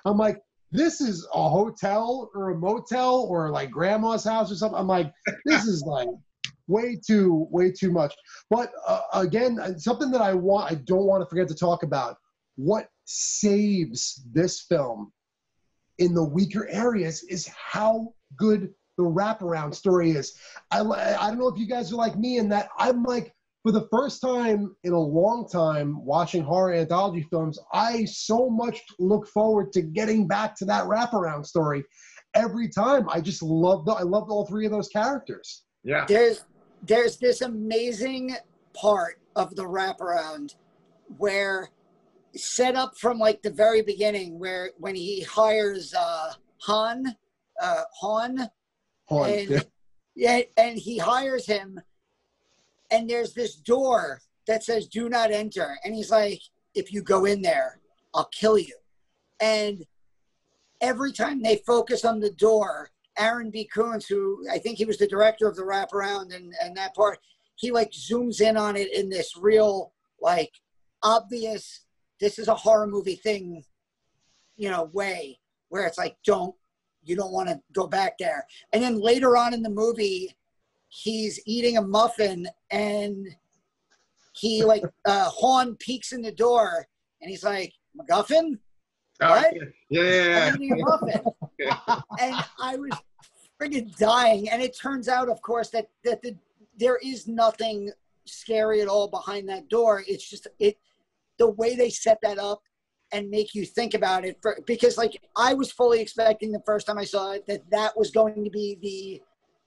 I'm 0.04 0.18
like, 0.18 0.38
this 0.70 1.00
is 1.00 1.26
a 1.34 1.48
hotel 1.48 2.30
or 2.34 2.50
a 2.50 2.54
motel 2.54 3.26
or 3.28 3.50
like 3.50 3.70
grandma's 3.70 4.24
house 4.24 4.52
or 4.52 4.54
something. 4.54 4.78
I'm 4.78 4.86
like, 4.86 5.12
this 5.44 5.64
is 5.64 5.82
like 5.86 6.08
way 6.68 6.98
too, 7.04 7.48
way 7.50 7.72
too 7.72 7.90
much. 7.90 8.14
But 8.48 8.70
uh, 8.86 9.00
again, 9.14 9.58
uh, 9.58 9.76
something 9.78 10.10
that 10.12 10.20
I 10.20 10.34
want, 10.34 10.70
I 10.70 10.76
don't 10.76 11.06
want 11.06 11.22
to 11.22 11.26
forget 11.26 11.48
to 11.48 11.54
talk 11.54 11.82
about. 11.82 12.16
What 12.62 12.88
saves 13.06 14.22
this 14.32 14.60
film 14.60 15.12
in 15.98 16.12
the 16.14 16.24
weaker 16.24 16.68
areas 16.68 17.22
is 17.22 17.48
how 17.48 18.12
good 18.36 18.74
the 18.98 19.04
wraparound 19.04 19.74
story 19.74 20.10
is. 20.10 20.36
I, 20.70 20.80
I 20.80 21.28
don't 21.28 21.38
know 21.38 21.48
if 21.48 21.58
you 21.58 21.66
guys 21.66 21.90
are 21.90 21.96
like 21.96 22.18
me 22.18 22.36
in 22.36 22.50
that 22.50 22.68
I'm 22.76 23.02
like, 23.02 23.34
for 23.62 23.72
the 23.72 23.88
first 23.90 24.20
time 24.20 24.76
in 24.84 24.92
a 24.92 25.00
long 25.00 25.48
time 25.48 26.04
watching 26.04 26.42
horror 26.42 26.74
anthology 26.74 27.26
films, 27.30 27.58
I 27.72 28.04
so 28.04 28.50
much 28.50 28.80
look 28.98 29.26
forward 29.28 29.72
to 29.72 29.82
getting 29.82 30.26
back 30.26 30.54
to 30.56 30.66
that 30.66 30.84
wraparound 30.84 31.46
story 31.46 31.84
every 32.34 32.68
time. 32.68 33.08
I 33.08 33.22
just 33.22 33.42
love 33.42 33.86
the, 33.86 33.92
I 33.92 34.02
loved 34.02 34.30
all 34.30 34.46
three 34.46 34.66
of 34.66 34.72
those 34.72 34.88
characters. 34.88 35.64
Yeah. 35.82 36.04
There's 36.06 36.44
there's 36.82 37.16
this 37.16 37.40
amazing 37.40 38.36
part 38.74 39.18
of 39.36 39.54
the 39.56 39.64
wraparound 39.64 40.54
where 41.18 41.68
set 42.36 42.76
up 42.76 42.96
from 42.96 43.18
like 43.18 43.42
the 43.42 43.50
very 43.50 43.82
beginning 43.82 44.38
where 44.38 44.70
when 44.78 44.94
he 44.94 45.22
hires 45.22 45.94
uh 45.94 46.32
Han 46.62 47.16
uh 47.60 47.82
Han, 48.00 48.50
and 49.10 49.50
yeah. 49.50 49.60
yeah 50.14 50.40
and 50.56 50.78
he 50.78 50.98
hires 50.98 51.46
him 51.46 51.80
and 52.90 53.08
there's 53.08 53.34
this 53.34 53.56
door 53.56 54.20
that 54.46 54.64
says 54.64 54.86
do 54.86 55.08
not 55.08 55.30
enter. 55.30 55.78
And 55.84 55.94
he's 55.94 56.10
like 56.10 56.40
if 56.74 56.92
you 56.92 57.02
go 57.02 57.24
in 57.24 57.42
there 57.42 57.80
i'll 58.14 58.30
kill 58.32 58.58
you. 58.58 58.74
And 59.40 59.84
every 60.80 61.12
time 61.12 61.42
they 61.42 61.62
focus 61.66 62.04
on 62.04 62.20
the 62.20 62.32
door 62.32 62.90
aaron 63.18 63.50
b. 63.50 63.68
Koontz, 63.72 64.06
who 64.06 64.46
i 64.50 64.58
think 64.58 64.78
he 64.78 64.84
was 64.84 64.98
the 64.98 65.06
director 65.06 65.46
of 65.48 65.56
the 65.56 65.62
wraparound 65.62 66.34
and, 66.34 66.54
and 66.62 66.76
that 66.76 66.94
part 66.94 67.18
he 67.56 67.70
like 67.70 67.90
zooms 67.90 68.40
in 68.40 68.56
on 68.56 68.76
it 68.76 68.92
in 68.94 69.10
this 69.10 69.36
real 69.36 69.92
like 70.20 70.52
obvious 71.02 71.84
this 72.20 72.38
is 72.38 72.48
a 72.48 72.54
horror 72.54 72.86
movie 72.86 73.16
thing 73.16 73.64
you 74.56 74.70
know 74.70 74.84
way 74.92 75.38
where 75.70 75.86
it's 75.86 75.98
like 75.98 76.16
don't 76.24 76.54
you 77.02 77.16
don't 77.16 77.32
want 77.32 77.48
to 77.48 77.60
go 77.72 77.86
back 77.86 78.18
there. 78.18 78.46
And 78.72 78.82
then 78.82 79.00
later 79.00 79.36
on 79.36 79.54
in 79.54 79.62
the 79.62 79.70
movie 79.70 80.36
he's 80.88 81.40
eating 81.46 81.78
a 81.78 81.82
muffin 81.82 82.48
and 82.70 83.26
he 84.34 84.64
like 84.64 84.84
uh 85.06 85.30
Han 85.30 85.76
peeks 85.76 86.12
in 86.12 86.22
the 86.22 86.32
door 86.32 86.86
and 87.20 87.30
he's 87.30 87.44
like 87.44 87.72
MacGuffin? 87.98 88.58
Oh, 89.22 89.42
yeah, 89.52 89.62
yeah, 89.90 90.02
yeah. 90.02 90.54
Eating 90.54 90.72
a 90.72 90.76
muffin. 90.76 91.22
And 92.18 92.34
I 92.58 92.76
was 92.76 92.92
friggin' 93.60 93.94
dying. 93.98 94.48
And 94.48 94.62
it 94.62 94.76
turns 94.76 95.08
out 95.08 95.28
of 95.28 95.42
course 95.42 95.70
that 95.70 95.88
that 96.04 96.22
the, 96.22 96.36
there 96.78 96.98
is 97.02 97.26
nothing 97.26 97.90
scary 98.24 98.80
at 98.80 98.88
all 98.88 99.08
behind 99.08 99.48
that 99.48 99.68
door. 99.68 100.02
It's 100.06 100.28
just 100.28 100.46
it 100.58 100.78
the 101.40 101.50
way 101.50 101.74
they 101.74 101.90
set 101.90 102.18
that 102.22 102.38
up 102.38 102.60
and 103.12 103.28
make 103.28 103.54
you 103.54 103.66
think 103.66 103.94
about 103.94 104.24
it 104.24 104.36
for, 104.40 104.56
because 104.66 104.96
like 104.96 105.20
I 105.36 105.52
was 105.54 105.72
fully 105.72 106.00
expecting 106.00 106.52
the 106.52 106.62
first 106.64 106.86
time 106.86 106.98
I 106.98 107.04
saw 107.04 107.32
it 107.32 107.44
that 107.48 107.62
that 107.72 107.96
was 107.98 108.12
going 108.12 108.44
to 108.44 108.50
be 108.50 108.78
the 108.80 109.20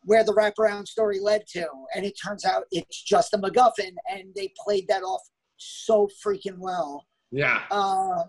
where 0.05 0.23
the 0.23 0.33
wraparound 0.33 0.87
story 0.87 1.19
led 1.19 1.45
to 1.47 1.65
and 1.95 2.05
it 2.05 2.13
turns 2.23 2.45
out 2.45 2.63
it's 2.71 3.01
just 3.03 3.33
a 3.33 3.37
MacGuffin 3.37 3.93
and 4.09 4.23
they 4.35 4.53
played 4.63 4.85
that 4.87 5.01
off 5.01 5.21
so 5.57 6.07
freaking 6.25 6.57
well 6.57 7.05
Yeah. 7.31 7.61
uh 7.71 8.23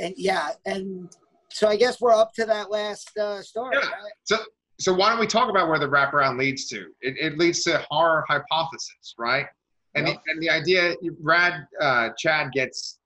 and 0.00 0.14
yeah 0.16 0.50
and 0.66 1.10
so 1.50 1.68
I 1.68 1.76
guess 1.76 2.00
we're 2.00 2.14
up 2.14 2.32
to 2.34 2.44
that 2.46 2.70
last 2.70 3.10
uh 3.18 3.40
story 3.42 3.76
Yeah. 3.80 3.88
right? 3.88 4.12
So, 4.24 4.36
so 4.80 4.92
why 4.92 5.08
don't 5.10 5.20
we 5.20 5.26
talk 5.26 5.48
about 5.48 5.68
where 5.68 5.78
the 5.78 5.88
wraparound 5.88 6.38
leads 6.38 6.66
to? 6.68 6.78
It, 7.00 7.14
it 7.20 7.38
leads 7.38 7.62
to 7.64 7.84
horror 7.90 8.24
hypothesis, 8.28 9.14
right? 9.18 9.46
And 9.94 10.08
Yep. 10.08 10.22
the, 10.24 10.30
and 10.32 10.42
the 10.42 10.50
idea, 10.50 10.94
Rad 11.20 11.66
uh, 11.80 12.10
Chad 12.18 12.52
gets 12.52 12.98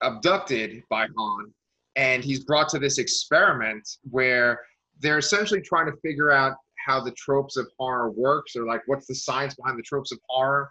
abducted 0.00 0.82
by 0.88 1.06
Han, 1.16 1.52
and 1.96 2.22
he's 2.22 2.44
brought 2.44 2.68
to 2.70 2.78
this 2.78 2.98
experiment 2.98 3.88
where 4.10 4.60
they're 5.00 5.18
essentially 5.18 5.60
trying 5.60 5.86
to 5.86 5.96
figure 6.02 6.30
out 6.30 6.56
how 6.86 7.00
the 7.00 7.10
tropes 7.12 7.56
of 7.56 7.66
horror 7.78 8.10
works, 8.10 8.54
or 8.54 8.64
like 8.64 8.82
what's 8.86 9.06
the 9.06 9.14
science 9.14 9.54
behind 9.54 9.78
the 9.78 9.82
tropes 9.82 10.12
of 10.12 10.18
horror. 10.28 10.70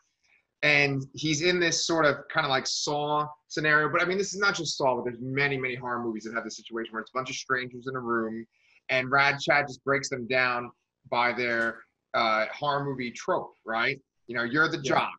And 0.64 1.06
he's 1.14 1.42
in 1.42 1.60
this 1.60 1.86
sort 1.86 2.06
of 2.06 2.18
kind 2.34 2.46
of 2.46 2.50
like 2.50 2.66
Saw 2.66 3.28
scenario, 3.50 3.90
but 3.90 4.02
I 4.02 4.06
mean, 4.06 4.18
this 4.18 4.34
is 4.34 4.40
not 4.40 4.56
just 4.56 4.78
Saw, 4.78 4.96
but 4.96 5.04
there's 5.04 5.20
many, 5.22 5.58
many 5.58 5.76
horror 5.76 6.02
movies 6.02 6.24
that 6.24 6.34
have 6.34 6.44
this 6.46 6.56
situation 6.56 6.94
where 6.94 7.02
it's 7.02 7.12
a 7.14 7.18
bunch 7.18 7.30
of 7.30 7.36
strangers 7.36 7.88
in 7.88 7.96
a 7.96 8.00
room 8.00 8.46
and 8.90 9.12
Rad 9.12 9.40
Chad 9.40 9.68
just 9.68 9.84
breaks 9.84 10.10
them 10.10 10.28
down 10.28 10.72
by 11.10 11.34
their 11.34 11.82
uh, 12.14 12.46
horror 12.54 12.86
movie 12.86 13.12
trope, 13.12 13.54
right? 13.66 14.00
You 14.28 14.36
know, 14.36 14.44
you're 14.44 14.70
the 14.70 14.78
Yeah. 14.78 14.84
jock, 14.94 15.14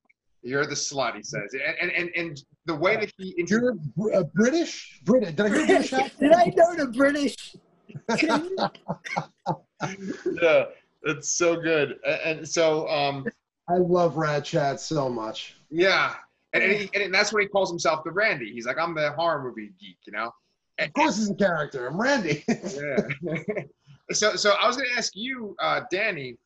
you're 0.46 0.66
the 0.66 0.74
slut, 0.74 1.16
he 1.16 1.22
says, 1.22 1.52
and 1.52 1.62
and 1.80 1.90
and, 1.90 2.10
and 2.16 2.42
the 2.66 2.74
way 2.74 2.96
that 2.96 3.12
he 3.16 3.34
You're 3.48 3.76
a 4.12 4.24
British? 4.24 5.00
British? 5.04 5.34
Did 5.34 5.40
I 5.40 5.48
hear 5.48 5.66
British 5.66 5.92
accent? 5.92 6.20
did 6.20 6.32
I 6.32 6.52
know 6.56 6.74
the 6.76 6.92
British 6.92 7.56
yeah, 10.42 10.64
it's 11.02 11.36
so 11.36 11.56
good, 11.56 11.96
and, 12.06 12.38
and 12.38 12.48
so 12.48 12.88
um, 12.88 13.26
I 13.68 13.78
love 13.78 14.16
Rad 14.16 14.44
Chad 14.44 14.78
so 14.78 15.08
much. 15.08 15.56
yeah, 15.70 16.14
and 16.52 16.62
and, 16.62 16.72
he, 16.72 16.90
and 16.94 17.14
that's 17.14 17.32
what 17.32 17.42
he 17.42 17.48
calls 17.48 17.70
himself 17.70 18.04
the 18.04 18.10
Randy. 18.10 18.52
He's 18.52 18.66
like, 18.66 18.78
I'm 18.78 18.94
the 18.94 19.12
horror 19.12 19.42
movie 19.42 19.72
geek, 19.80 19.98
you 20.06 20.12
know. 20.12 20.30
Of 20.78 20.92
course, 20.92 21.16
he's 21.16 21.30
a 21.30 21.34
character. 21.34 21.86
I'm 21.86 22.00
Randy. 22.00 22.44
Yeah. 22.48 22.96
so 24.12 24.36
so 24.36 24.54
I 24.60 24.66
was 24.66 24.76
gonna 24.76 24.88
ask 24.96 25.12
you, 25.14 25.56
uh, 25.60 25.82
Danny, 25.90 26.36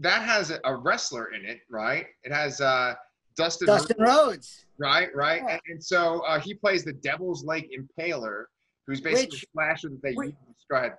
that 0.00 0.22
has 0.22 0.50
a, 0.50 0.58
a 0.64 0.76
wrestler 0.76 1.32
in 1.32 1.44
it, 1.44 1.60
right? 1.70 2.06
It 2.24 2.32
has 2.32 2.60
uh, 2.60 2.94
Dustin, 3.44 3.66
Dustin 3.66 3.96
Rhodes 3.98 4.66
right, 4.78 5.08
right, 5.14 5.42
Yeah. 5.46 5.52
and, 5.54 5.60
and 5.68 5.84
so 5.84 6.20
uh, 6.20 6.38
he 6.40 6.54
plays 6.54 6.84
the 6.84 6.92
Devil's 6.94 7.44
Lake 7.44 7.70
Impaler, 7.76 8.44
who's 8.86 9.00
basically 9.00 9.36
Which- 9.36 9.46
slasher 9.52 9.88
that 9.90 10.00
they 10.02 10.10
use. 10.10 10.32
Go 10.70 10.76
ahead. 10.76 10.92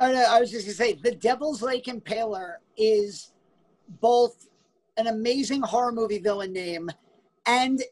Oh, 0.00 0.12
no, 0.12 0.24
I 0.28 0.40
was 0.40 0.50
just 0.50 0.66
gonna 0.66 0.74
say 0.74 0.94
the 0.94 1.14
Devil's 1.14 1.62
Lake 1.62 1.84
Impaler 1.84 2.54
is 2.76 3.32
both 4.00 4.48
an 4.96 5.06
amazing 5.06 5.62
horror 5.62 5.92
movie 5.92 6.18
villain 6.18 6.52
name 6.52 6.90
and 7.46 7.82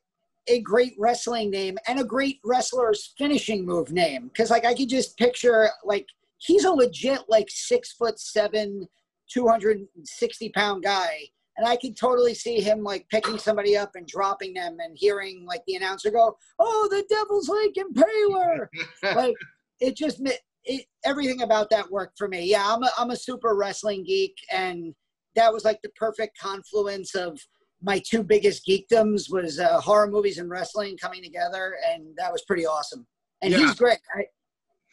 a 0.48 0.60
great 0.60 0.94
wrestling 0.98 1.50
name 1.50 1.78
and 1.86 2.00
a 2.00 2.04
great 2.04 2.40
wrestler's 2.44 3.14
finishing 3.16 3.64
move 3.64 3.92
name. 3.92 4.28
Because 4.28 4.50
like 4.50 4.64
I 4.64 4.74
could 4.74 4.88
just 4.88 5.16
picture 5.16 5.68
like 5.84 6.06
he's 6.38 6.64
a 6.64 6.70
legit 6.72 7.20
like 7.28 7.48
six 7.48 7.92
foot 7.92 8.18
seven, 8.18 8.88
two 9.30 9.46
hundred 9.46 9.78
and 9.78 9.88
sixty 10.06 10.48
pound 10.48 10.82
guy. 10.82 11.20
And 11.56 11.66
I 11.68 11.76
could 11.76 11.96
totally 11.96 12.34
see 12.34 12.60
him 12.60 12.82
like 12.82 13.06
picking 13.10 13.38
somebody 13.38 13.76
up 13.76 13.90
and 13.94 14.06
dropping 14.06 14.54
them 14.54 14.78
and 14.80 14.96
hearing 14.96 15.44
like 15.46 15.62
the 15.66 15.74
announcer 15.76 16.10
go, 16.10 16.36
Oh, 16.58 16.88
the 16.90 17.04
Devil's 17.08 17.48
Lake 17.48 17.74
Impaler 17.74 18.68
like 19.14 19.34
it 19.80 19.96
just 19.96 20.22
it, 20.64 20.86
everything 21.04 21.42
about 21.42 21.68
that 21.70 21.90
worked 21.90 22.16
for 22.16 22.28
me. 22.28 22.48
Yeah, 22.48 22.64
I'm 22.66 22.82
a, 22.82 22.90
I'm 22.96 23.10
a 23.10 23.16
super 23.16 23.54
wrestling 23.56 24.04
geek, 24.04 24.36
and 24.50 24.94
that 25.34 25.52
was 25.52 25.64
like 25.64 25.80
the 25.82 25.88
perfect 25.90 26.38
confluence 26.38 27.14
of 27.14 27.38
my 27.82 28.00
two 28.08 28.22
biggest 28.22 28.64
geekdoms 28.66 29.30
was 29.30 29.58
uh, 29.58 29.80
horror 29.80 30.06
movies 30.08 30.38
and 30.38 30.48
wrestling 30.48 30.96
coming 30.96 31.22
together, 31.22 31.76
and 31.92 32.14
that 32.16 32.30
was 32.32 32.42
pretty 32.44 32.64
awesome. 32.64 33.06
And 33.42 33.50
Yeah. 33.52 33.58
he's 33.58 33.74
great. 33.74 33.98
I, 34.16 34.24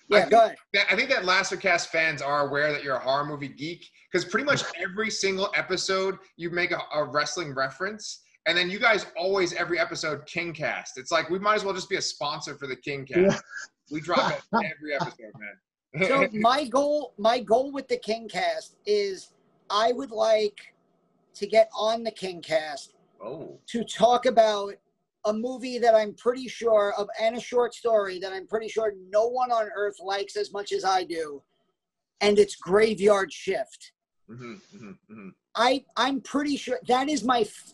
yeah, 0.09 0.19
think- 0.21 0.31
go 0.31 0.45
ahead. 0.45 0.57
That- 0.73 0.87
I 0.91 0.95
think 0.95 1.09
that 1.09 1.25
Lasser 1.25 1.57
Cast 1.57 1.89
fans 1.89 2.21
are 2.21 2.47
aware 2.47 2.71
that 2.71 2.83
you're 2.83 2.95
a 2.95 2.99
horror 2.99 3.25
movie 3.25 3.47
geek 3.47 3.89
because 4.11 4.25
pretty 4.25 4.45
much 4.45 4.63
every 4.81 5.09
single 5.09 5.51
episode 5.55 6.17
you 6.37 6.49
make 6.49 6.71
a, 6.71 6.79
a 6.93 7.03
wrestling 7.03 7.53
reference, 7.53 8.21
and 8.47 8.57
then 8.57 8.69
you 8.69 8.79
guys 8.79 9.05
always 9.17 9.53
every 9.53 9.79
episode 9.79 10.25
Kingcast. 10.25 10.97
It's 10.97 11.11
like 11.11 11.29
we 11.29 11.39
might 11.39 11.55
as 11.55 11.63
well 11.63 11.73
just 11.73 11.89
be 11.89 11.97
a 11.97 12.01
sponsor 12.01 12.55
for 12.55 12.67
the 12.67 12.75
Kingcast. 12.75 13.31
Yeah. 13.31 13.39
We 13.91 14.01
drop 14.01 14.31
it 14.31 14.41
every 14.53 14.95
episode, 14.95 15.31
man. 15.39 16.07
So 16.07 16.27
my 16.33 16.65
goal, 16.65 17.13
my 17.17 17.39
goal 17.39 17.71
with 17.71 17.87
the 17.87 17.97
KingCast 17.97 18.75
is 18.85 19.31
I 19.69 19.91
would 19.91 20.11
like 20.11 20.59
to 21.35 21.47
get 21.47 21.69
on 21.73 22.03
the 22.03 22.11
KingCast 22.11 22.89
oh, 23.23 23.57
to 23.67 23.83
talk 23.83 24.25
about 24.25 24.75
a 25.25 25.33
movie 25.33 25.79
that 25.79 25.95
I'm 25.95 26.13
pretty 26.15 26.47
sure 26.47 26.93
of 26.97 27.07
and 27.21 27.35
a 27.35 27.41
short 27.41 27.73
story 27.73 28.19
that 28.19 28.31
I'm 28.33 28.47
pretty 28.47 28.69
sure 28.69 28.93
no 29.09 29.27
one 29.27 29.51
on 29.51 29.69
earth 29.75 29.97
likes 29.99 30.35
as 30.35 30.51
much 30.53 30.71
as 30.71 30.85
I 30.85 31.03
do, 31.03 31.41
and 32.21 32.39
it's 32.39 32.55
Graveyard 32.55 33.31
Shift. 33.31 33.91
hmm 34.27 34.55
hmm 34.77 34.91
hmm 35.07 35.29
I 35.55 35.83
I'm 35.97 36.21
pretty 36.21 36.57
sure 36.57 36.79
that 36.87 37.09
is 37.09 37.23
my 37.23 37.41
f- 37.41 37.73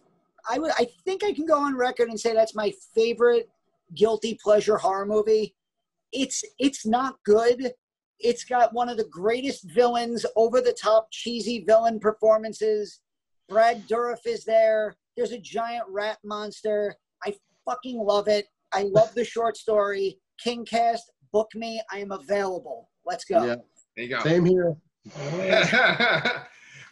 I 0.50 0.60
would 0.60 0.72
I 0.78 0.88
think 1.06 1.24
I 1.24 1.34
can 1.34 1.46
go 1.46 1.58
on 1.60 1.76
record 1.76 2.10
and 2.10 2.20
say 2.20 2.34
that's 2.34 2.56
my 2.56 2.74
favorite 2.94 3.50
guilty 3.96 4.38
pleasure 4.42 4.78
horror 4.78 5.06
movie. 5.06 5.56
It's 6.12 6.44
it's 6.58 6.86
not 6.86 7.16
good. 7.26 7.74
It's 8.20 8.46
got 8.46 8.74
one 8.74 8.88
of 8.90 8.98
the 8.98 9.10
greatest 9.10 9.70
villains, 9.72 10.26
over 10.38 10.62
the 10.62 10.74
top 10.74 11.08
cheesy 11.12 11.64
villain 11.66 12.00
performances. 12.00 13.02
Brad 13.50 13.88
Dourif 13.88 14.26
is 14.26 14.46
there. 14.46 14.96
There's 15.16 15.34
a 15.34 15.38
giant 15.40 15.84
rat 15.90 16.18
monster. 16.24 16.96
I 17.24 17.34
fucking 17.68 17.98
love 18.00 18.28
it. 18.28 18.48
I 18.74 18.84
love 18.84 19.14
the 19.16 19.24
short 19.26 19.58
story. 19.58 20.18
Kingcast, 20.46 21.00
book 21.32 21.50
me. 21.56 21.82
I 21.92 22.00
am 22.00 22.12
available. 22.12 22.90
Let's 23.06 23.26
go. 23.26 23.44
Yeah. 23.46 23.56
There 23.96 24.06
you 24.06 24.10
go. 24.10 24.20
Same 24.22 24.46
here. 24.46 24.76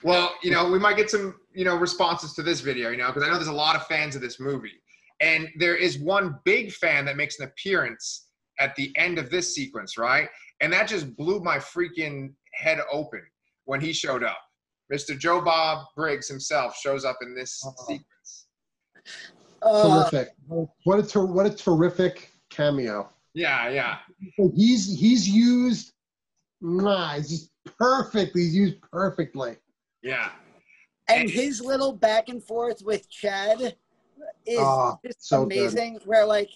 well, 0.04 0.34
you 0.44 0.52
know, 0.52 0.70
we 0.70 0.80
might 0.80 0.98
get 0.98 1.10
some, 1.10 1.36
you 1.54 1.66
know, 1.66 1.76
responses 1.76 2.34
to 2.34 2.44
this 2.44 2.62
video, 2.62 2.90
you 2.90 2.98
know, 2.98 3.08
because 3.08 3.24
I 3.24 3.28
know 3.28 3.36
there's 3.36 3.48
a 3.48 3.54
lot 3.54 3.76
of 3.76 3.86
fans 3.88 4.16
of 4.16 4.22
this 4.22 4.40
movie. 4.40 4.82
And 5.20 5.50
there 5.58 5.76
is 5.76 6.00
one 6.00 6.40
big 6.44 6.72
fan 6.72 7.06
that 7.06 7.18
makes 7.18 7.40
an 7.40 7.46
appearance 7.46 8.28
at 8.60 8.76
the 8.76 8.96
end 8.98 9.18
of 9.18 9.30
this 9.30 9.54
sequence, 9.54 9.98
right? 9.98 10.30
And 10.62 10.72
that 10.74 10.88
just 10.88 11.16
blew 11.16 11.40
my 11.40 11.58
freaking 11.58 12.34
head 12.54 12.80
open 12.92 13.22
when 13.66 13.82
he 13.82 13.94
showed 13.94 14.24
up. 14.24 14.38
Mr. 14.94 15.18
Joe 15.18 15.42
Bob 15.42 15.86
Briggs 15.96 16.28
himself 16.28 16.78
shows 16.78 17.04
up 17.06 17.18
in 17.22 17.34
this 17.36 17.62
Uh-huh. 17.66 17.86
sequence. 17.86 18.48
Uh, 19.64 20.10
Terrific. 20.10 20.36
What 20.84 21.00
a 21.00 21.04
ter- 21.04 21.26
what 21.26 21.46
a 21.46 21.50
terrific 21.50 22.30
cameo. 22.50 23.10
Yeah, 23.34 23.70
yeah. 23.70 23.98
He's 24.56 25.00
he's 25.00 25.28
used. 25.28 25.94
Nah, 26.62 27.16
he's 27.16 27.30
just 27.30 27.52
perfect. 27.78 28.36
He's 28.36 28.56
used 28.56 28.82
perfectly. 28.82 29.58
Yeah. 30.02 30.30
and 31.10 31.30
his 31.30 31.62
little 31.62 31.94
back 31.94 32.30
and 32.30 32.44
forth 32.44 32.82
with 32.84 33.10
Chad 33.10 33.76
is 34.46 34.60
Ah, 34.60 34.98
just 35.06 35.28
so 35.28 35.46
good. 35.46 35.58
amazing. 35.58 36.00
Where 36.06 36.26
like 36.26 36.50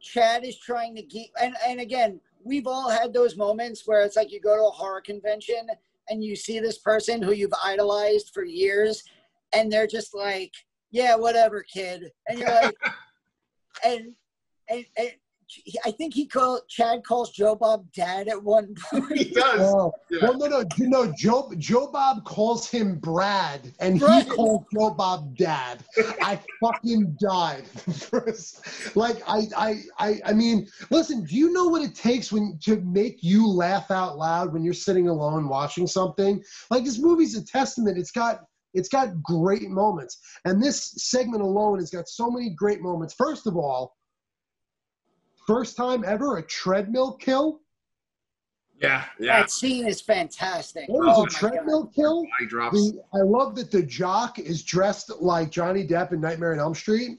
Chad 0.00 0.44
is 0.44 0.58
trying 0.58 0.94
to 0.96 1.02
geek, 1.02 1.30
and 1.40 1.54
and 1.66 1.80
again, 1.80 2.20
we've 2.44 2.66
all 2.66 2.90
had 2.90 3.12
those 3.12 3.36
moments 3.36 3.82
where 3.86 4.02
it's 4.02 4.16
like 4.16 4.32
you 4.32 4.40
go 4.40 4.56
to 4.56 4.64
a 4.64 4.70
horror 4.70 5.00
convention 5.00 5.68
and 6.10 6.22
you 6.24 6.34
see 6.36 6.58
this 6.58 6.78
person 6.78 7.22
who 7.22 7.32
you've 7.32 7.54
idolized 7.64 8.30
for 8.34 8.44
years, 8.44 9.04
and 9.52 9.72
they're 9.72 9.86
just 9.86 10.12
like, 10.14 10.52
"Yeah, 10.92 11.16
whatever, 11.16 11.62
kid," 11.62 12.12
and 12.28 12.38
you're 12.38 12.54
like, 12.54 12.76
and 13.84 14.14
and. 14.68 14.84
and 14.96 15.10
I 15.84 15.90
think 15.90 16.14
he 16.14 16.26
called 16.26 16.62
Chad 16.70 17.04
calls 17.04 17.30
Joe 17.30 17.54
Bob 17.54 17.84
dad 17.92 18.26
at 18.26 18.42
one 18.42 18.74
point. 18.90 19.18
He 19.18 19.24
does. 19.34 19.60
Oh, 19.60 19.92
Yeah. 20.08 20.20
well, 20.22 20.38
no, 20.38 20.46
no, 20.46 20.64
you 20.78 20.88
know, 20.88 21.12
Joe 21.14 21.52
Joe 21.58 21.90
Bob 21.92 22.24
calls 22.24 22.70
him 22.70 22.98
Brad, 22.98 23.70
and 23.78 23.98
he 23.98 24.02
Right. 24.02 24.26
calls 24.30 24.64
Joe 24.72 24.94
Bob 24.94 25.36
Dad. 25.36 25.84
I 26.22 26.40
fucking 26.58 27.18
died. 27.20 27.64
like 28.94 29.20
I, 29.28 29.46
I, 29.54 29.82
I, 29.98 30.20
I 30.24 30.32
mean, 30.32 30.68
listen. 30.88 31.24
Do 31.24 31.36
you 31.36 31.52
know 31.52 31.66
what 31.68 31.82
it 31.82 31.94
takes 31.94 32.32
when 32.32 32.58
to 32.62 32.80
make 32.80 33.22
you 33.22 33.46
laugh 33.46 33.90
out 33.90 34.16
loud 34.16 34.54
when 34.54 34.64
you're 34.64 34.72
sitting 34.72 35.08
alone 35.08 35.48
watching 35.48 35.86
something? 35.86 36.42
Like 36.70 36.84
this 36.84 36.98
movie's 36.98 37.36
a 37.36 37.44
testament. 37.44 37.98
It's 37.98 38.10
got 38.10 38.44
it's 38.74 38.88
got 38.88 39.22
great 39.22 39.68
moments, 39.68 40.18
and 40.44 40.62
this 40.62 40.92
segment 40.96 41.42
alone 41.42 41.78
has 41.78 41.90
got 41.90 42.08
so 42.08 42.30
many 42.30 42.50
great 42.50 42.80
moments. 42.80 43.14
First 43.14 43.46
of 43.46 43.56
all, 43.56 43.96
first 45.46 45.76
time 45.76 46.04
ever 46.06 46.38
a 46.38 46.42
treadmill 46.42 47.14
kill. 47.16 47.60
Yeah, 48.80 49.04
yeah. 49.20 49.40
That 49.40 49.50
scene 49.50 49.86
is 49.86 50.00
fantastic. 50.00 50.88
What 50.88 51.06
was 51.06 51.16
Oh 51.16 51.20
a 51.20 51.24
my 51.24 51.28
God. 51.28 51.30
treadmill 51.30 51.86
kill? 51.94 52.22
Body 52.22 52.46
drops. 52.48 52.74
The, 52.76 53.02
I 53.14 53.18
love 53.22 53.54
that 53.56 53.70
the 53.70 53.82
jock 53.82 54.38
is 54.38 54.62
dressed 54.64 55.10
like 55.20 55.50
Johnny 55.50 55.86
Depp 55.86 56.12
in 56.12 56.20
Nightmare 56.20 56.52
on 56.54 56.58
Elm 56.58 56.74
Street. 56.74 57.18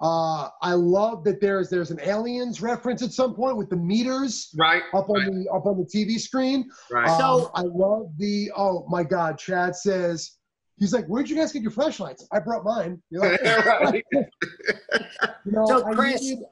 Uh, 0.00 0.50
I 0.60 0.72
love 0.74 1.24
that 1.24 1.40
there's 1.40 1.70
there's 1.70 1.90
an 1.90 2.00
aliens 2.00 2.60
reference 2.60 3.02
at 3.02 3.12
some 3.12 3.34
point 3.34 3.56
with 3.56 3.70
the 3.70 3.76
meters 3.76 4.54
Right. 4.56 4.82
up 4.92 5.08
on 5.08 5.16
Right. 5.16 5.32
the 5.32 5.48
up 5.52 5.66
on 5.66 5.78
the 5.78 5.84
TV 5.84 6.18
screen. 6.20 6.68
Right. 6.92 7.08
Um, 7.08 7.18
So- 7.18 7.50
I 7.54 7.62
love 7.62 8.12
the 8.18 8.52
oh 8.56 8.86
my 8.88 9.02
god, 9.02 9.38
Chad 9.38 9.74
says 9.74 10.32
he's 10.78 10.92
like, 10.92 11.06
where'd 11.06 11.28
you 11.28 11.36
guys 11.36 11.52
get 11.52 11.62
your 11.62 11.70
flashlights? 11.70 12.26
I 12.32 12.38
brought 12.40 12.64
mine. 12.64 13.00
You're 13.10 13.30
like, 13.30 13.42
right. 13.44 14.04
you 14.12 15.52
know, 15.52 15.66
So, 15.66 15.86
I 15.86 15.92
Chris, 15.94 16.22
needed- 16.22 16.44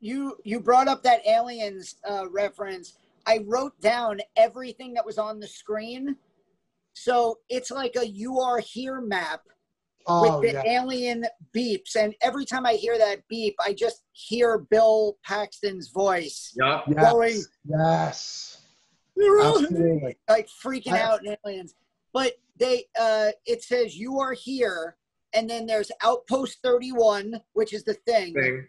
you 0.00 0.36
you 0.44 0.60
brought 0.60 0.86
up 0.88 1.02
that 1.04 1.26
aliens 1.26 1.96
uh, 2.08 2.28
reference. 2.30 2.98
I 3.26 3.40
wrote 3.46 3.78
down 3.80 4.20
everything 4.36 4.92
that 4.94 5.06
was 5.06 5.16
on 5.16 5.40
the 5.40 5.46
screen. 5.46 6.16
So 6.92 7.38
it's 7.48 7.70
like 7.70 7.96
a 7.96 8.06
"You 8.06 8.38
Are 8.38 8.58
Here" 8.58 9.00
map 9.00 9.40
oh 10.06 10.38
with 10.40 10.52
the 10.52 10.62
yeah, 10.62 10.80
alien 10.82 11.24
beeps, 11.56 11.96
and 11.96 12.14
every 12.20 12.44
time 12.44 12.66
I 12.66 12.74
hear 12.74 12.98
that 12.98 13.26
beep, 13.28 13.56
I 13.64 13.72
just 13.72 14.02
hear 14.12 14.58
Bill 14.58 15.16
Paxton's 15.24 15.88
voice 15.88 16.52
Yup. 16.56 16.84
going, 16.94 17.36
yes, 17.36 17.48
yes, 17.66 18.60
"You're 19.16 19.40
all 19.42 19.58
here," 19.58 19.68
absolutely. 19.68 20.16
like 20.28 20.48
freaking 20.62 20.92
I- 20.92 21.00
out 21.00 21.24
in 21.24 21.34
aliens. 21.46 21.74
But 22.12 22.34
they, 22.56 22.84
uh, 22.98 23.30
it 23.46 23.62
says 23.62 23.96
"You 23.96 24.18
Are 24.20 24.32
Here," 24.32 24.96
and 25.32 25.48
then 25.48 25.66
there's 25.66 25.90
Outpost 26.02 26.58
31, 26.62 27.40
which 27.52 27.72
is 27.72 27.84
the 27.84 27.94
thing. 27.94 28.34
Thing. 28.34 28.66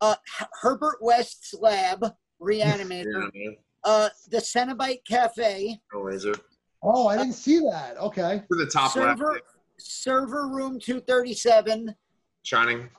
uh, 0.00 0.16
H- 0.40 0.48
Herbert 0.60 0.98
West's 1.00 1.54
lab, 1.54 2.04
Reanimator, 2.40 3.30
Yeah, 3.34 3.50
uh, 3.84 4.08
the 4.30 4.38
Cenobite 4.38 5.04
Cafe, 5.08 5.80
No 5.92 6.02
laser. 6.02 6.34
Oh, 6.82 7.06
I 7.06 7.16
didn't 7.16 7.34
see 7.34 7.60
that. 7.60 7.96
Okay. 7.98 8.42
To 8.50 8.56
the 8.56 8.66
top 8.66 8.90
server, 8.92 9.32
left. 9.34 9.44
server 9.78 10.48
room 10.48 10.80
237, 10.80 11.94
Shining. 12.42 12.90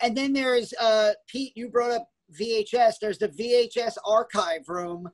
and 0.00 0.16
then 0.16 0.32
there's 0.32 0.74
uh, 0.80 1.12
Pete. 1.28 1.56
You 1.56 1.68
brought 1.68 1.92
up 1.92 2.08
VHS. 2.38 2.94
There's 3.00 3.18
the 3.18 3.28
VHS 3.28 3.96
archive 4.04 4.68
room, 4.68 5.08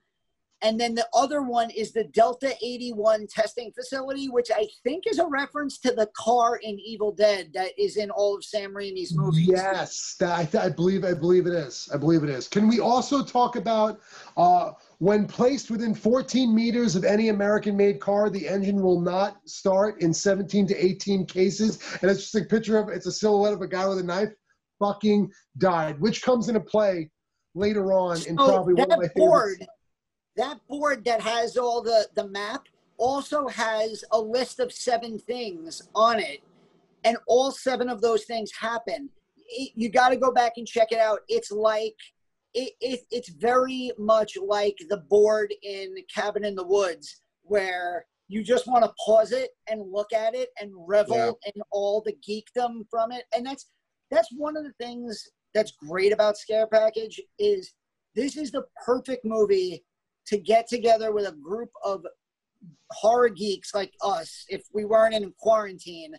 and 0.62 0.78
then 0.78 0.94
the 0.94 1.06
other 1.14 1.42
one 1.42 1.70
is 1.70 1.92
the 1.92 2.04
Delta 2.04 2.54
81 2.62 3.28
testing 3.28 3.70
facility, 3.72 4.28
which 4.28 4.50
I 4.54 4.66
think 4.82 5.04
is 5.06 5.18
a 5.18 5.26
reference 5.26 5.78
to 5.80 5.92
the 5.92 6.08
car 6.16 6.56
in 6.56 6.78
Evil 6.80 7.12
Dead 7.12 7.50
that 7.54 7.78
is 7.78 7.96
in 7.96 8.10
all 8.10 8.36
of 8.36 8.44
Sam 8.44 8.74
Raimi's 8.74 9.16
movies. 9.16 9.46
Yes, 9.46 10.16
that, 10.18 10.54
I, 10.54 10.66
I 10.66 10.68
believe 10.68 11.04
I 11.04 11.14
believe 11.14 11.46
it 11.46 11.52
is. 11.52 11.88
I 11.94 11.96
believe 11.96 12.24
it 12.24 12.30
is. 12.30 12.48
Can 12.48 12.66
we 12.66 12.80
also 12.80 13.22
talk 13.22 13.54
about 13.54 14.00
uh, 14.36 14.72
when 14.98 15.26
placed 15.26 15.70
within 15.70 15.94
14 15.94 16.52
meters 16.52 16.96
of 16.96 17.04
any 17.04 17.28
American-made 17.28 18.00
car, 18.00 18.28
the 18.28 18.48
engine 18.48 18.82
will 18.82 19.00
not 19.00 19.36
start 19.48 20.02
in 20.02 20.12
17 20.12 20.66
to 20.66 20.84
18 20.84 21.24
cases, 21.26 21.78
and 22.02 22.10
it's 22.10 22.22
just 22.22 22.34
a 22.34 22.44
picture 22.44 22.78
of 22.78 22.88
it's 22.88 23.06
a 23.06 23.12
silhouette 23.12 23.52
of 23.52 23.62
a 23.62 23.68
guy 23.68 23.86
with 23.86 23.98
a 23.98 24.02
knife. 24.02 24.30
Fucking 24.80 25.30
died, 25.58 26.00
which 26.00 26.22
comes 26.22 26.48
into 26.48 26.60
play 26.60 27.10
later 27.54 27.92
on 27.92 28.16
in 28.16 28.36
So 28.36 28.46
probably 28.46 28.74
one 28.74 28.92
of 28.92 28.98
my 28.98 29.04
that 29.04 29.14
favorites. 29.14 29.66
That 30.38 30.58
board 30.68 31.04
that 31.04 31.20
has 31.20 31.56
all 31.56 31.82
the 31.82 32.08
the 32.14 32.26
map 32.28 32.66
also 32.96 33.46
has 33.48 34.02
a 34.12 34.18
list 34.20 34.58
of 34.58 34.72
seven 34.72 35.18
things 35.18 35.82
on 35.94 36.18
it, 36.18 36.40
and 37.04 37.16
all 37.26 37.50
seven 37.52 37.88
of 37.88 38.00
those 38.00 38.24
things 38.24 38.50
happen. 38.58 39.10
It- 39.36 39.72
you 39.76 39.88
got 39.90 40.08
to 40.08 40.16
go 40.16 40.32
back 40.32 40.52
and 40.56 40.66
check 40.66 40.90
it 40.92 40.98
out. 40.98 41.20
It's 41.28 41.50
like 41.50 41.96
it, 42.54 42.72
it 42.80 43.00
it's 43.10 43.28
very 43.28 43.92
much 43.98 44.36
like 44.42 44.76
the 44.88 44.96
board 44.96 45.52
in 45.62 45.94
Cabin 46.14 46.44
in 46.44 46.54
the 46.54 46.66
Woods, 46.66 47.20
where 47.42 48.06
you 48.28 48.42
just 48.42 48.66
want 48.66 48.84
to 48.84 48.92
pause 49.04 49.32
it 49.32 49.50
and 49.68 49.92
look 49.92 50.12
at 50.12 50.34
it 50.34 50.50
and 50.60 50.70
revel 50.86 51.16
in 51.46 51.62
all 51.70 52.00
the 52.00 52.16
geekdom 52.26 52.84
from 52.90 53.12
it, 53.12 53.24
and 53.34 53.44
that's 53.44 53.66
that's 54.10 54.28
one 54.36 54.56
of 54.56 54.64
the 54.64 54.72
things 54.80 55.28
that's 55.54 55.72
great 55.72 56.12
about 56.12 56.36
Scare 56.36 56.66
Package 56.66 57.20
is 57.38 57.72
this 58.14 58.36
is 58.36 58.50
the 58.50 58.64
perfect 58.84 59.24
movie 59.24 59.84
to 60.28 60.38
get 60.38 60.66
together 60.68 61.12
with 61.12 61.26
a 61.26 61.32
group 61.32 61.70
of 61.84 62.04
horror 62.90 63.28
geeks 63.28 63.74
like 63.74 63.92
us 64.02 64.44
if 64.48 64.62
we 64.74 64.84
weren't 64.84 65.14
in 65.14 65.32
quarantine 65.38 66.12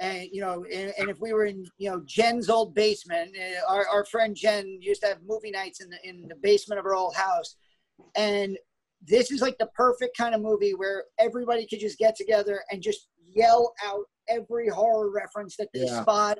and 0.00 0.28
you 0.32 0.40
know 0.40 0.64
and, 0.72 0.92
and 0.98 1.08
if 1.08 1.18
we 1.20 1.32
were 1.32 1.46
in 1.46 1.64
you 1.78 1.90
know 1.90 2.02
jen's 2.06 2.48
old 2.50 2.74
basement 2.74 3.34
uh, 3.36 3.72
our, 3.72 3.86
our 3.88 4.04
friend 4.04 4.36
jen 4.36 4.78
used 4.80 5.00
to 5.00 5.06
have 5.08 5.18
movie 5.26 5.50
nights 5.50 5.80
in 5.80 5.88
the 5.90 5.98
in 6.08 6.26
the 6.28 6.34
basement 6.42 6.78
of 6.78 6.84
her 6.84 6.94
old 6.94 7.14
house. 7.14 7.56
And 8.16 8.56
this 9.06 9.30
is 9.30 9.40
like 9.40 9.58
the 9.58 9.68
perfect 9.76 10.16
kind 10.16 10.34
of 10.34 10.40
movie 10.40 10.72
where 10.74 11.04
everybody 11.18 11.66
could 11.66 11.80
just 11.80 11.98
get 11.98 12.16
together 12.16 12.62
and 12.70 12.82
just 12.82 13.08
yell 13.32 13.72
out 13.86 14.04
every 14.28 14.68
horror 14.68 15.10
reference 15.10 15.56
that 15.56 15.68
they 15.72 15.84
Yeah. 15.84 16.02
spot. 16.02 16.38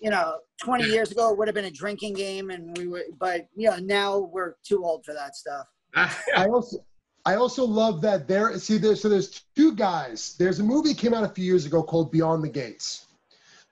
You 0.00 0.10
know 0.10 0.38
20 0.62 0.84
years 0.84 1.10
ago 1.10 1.30
it 1.32 1.38
would 1.38 1.48
have 1.48 1.54
been 1.56 1.64
a 1.64 1.70
drinking 1.70 2.14
game 2.14 2.50
and 2.50 2.76
we 2.76 2.86
would 2.86 3.04
but 3.18 3.48
you 3.56 3.68
know 3.70 3.78
now 3.78 4.18
we're 4.18 4.54
too 4.64 4.84
old 4.84 5.04
for 5.04 5.14
that 5.14 5.34
stuff 5.34 5.66
I 5.94 6.46
also 6.48 6.84
I 7.24 7.34
also 7.34 7.64
love 7.64 8.00
that 8.02 8.26
there 8.26 8.58
see 8.58 8.78
there 8.78 8.96
so 8.96 9.08
there's 9.08 9.42
two 9.54 9.74
guys. 9.74 10.34
There's 10.38 10.60
a 10.60 10.64
movie 10.64 10.94
came 10.94 11.14
out 11.14 11.24
a 11.24 11.28
few 11.28 11.44
years 11.44 11.66
ago 11.66 11.82
called 11.82 12.10
Beyond 12.10 12.42
the 12.42 12.48
Gates. 12.48 13.06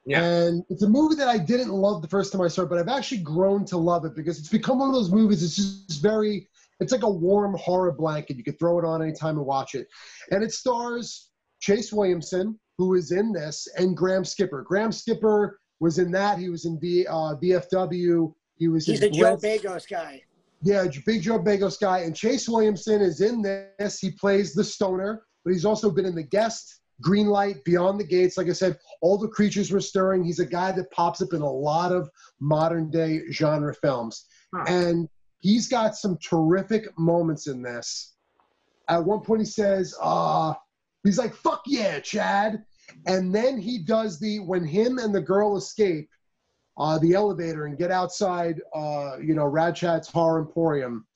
Yeah. 0.04 0.22
And 0.22 0.64
it's 0.70 0.82
a 0.82 0.88
movie 0.88 1.16
that 1.16 1.28
I 1.28 1.38
didn't 1.38 1.70
love 1.70 2.00
the 2.00 2.08
first 2.08 2.32
time 2.32 2.40
I 2.40 2.48
saw 2.48 2.62
it, 2.62 2.68
but 2.68 2.78
I've 2.78 2.88
actually 2.88 3.22
grown 3.22 3.64
to 3.66 3.76
love 3.76 4.04
it 4.04 4.14
because 4.14 4.38
it's 4.38 4.48
become 4.48 4.78
one 4.78 4.88
of 4.88 4.94
those 4.94 5.10
movies. 5.10 5.42
It's 5.42 5.56
just 5.56 6.00
very, 6.00 6.48
it's 6.78 6.92
like 6.92 7.02
a 7.02 7.10
warm 7.10 7.56
horror 7.58 7.90
blanket. 7.90 8.36
You 8.36 8.44
could 8.44 8.58
throw 8.58 8.78
it 8.78 8.84
on 8.84 9.02
anytime 9.02 9.36
and 9.36 9.44
watch 9.44 9.74
it. 9.74 9.88
And 10.30 10.44
it 10.44 10.52
stars 10.52 11.30
Chase 11.60 11.92
Williamson, 11.92 12.56
who 12.78 12.94
is 12.94 13.10
in 13.10 13.32
this, 13.32 13.66
and 13.76 13.96
Graham 13.96 14.24
Skipper. 14.24 14.62
Graham 14.62 14.92
Skipper 14.92 15.58
was 15.80 15.98
in 15.98 16.12
that. 16.12 16.38
He 16.38 16.50
was 16.50 16.66
in 16.66 16.78
v, 16.78 17.04
uh, 17.08 17.34
VFW. 17.42 18.32
He 18.58 18.68
was 18.68 18.86
he's 18.86 19.02
in 19.02 19.12
a 19.12 19.16
joe 19.16 19.36
Bliss. 19.36 19.62
Begos 19.62 19.88
guy 19.88 20.22
Yeah, 20.62 20.86
Big 21.04 21.22
Joe 21.22 21.38
Begos 21.38 21.78
guy. 21.80 22.00
And 22.00 22.14
Chase 22.14 22.48
Williamson 22.48 23.00
is 23.00 23.20
in 23.20 23.42
this. 23.42 23.98
He 23.98 24.10
plays 24.10 24.54
the 24.54 24.64
stoner, 24.64 25.24
but 25.44 25.52
he's 25.52 25.64
also 25.64 25.90
been 25.90 26.06
in 26.06 26.14
The 26.14 26.22
Guest, 26.22 26.80
Green 27.00 27.26
Light, 27.26 27.62
Beyond 27.64 28.00
the 28.00 28.06
Gates. 28.06 28.36
Like 28.36 28.48
I 28.48 28.52
said, 28.52 28.78
all 29.02 29.18
the 29.18 29.28
creatures 29.28 29.70
were 29.70 29.80
stirring. 29.80 30.24
He's 30.24 30.40
a 30.40 30.46
guy 30.46 30.72
that 30.72 30.90
pops 30.90 31.20
up 31.20 31.32
in 31.32 31.42
a 31.42 31.50
lot 31.50 31.92
of 31.92 32.10
modern 32.40 32.90
day 32.90 33.20
genre 33.30 33.74
films. 33.74 34.26
Huh. 34.54 34.64
And 34.66 35.08
he's 35.40 35.68
got 35.68 35.94
some 35.94 36.18
terrific 36.18 36.86
moments 36.98 37.46
in 37.46 37.62
this 37.62 38.16
at 38.88 39.04
one 39.04 39.20
point 39.20 39.40
he 39.40 39.46
says, 39.46 39.94
uh, 40.00 40.54
he's 41.04 41.18
like, 41.18 41.34
fuck 41.34 41.62
yeah, 41.66 42.00
Chad. 42.00 42.64
And 43.06 43.34
then 43.34 43.58
he 43.58 43.78
does 43.78 44.18
the, 44.18 44.38
when 44.40 44.64
him 44.64 44.98
and 44.98 45.14
the 45.14 45.20
girl 45.20 45.56
escape 45.56 46.08
uh, 46.78 46.98
the 46.98 47.14
elevator 47.14 47.66
and 47.66 47.78
get 47.78 47.90
outside, 47.90 48.60
uh, 48.74 49.16
you 49.22 49.34
know, 49.34 49.46
Rad 49.46 49.74
Chad's 49.74 50.08
Horror 50.08 50.40
Emporium, 50.40 51.06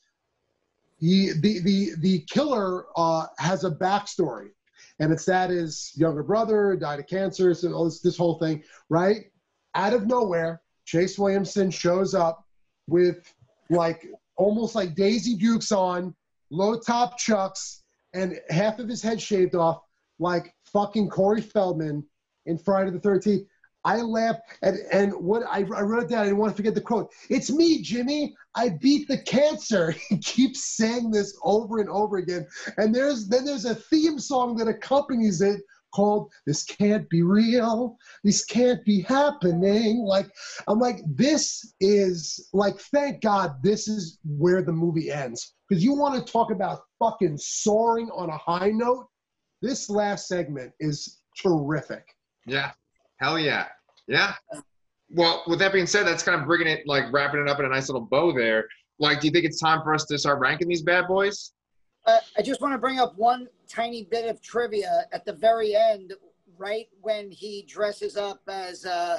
he, 0.98 1.32
the, 1.32 1.60
the, 1.60 1.90
the 1.98 2.24
killer 2.30 2.86
uh, 2.96 3.26
has 3.38 3.64
a 3.64 3.70
backstory. 3.70 4.50
And 4.98 5.12
it's 5.12 5.24
that 5.24 5.50
his 5.50 5.92
younger 5.94 6.22
brother 6.22 6.76
died 6.76 7.00
of 7.00 7.06
cancer, 7.06 7.54
so 7.54 7.84
this, 7.84 8.00
this 8.00 8.18
whole 8.18 8.38
thing, 8.38 8.62
right? 8.90 9.26
Out 9.74 9.94
of 9.94 10.06
nowhere, 10.06 10.60
Chase 10.84 11.18
Williamson 11.18 11.70
shows 11.70 12.14
up 12.14 12.44
with 12.86 13.32
like 13.70 14.06
almost 14.36 14.74
like 14.74 14.94
Daisy 14.94 15.36
Dukes 15.36 15.72
on, 15.72 16.14
low 16.50 16.78
top 16.78 17.18
chucks, 17.18 17.82
and 18.12 18.38
half 18.50 18.78
of 18.78 18.88
his 18.88 19.02
head 19.02 19.20
shaved 19.20 19.54
off, 19.54 19.82
like 20.18 20.54
fucking 20.72 21.08
Corey 21.08 21.40
Feldman 21.40 22.04
in 22.46 22.58
Friday 22.58 22.90
the 22.90 22.98
13th. 22.98 23.46
I 23.84 24.02
laughed, 24.02 24.40
and, 24.62 24.78
and 24.92 25.12
what 25.14 25.42
I, 25.48 25.60
I 25.60 25.82
wrote 25.82 26.10
down. 26.10 26.20
I 26.20 26.24
didn't 26.24 26.38
want 26.38 26.52
to 26.52 26.56
forget 26.56 26.74
the 26.74 26.82
quote. 26.82 27.10
It's 27.30 27.50
me, 27.50 27.80
Jimmy. 27.80 28.34
I 28.54 28.70
beat 28.70 29.08
the 29.08 29.18
cancer. 29.18 29.94
He 30.10 30.18
keeps 30.18 30.76
saying 30.76 31.10
this 31.10 31.38
over 31.44 31.78
and 31.78 31.88
over 31.88 32.18
again. 32.18 32.46
And 32.76 32.94
there's 32.94 33.28
then 33.28 33.44
there's 33.44 33.64
a 33.64 33.74
theme 33.74 34.18
song 34.18 34.56
that 34.56 34.68
accompanies 34.68 35.40
it 35.40 35.62
called 35.94 36.30
"This 36.46 36.64
Can't 36.64 37.08
Be 37.08 37.22
Real. 37.22 37.96
This 38.22 38.44
Can't 38.44 38.84
Be 38.84 39.00
Happening." 39.02 40.04
Like 40.04 40.30
I'm 40.68 40.78
like, 40.78 41.00
this 41.06 41.74
is 41.80 42.48
like, 42.52 42.78
thank 42.78 43.22
God 43.22 43.62
this 43.62 43.88
is 43.88 44.18
where 44.24 44.62
the 44.62 44.72
movie 44.72 45.10
ends. 45.10 45.54
Because 45.68 45.82
you 45.82 45.94
want 45.94 46.14
to 46.14 46.32
talk 46.32 46.50
about 46.50 46.80
fucking 46.98 47.38
soaring 47.38 48.10
on 48.10 48.28
a 48.28 48.36
high 48.36 48.70
note. 48.70 49.06
This 49.62 49.88
last 49.88 50.26
segment 50.28 50.72
is 50.80 51.20
terrific. 51.40 52.04
Yeah. 52.46 52.72
Hell 53.20 53.38
yeah. 53.38 53.66
Yeah. 54.06 54.34
Well, 55.10 55.42
with 55.46 55.58
that 55.58 55.72
being 55.72 55.86
said, 55.86 56.06
that's 56.06 56.22
kind 56.22 56.40
of 56.40 56.46
bringing 56.46 56.68
it, 56.68 56.86
like 56.86 57.12
wrapping 57.12 57.40
it 57.40 57.48
up 57.48 57.58
in 57.58 57.66
a 57.66 57.68
nice 57.68 57.88
little 57.88 58.06
bow 58.06 58.32
there. 58.32 58.66
Like, 58.98 59.20
do 59.20 59.26
you 59.26 59.32
think 59.32 59.44
it's 59.44 59.60
time 59.60 59.82
for 59.82 59.94
us 59.94 60.04
to 60.06 60.18
start 60.18 60.40
ranking 60.40 60.68
these 60.68 60.82
bad 60.82 61.06
boys? 61.06 61.52
Uh, 62.06 62.18
I 62.38 62.42
just 62.42 62.60
want 62.60 62.72
to 62.72 62.78
bring 62.78 62.98
up 62.98 63.16
one 63.16 63.46
tiny 63.68 64.04
bit 64.04 64.28
of 64.28 64.40
trivia 64.40 65.04
at 65.12 65.24
the 65.24 65.32
very 65.32 65.76
end, 65.76 66.14
right 66.56 66.86
when 67.00 67.30
he 67.30 67.64
dresses 67.68 68.16
up 68.16 68.40
as 68.48 68.84
uh, 68.84 69.18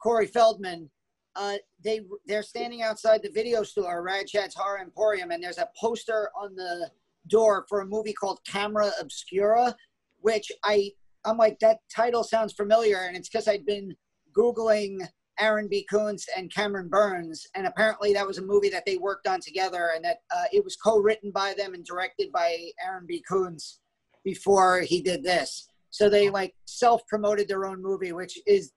Corey 0.00 0.26
Feldman. 0.26 0.88
Uh, 1.36 1.54
they 1.84 2.00
they're 2.26 2.42
standing 2.42 2.82
outside 2.82 3.22
the 3.22 3.30
video 3.30 3.62
store, 3.62 4.02
Rad 4.02 4.26
Horror 4.56 4.80
Emporium, 4.80 5.30
and 5.30 5.42
there's 5.42 5.58
a 5.58 5.68
poster 5.78 6.30
on 6.40 6.54
the 6.54 6.90
door 7.28 7.66
for 7.68 7.80
a 7.80 7.86
movie 7.86 8.12
called 8.12 8.40
Camera 8.44 8.90
Obscura, 9.00 9.74
which 10.20 10.50
I 10.64 10.90
I'm 11.24 11.36
like 11.36 11.58
that 11.60 11.78
title 11.94 12.24
sounds 12.24 12.52
familiar, 12.52 12.98
and 12.98 13.16
it's 13.16 13.28
because 13.28 13.48
I'd 13.48 13.66
been 13.66 13.94
googling 14.36 15.06
Aaron 15.38 15.68
B. 15.68 15.86
Koontz 15.90 16.26
and 16.36 16.52
Cameron 16.52 16.88
Burns, 16.88 17.46
and 17.54 17.66
apparently 17.66 18.12
that 18.12 18.26
was 18.26 18.38
a 18.38 18.42
movie 18.42 18.68
that 18.70 18.84
they 18.86 18.96
worked 18.96 19.26
on 19.26 19.40
together, 19.40 19.90
and 19.94 20.04
that 20.04 20.18
uh, 20.34 20.44
it 20.52 20.64
was 20.64 20.76
co-written 20.76 21.30
by 21.30 21.54
them 21.56 21.74
and 21.74 21.84
directed 21.84 22.30
by 22.32 22.56
Aaron 22.84 23.06
B. 23.06 23.22
Koontz 23.28 23.80
before 24.24 24.80
he 24.80 25.00
did 25.00 25.22
this. 25.22 25.66
So 25.90 26.08
they 26.08 26.30
like 26.30 26.54
self-promoted 26.66 27.48
their 27.48 27.66
own 27.66 27.82
movie, 27.82 28.12
which 28.12 28.38
is 28.46 28.72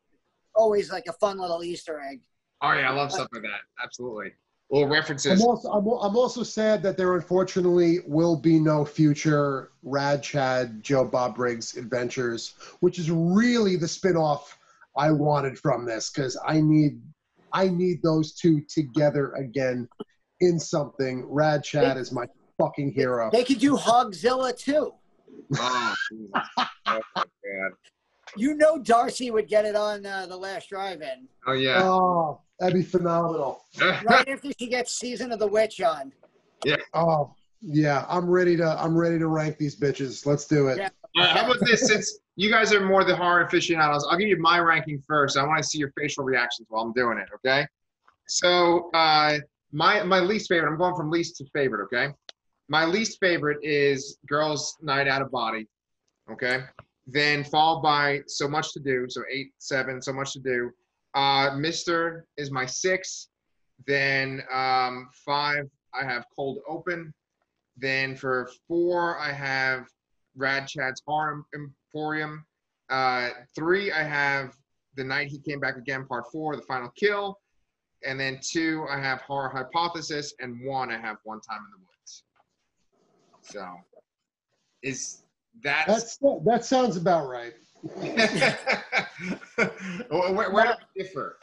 always 0.55 0.91
like 0.91 1.05
a 1.07 1.13
fun 1.13 1.37
little 1.37 1.63
Easter 1.63 2.01
egg. 2.01 2.21
Oh 2.61 2.71
yeah, 2.73 2.89
I 2.89 2.93
love 2.93 3.11
stuff 3.11 3.27
like 3.33 3.43
that. 3.43 3.83
Absolutely. 3.83 4.31
Little 4.69 4.87
references. 4.87 5.39
I'm 5.39 5.47
also, 5.47 5.69
I'm, 5.69 5.85
I'm 5.85 6.17
also 6.17 6.41
sad 6.41 6.81
that 6.83 6.97
there 6.97 7.13
unfortunately 7.15 7.99
will 8.07 8.35
be 8.35 8.59
no 8.59 8.83
future 8.83 9.71
Rad 9.83 10.23
Chad 10.23 10.81
Joe 10.81 11.05
Bob 11.05 11.35
Briggs 11.35 11.77
adventures, 11.77 12.55
which 12.79 12.97
is 12.97 13.11
really 13.11 13.75
the 13.75 13.87
spin-off 13.87 14.57
I 14.97 15.11
wanted 15.11 15.59
from 15.59 15.85
this 15.85 16.09
because 16.09 16.39
I 16.45 16.61
need 16.61 17.01
I 17.51 17.67
need 17.67 18.01
those 18.01 18.33
two 18.33 18.61
together 18.67 19.33
again 19.33 19.87
in 20.41 20.59
something. 20.59 21.25
Rad 21.27 21.63
Chad 21.63 21.97
is 21.97 22.11
my 22.11 22.25
fucking 22.59 22.91
hero. 22.91 23.29
They 23.31 23.43
could 23.43 23.59
do 23.59 23.75
Hogzilla 23.77 24.57
too. 24.57 24.93
Oh, 25.57 25.95
Jesus. 26.11 26.31
oh. 26.87 27.01
You 28.35 28.55
know 28.55 28.79
Darcy 28.79 29.29
would 29.29 29.47
get 29.47 29.65
it 29.65 29.75
on 29.75 30.05
uh, 30.05 30.25
the 30.25 30.35
last 30.35 30.69
drive-in 30.69 31.27
Oh 31.45 31.53
yeah. 31.53 31.83
Oh, 31.83 32.41
that'd 32.59 32.75
be 32.75 32.83
phenomenal. 32.83 33.63
right 33.81 34.27
after 34.27 34.51
she 34.57 34.67
gets 34.67 34.93
Season 34.93 35.31
of 35.31 35.39
the 35.39 35.47
Witch 35.47 35.81
on. 35.81 36.11
Yeah. 36.65 36.77
Oh, 36.93 37.33
yeah, 37.61 38.05
I'm 38.09 38.29
ready 38.29 38.57
to 38.57 38.75
I'm 38.79 38.95
ready 38.95 39.17
to 39.17 39.27
rank 39.27 39.57
these 39.57 39.79
bitches. 39.79 40.25
Let's 40.25 40.45
do 40.45 40.67
it. 40.67 40.77
Yeah. 40.77 40.89
All 41.15 41.23
right, 41.23 41.37
how 41.37 41.45
about 41.45 41.65
this? 41.65 41.87
Since 41.87 42.19
you 42.35 42.49
guys 42.49 42.73
are 42.73 42.85
more 42.85 43.03
the 43.03 43.15
horror 43.15 43.41
aficionados, 43.41 44.05
I'll 44.09 44.17
give 44.17 44.27
you 44.27 44.39
my 44.39 44.59
ranking 44.59 45.01
first. 45.07 45.37
I 45.37 45.45
want 45.45 45.61
to 45.61 45.63
see 45.63 45.77
your 45.77 45.91
facial 45.97 46.23
reactions 46.23 46.67
while 46.69 46.83
I'm 46.83 46.93
doing 46.93 47.19
it. 47.19 47.29
Okay. 47.35 47.65
So 48.27 48.89
uh, 48.93 49.37
my 49.71 50.03
my 50.03 50.19
least 50.19 50.49
favorite. 50.49 50.69
I'm 50.69 50.77
going 50.77 50.95
from 50.95 51.09
least 51.09 51.37
to 51.37 51.45
favorite. 51.53 51.85
Okay. 51.85 52.13
My 52.67 52.85
least 52.85 53.19
favorite 53.19 53.59
is 53.61 54.17
Girls' 54.27 54.77
Night 54.81 55.07
Out 55.07 55.21
of 55.21 55.31
Body. 55.31 55.67
Okay. 56.31 56.63
Then 57.07 57.43
followed 57.43 57.81
by 57.81 58.21
So 58.27 58.47
Much 58.47 58.73
to 58.73 58.79
Do. 58.79 59.05
So 59.09 59.21
eight, 59.31 59.51
seven, 59.57 60.01
So 60.01 60.13
Much 60.13 60.33
to 60.33 60.39
Do. 60.39 60.71
Uh, 61.15 61.55
Mister 61.57 62.25
is 62.37 62.51
my 62.51 62.65
six. 62.65 63.29
Then 63.85 64.43
um, 64.51 65.09
five, 65.25 65.65
I 65.93 66.03
have 66.03 66.25
Cold 66.35 66.59
Open. 66.67 67.13
Then 67.77 68.15
for 68.15 68.49
four, 68.67 69.19
I 69.19 69.31
have 69.31 69.87
Rad 70.35 70.67
Chad's 70.67 71.01
Horror 71.05 71.43
Emporium. 71.53 72.45
Uh, 72.89 73.29
three, 73.55 73.91
I 73.91 74.03
have 74.03 74.53
The 74.95 75.03
Night 75.03 75.27
He 75.27 75.39
Came 75.39 75.59
Back 75.59 75.77
Again, 75.77 76.05
Part 76.05 76.25
Four, 76.31 76.55
The 76.55 76.61
Final 76.61 76.89
Kill. 76.89 77.39
And 78.05 78.19
then 78.19 78.39
two, 78.41 78.85
I 78.89 78.99
have 78.99 79.21
Horror 79.21 79.49
Hypothesis. 79.49 80.33
And 80.39 80.63
one, 80.65 80.91
I 80.91 80.97
have 80.97 81.17
One 81.23 81.41
Time 81.41 81.59
in 81.59 81.71
the 81.71 81.85
Woods. 81.87 82.23
So, 83.41 83.67
is 84.83 85.23
that. 85.63 85.85
That's 85.87 86.17
that 86.45 86.65
sounds 86.65 86.95
about 86.95 87.27
right. 87.27 87.53
where, 90.09 90.51
where 90.51 90.65
do 90.65 90.73
we 90.95 91.03
differ? 91.03 91.37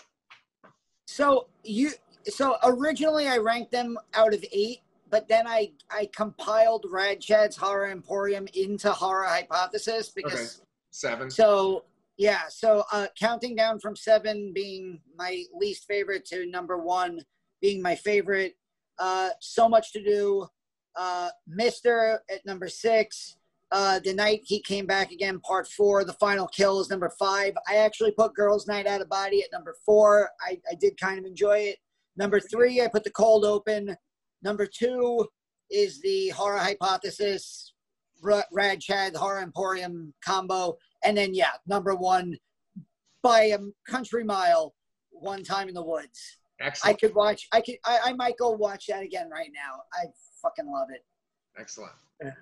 So 1.06 1.48
you 1.64 1.90
so 2.24 2.56
originally 2.64 3.28
I 3.28 3.38
ranked 3.38 3.72
them 3.72 3.98
out 4.14 4.32
of 4.32 4.44
eight, 4.52 4.78
but 5.10 5.28
then 5.28 5.46
I 5.46 5.72
I 5.90 6.08
compiled 6.14 6.86
Rad 6.90 7.20
Chad's 7.20 7.56
Horror 7.56 7.90
Emporium 7.90 8.46
into 8.54 8.90
Horror 8.90 9.26
Hypothesis 9.26 10.10
because 10.10 10.32
Okay. 10.32 10.66
Seven. 10.92 11.30
so 11.30 11.84
yeah, 12.16 12.42
so 12.48 12.84
uh, 12.92 13.06
counting 13.18 13.54
down 13.54 13.78
from 13.80 13.96
seven 13.96 14.52
being 14.54 15.00
my 15.16 15.44
least 15.54 15.84
favorite 15.86 16.24
to 16.26 16.46
number 16.46 16.78
one 16.78 17.20
being 17.60 17.82
my 17.82 17.94
favorite. 17.94 18.56
Uh, 18.98 19.30
so 19.40 19.68
much 19.68 19.92
to 19.92 20.02
do. 20.02 20.46
Uh, 20.96 21.30
Mister 21.46 22.22
at 22.30 22.44
number 22.46 22.68
six. 22.68 23.36
Uh, 23.72 24.00
the 24.00 24.12
night 24.12 24.40
he 24.44 24.60
came 24.60 24.84
back 24.86 25.12
again, 25.12 25.38
part 25.40 25.68
four. 25.68 26.04
The 26.04 26.12
final 26.14 26.48
kill 26.48 26.80
is 26.80 26.90
number 26.90 27.12
five. 27.18 27.54
I 27.68 27.76
actually 27.76 28.10
put 28.12 28.34
Girls' 28.34 28.66
Night 28.66 28.86
Out 28.86 29.00
of 29.00 29.08
Body 29.08 29.42
at 29.42 29.52
number 29.52 29.76
four. 29.86 30.30
I, 30.42 30.58
I 30.70 30.74
did 30.74 30.98
kind 31.00 31.18
of 31.18 31.24
enjoy 31.24 31.58
it. 31.58 31.76
Number 32.16 32.40
three, 32.40 32.80
I 32.82 32.88
put 32.88 33.04
The 33.04 33.10
Cold 33.10 33.44
Open. 33.44 33.96
Number 34.42 34.66
two 34.66 35.26
is 35.70 36.00
the 36.00 36.30
Horror 36.30 36.58
Hypothesis, 36.58 37.72
Ra- 38.22 38.42
Rad 38.52 38.80
Chad, 38.80 39.14
Horror 39.14 39.40
Emporium 39.40 40.12
combo. 40.24 40.76
And 41.04 41.16
then, 41.16 41.32
yeah, 41.32 41.52
number 41.66 41.94
one 41.94 42.36
by 43.22 43.42
a 43.44 43.58
country 43.88 44.24
mile, 44.24 44.74
One 45.10 45.44
Time 45.44 45.68
in 45.68 45.74
the 45.74 45.84
Woods. 45.84 46.38
I 46.84 46.92
could 46.94 47.14
watch, 47.14 47.46
I 47.52 47.60
could, 47.60 47.76
I, 47.86 47.98
I 48.06 48.12
might 48.14 48.36
go 48.36 48.50
watch 48.50 48.86
that 48.88 49.02
again 49.02 49.30
right 49.30 49.50
now. 49.54 49.80
I 49.94 50.06
fucking 50.42 50.70
love 50.70 50.88
it. 50.92 51.04
Excellent. 51.58 51.92
Yeah, 52.22 52.32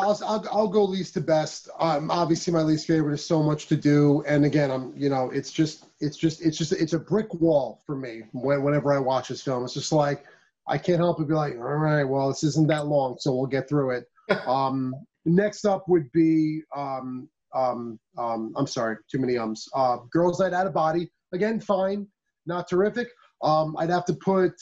I'll, 0.00 0.20
I'll, 0.24 0.46
I'll 0.52 0.68
go 0.68 0.84
least 0.84 1.14
to 1.14 1.20
best. 1.20 1.68
Um, 1.80 2.10
obviously, 2.10 2.52
my 2.52 2.62
least 2.62 2.86
favorite 2.86 3.14
is 3.14 3.26
so 3.26 3.42
much 3.42 3.66
to 3.66 3.76
do, 3.76 4.22
and 4.26 4.44
again, 4.44 4.70
I'm 4.70 4.94
you 4.96 5.08
know, 5.08 5.30
it's 5.30 5.50
just 5.50 5.86
it's 6.00 6.16
just 6.16 6.42
it's 6.42 6.56
just 6.56 6.72
it's 6.72 6.92
a 6.92 6.98
brick 6.98 7.34
wall 7.34 7.82
for 7.84 7.96
me 7.96 8.22
when, 8.32 8.62
whenever 8.62 8.92
I 8.92 9.00
watch 9.00 9.28
this 9.28 9.42
film. 9.42 9.64
It's 9.64 9.74
just 9.74 9.90
like 9.90 10.24
I 10.68 10.78
can't 10.78 11.00
help 11.00 11.18
but 11.18 11.26
be 11.28 11.34
like, 11.34 11.54
all 11.54 11.60
right, 11.60 12.04
well, 12.04 12.28
this 12.28 12.44
isn't 12.44 12.68
that 12.68 12.86
long, 12.86 13.16
so 13.18 13.34
we'll 13.34 13.46
get 13.46 13.68
through 13.68 13.90
it. 13.90 14.04
um, 14.46 14.94
next 15.24 15.64
up 15.64 15.88
would 15.88 16.10
be 16.12 16.62
um, 16.76 17.28
um, 17.54 17.98
um, 18.16 18.52
I'm 18.56 18.68
sorry, 18.68 18.96
too 19.10 19.18
many 19.18 19.36
ums. 19.38 19.68
Uh, 19.74 19.98
Girls 20.12 20.40
Night 20.40 20.52
Out 20.52 20.68
of 20.68 20.74
Body 20.74 21.10
again, 21.32 21.58
fine, 21.58 22.06
not 22.46 22.68
terrific. 22.68 23.08
Um, 23.42 23.76
I'd 23.76 23.90
have 23.90 24.04
to 24.06 24.14
put 24.14 24.54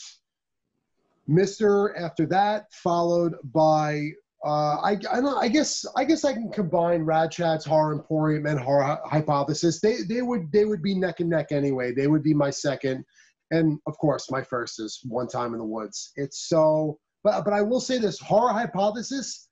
Mister 1.27 1.95
after 1.95 2.25
that, 2.27 2.65
followed 2.73 3.35
by 3.43 4.09
uh, 4.45 4.75
I, 4.81 4.97
I, 5.39 5.47
guess 5.47 5.85
I 5.95 6.03
guess 6.03 6.25
I 6.25 6.33
can 6.33 6.51
combine 6.51 7.03
Rad 7.03 7.31
Chad's 7.31 7.63
Horror 7.63 7.93
Emporium 7.93 8.45
and 8.45 8.59
Horror 8.59 8.99
Hypothesis. 9.05 9.79
They 9.79 10.03
they 10.03 10.21
would 10.21 10.51
they 10.51 10.65
would 10.65 10.81
be 10.81 10.95
neck 10.95 11.21
and 11.21 11.29
neck 11.29 11.51
anyway. 11.51 11.93
They 11.93 12.07
would 12.07 12.23
be 12.23 12.33
my 12.33 12.49
second, 12.49 13.05
and 13.51 13.79
of 13.87 13.97
course 13.97 14.29
my 14.29 14.41
first 14.41 14.81
is 14.81 14.99
One 15.05 15.27
Time 15.27 15.53
in 15.53 15.59
the 15.59 15.65
Woods. 15.65 16.11
It's 16.17 16.49
so, 16.49 16.99
but 17.23 17.45
but 17.45 17.53
I 17.53 17.61
will 17.61 17.79
say 17.79 17.97
this: 17.99 18.19
Horror 18.19 18.51
Hypothesis 18.51 19.47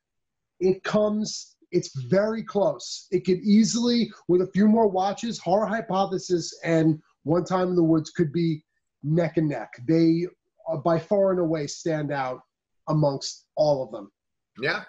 it 0.62 0.84
comes. 0.84 1.56
It's 1.72 1.90
very 2.08 2.44
close. 2.44 3.08
It 3.12 3.26
could 3.26 3.40
easily, 3.40 4.12
with 4.28 4.42
a 4.42 4.52
few 4.52 4.68
more 4.68 4.88
watches, 4.88 5.40
Horror 5.40 5.66
Hypothesis 5.66 6.54
and 6.64 7.02
One 7.24 7.46
Time 7.46 7.70
in 7.70 7.76
the 7.76 7.84
Woods 7.84 8.12
could 8.12 8.32
be 8.32 8.64
neck 9.04 9.38
and 9.38 9.50
neck. 9.50 9.70
They, 9.88 10.28
uh, 10.70 10.78
by 10.78 11.00
far 11.00 11.32
and 11.32 11.40
away, 11.40 11.68
stand 11.68 12.12
out 12.12 12.42
amongst 12.88 13.46
all 13.56 13.84
of 13.84 13.92
them. 13.92 14.12
Yeah. 14.62 14.84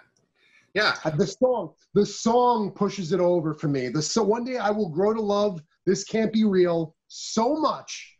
Yeah. 0.73 0.95
Uh, 1.03 1.11
The 1.11 1.27
song, 1.27 1.73
the 1.93 2.05
song 2.05 2.71
pushes 2.71 3.11
it 3.11 3.19
over 3.19 3.53
for 3.53 3.67
me. 3.67 3.89
The 3.89 4.01
so 4.01 4.23
one 4.23 4.43
day 4.43 4.57
I 4.57 4.71
will 4.71 4.89
grow 4.89 5.13
to 5.13 5.21
love 5.21 5.61
this 5.85 6.03
can't 6.03 6.31
be 6.31 6.43
real 6.43 6.95
so 7.07 7.55
much 7.55 8.17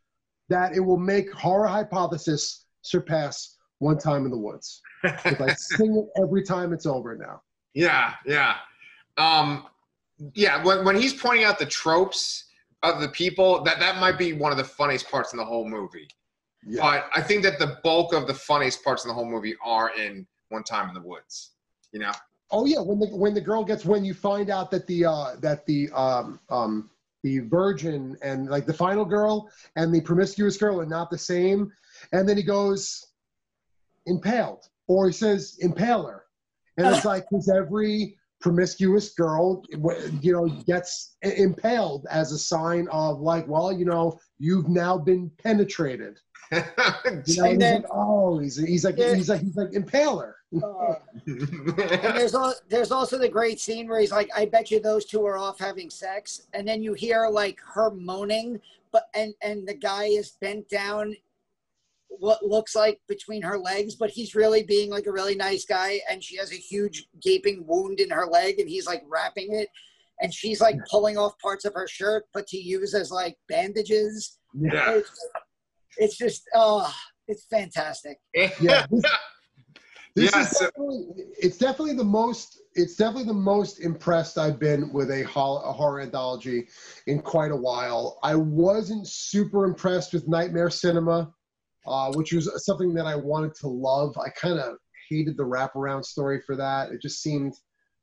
that 0.50 0.76
it 0.76 0.80
will 0.80 0.98
make 0.98 1.32
horror 1.32 1.68
hypothesis 1.68 2.66
surpass 2.82 3.58
one 3.80 3.98
time 3.98 4.26
in 4.26 4.32
the 4.32 4.38
woods. 4.38 4.82
If 5.04 5.42
I 5.42 5.54
sing 5.58 5.96
it 5.96 6.22
every 6.22 6.44
time 6.44 6.74
it's 6.74 6.86
over 6.86 7.18
now. 7.18 7.42
Yeah, 7.74 8.14
yeah. 8.26 8.56
Um, 9.18 9.66
yeah, 10.36 10.64
when, 10.64 10.86
when 10.86 10.96
he's 10.96 11.14
pointing 11.14 11.44
out 11.44 11.58
the 11.60 11.66
tropes 11.66 12.46
of 12.84 13.02
the 13.02 13.10
people, 13.10 13.64
that, 13.64 13.80
that 13.80 14.00
might 14.00 14.18
be 14.18 14.34
one 14.34 14.52
of 14.52 14.58
the 14.58 14.64
funniest 14.64 15.10
parts 15.10 15.34
in 15.34 15.38
the 15.38 15.46
whole 15.46 15.68
movie. 15.68 16.08
Yeah. 16.66 16.82
But 16.82 17.10
I 17.16 17.22
think 17.22 17.44
that 17.44 17.60
the 17.60 17.80
bulk 17.84 18.14
of 18.14 18.28
the 18.28 18.34
funniest 18.34 18.84
parts 18.84 19.04
in 19.04 19.10
the 19.10 19.14
whole 19.14 19.30
movie 19.30 19.56
are 19.64 19.92
in 19.98 20.28
One 20.54 20.64
Time 20.64 20.88
in 20.88 20.94
the 20.94 21.02
Woods. 21.02 21.52
You 21.92 22.00
know? 22.00 22.12
Oh 22.52 22.66
yeah, 22.66 22.80
when 22.80 23.00
the 23.00 23.08
when 23.08 23.34
the 23.34 23.42
girl 23.42 23.64
gets 23.64 23.84
when 23.84 24.06
you 24.06 24.14
find 24.14 24.50
out 24.50 24.70
that 24.72 24.86
the 24.88 25.06
uh 25.06 25.36
that 25.42 25.66
the 25.66 25.90
um 25.92 26.40
um 26.50 26.90
the 27.24 27.40
virgin 27.40 28.16
and 28.22 28.48
like 28.48 28.66
the 28.66 28.74
final 28.74 29.06
girl 29.06 29.50
and 29.76 29.94
the 29.94 30.02
promiscuous 30.02 30.58
girl 30.58 30.80
are 30.80 30.86
not 30.86 31.10
the 31.10 31.18
same, 31.18 31.72
and 32.12 32.30
then 32.30 32.38
he 32.38 32.44
goes 32.44 33.08
impaled 34.06 34.66
or 34.88 35.08
he 35.08 35.14
says 35.14 35.58
impaler, 35.64 36.20
and 36.78 36.88
it's 36.88 37.06
like 37.12 37.24
because 37.30 37.50
every 37.50 38.16
promiscuous 38.40 39.14
girl 39.14 39.64
you 40.22 40.34
know 40.34 40.48
gets 40.68 41.16
impaled 41.22 42.06
as 42.12 42.34
a 42.34 42.38
sign 42.38 42.88
of 42.92 43.22
like 43.22 43.48
well 43.48 43.72
you 43.72 43.86
know 43.86 44.20
you've 44.38 44.68
now 44.68 44.98
been 44.98 45.32
penetrated 45.42 46.20
you 46.64 46.64
know, 46.86 46.94
And 47.06 47.24
he's 47.26 47.38
then- 47.58 47.82
like, 47.82 47.86
oh 47.92 48.40
he's 48.40 48.58
he's 48.58 48.86
like 48.86 48.96
he's 48.98 49.30
like 49.30 49.42
he's 49.42 49.56
like 49.56 49.72
impaler. 49.72 50.34
Uh, 50.56 50.94
and 51.26 52.18
there's 52.18 52.36
al- 52.36 52.54
there's 52.70 52.92
also 52.92 53.18
the 53.18 53.28
great 53.30 53.60
scene 53.60 53.88
where 53.88 54.00
he's 54.00 54.12
like, 54.12 54.30
"I 54.36 54.46
bet 54.46 54.70
you 54.70 54.80
those 54.80 55.06
two 55.06 55.26
are 55.26 55.38
off 55.38 55.58
having 55.60 55.90
sex," 55.90 56.44
and 56.54 56.68
then 56.68 56.84
you 56.84 56.94
hear 56.94 57.28
like 57.28 57.60
her 57.74 57.90
moaning, 57.90 58.60
but 58.92 59.06
and 59.16 59.34
and 59.42 59.68
the 59.68 59.74
guy 59.74 60.06
is 60.06 60.38
bent 60.42 60.70
down, 60.70 61.16
what 62.10 62.46
looks 62.46 62.76
like 62.76 63.02
between 63.08 63.42
her 63.42 63.58
legs, 63.58 63.96
but 63.96 64.12
he's 64.12 64.36
really 64.36 64.62
being 64.62 64.92
like 64.92 65.08
a 65.08 65.12
really 65.12 65.34
nice 65.34 65.66
guy, 65.66 66.00
and 66.08 66.24
she 66.24 66.38
has 66.38 66.52
a 66.52 66.56
huge 66.56 67.08
gaping 67.20 67.64
wound 67.66 68.00
in 68.00 68.12
her 68.12 68.28
leg, 68.28 68.60
and 68.60 68.70
he's 68.70 68.86
like 68.86 69.02
wrapping 69.08 69.54
it, 69.56 69.70
and 70.22 70.32
she's 70.32 70.62
like 70.62 70.76
pulling 70.92 71.18
off 71.18 71.34
parts 71.40 71.66
of 71.66 71.74
her 71.74 71.88
shirt, 71.88 72.26
but 72.32 72.46
to 72.48 72.58
use 72.58 72.94
as 72.94 73.10
like 73.10 73.36
bandages. 73.50 74.38
yeah. 74.54 75.00
It's, 75.98 76.12
it's 76.12 76.18
just, 76.18 76.44
oh, 76.54 76.92
it's 77.28 77.46
fantastic. 77.50 78.18
Yeah, 78.62 78.86
this- 78.92 79.04
This 80.16 80.32
Yeah, 80.32 80.42
is 80.42 80.50
so- 80.52 80.66
definitely, 80.66 81.06
it's 81.40 81.58
definitely 81.58 81.96
the 81.96 82.04
most 82.04 82.60
it's 82.76 82.96
definitely 82.96 83.26
the 83.26 83.34
most 83.36 83.82
impressed 83.82 84.40
I've 84.40 84.58
been 84.60 84.92
with 84.92 85.12
a, 85.12 85.22
hol- 85.24 85.62
a 85.64 85.72
horror 85.72 86.02
anthology 86.02 86.68
in 87.06 87.22
quite 87.22 87.52
a 87.52 87.56
while. 87.56 88.18
I 88.24 88.34
wasn't 88.34 89.08
super 89.08 89.66
impressed 89.66 90.12
with 90.12 90.28
Nightmare 90.28 90.72
Cinema, 90.72 91.32
uh, 91.86 92.12
which 92.14 92.34
was 92.34 92.50
something 92.66 92.92
that 92.96 93.06
I 93.06 93.16
wanted 93.16 93.54
to 93.62 93.68
love. 93.68 94.18
I 94.18 94.30
kind 94.30 94.58
of 94.58 94.78
hated 95.08 95.38
the 95.38 95.44
wraparound 95.44 96.04
story 96.04 96.42
for 96.42 96.56
that. 96.56 96.92
It 96.92 97.00
just 97.00 97.22
seemed 97.22 97.54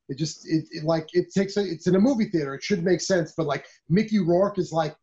it 0.08 0.16
just 0.18 0.48
it, 0.48 0.66
it 0.70 0.84
like 0.84 1.08
it 1.14 1.32
takes 1.34 1.56
a, 1.56 1.62
it's 1.62 1.88
in 1.88 1.96
a 1.96 2.00
movie 2.00 2.26
theater. 2.26 2.54
It 2.54 2.62
should 2.62 2.84
make 2.84 3.00
sense, 3.00 3.34
but 3.36 3.46
like 3.46 3.66
Mickey 3.88 4.20
Rourke 4.20 4.58
is 4.58 4.70
like 4.70 4.94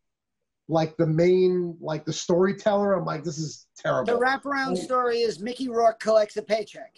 like 0.70 0.98
the 0.98 1.08
main 1.08 1.78
like 1.80 2.06
the 2.06 2.14
storyteller. 2.14 2.94
I'm 2.94 3.06
like 3.06 3.24
this 3.24 3.38
is 3.38 3.68
terrible. 3.78 4.18
The 4.18 4.20
wraparound 4.20 4.78
story 4.78 5.20
is 5.20 5.40
Mickey 5.40 5.70
Rourke 5.70 6.00
collects 6.00 6.38
a 6.38 6.42
paycheck. 6.42 6.96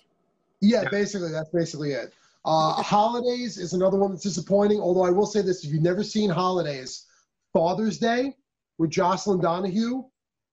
Yeah, 0.61 0.83
Yeah. 0.83 0.89
basically, 0.89 1.31
that's 1.31 1.49
basically 1.49 1.91
it. 1.91 2.13
Uh, 2.45 2.81
Holidays 2.81 3.57
is 3.57 3.73
another 3.73 3.97
one 3.97 4.11
that's 4.11 4.23
disappointing. 4.23 4.79
Although 4.79 5.03
I 5.03 5.11
will 5.11 5.25
say 5.25 5.41
this: 5.41 5.63
if 5.63 5.71
you've 5.71 5.83
never 5.83 6.03
seen 6.03 6.29
Holidays, 6.29 7.05
Father's 7.53 7.99
Day 7.99 8.35
with 8.77 8.89
Jocelin 8.89 9.41
Donahue, 9.41 10.03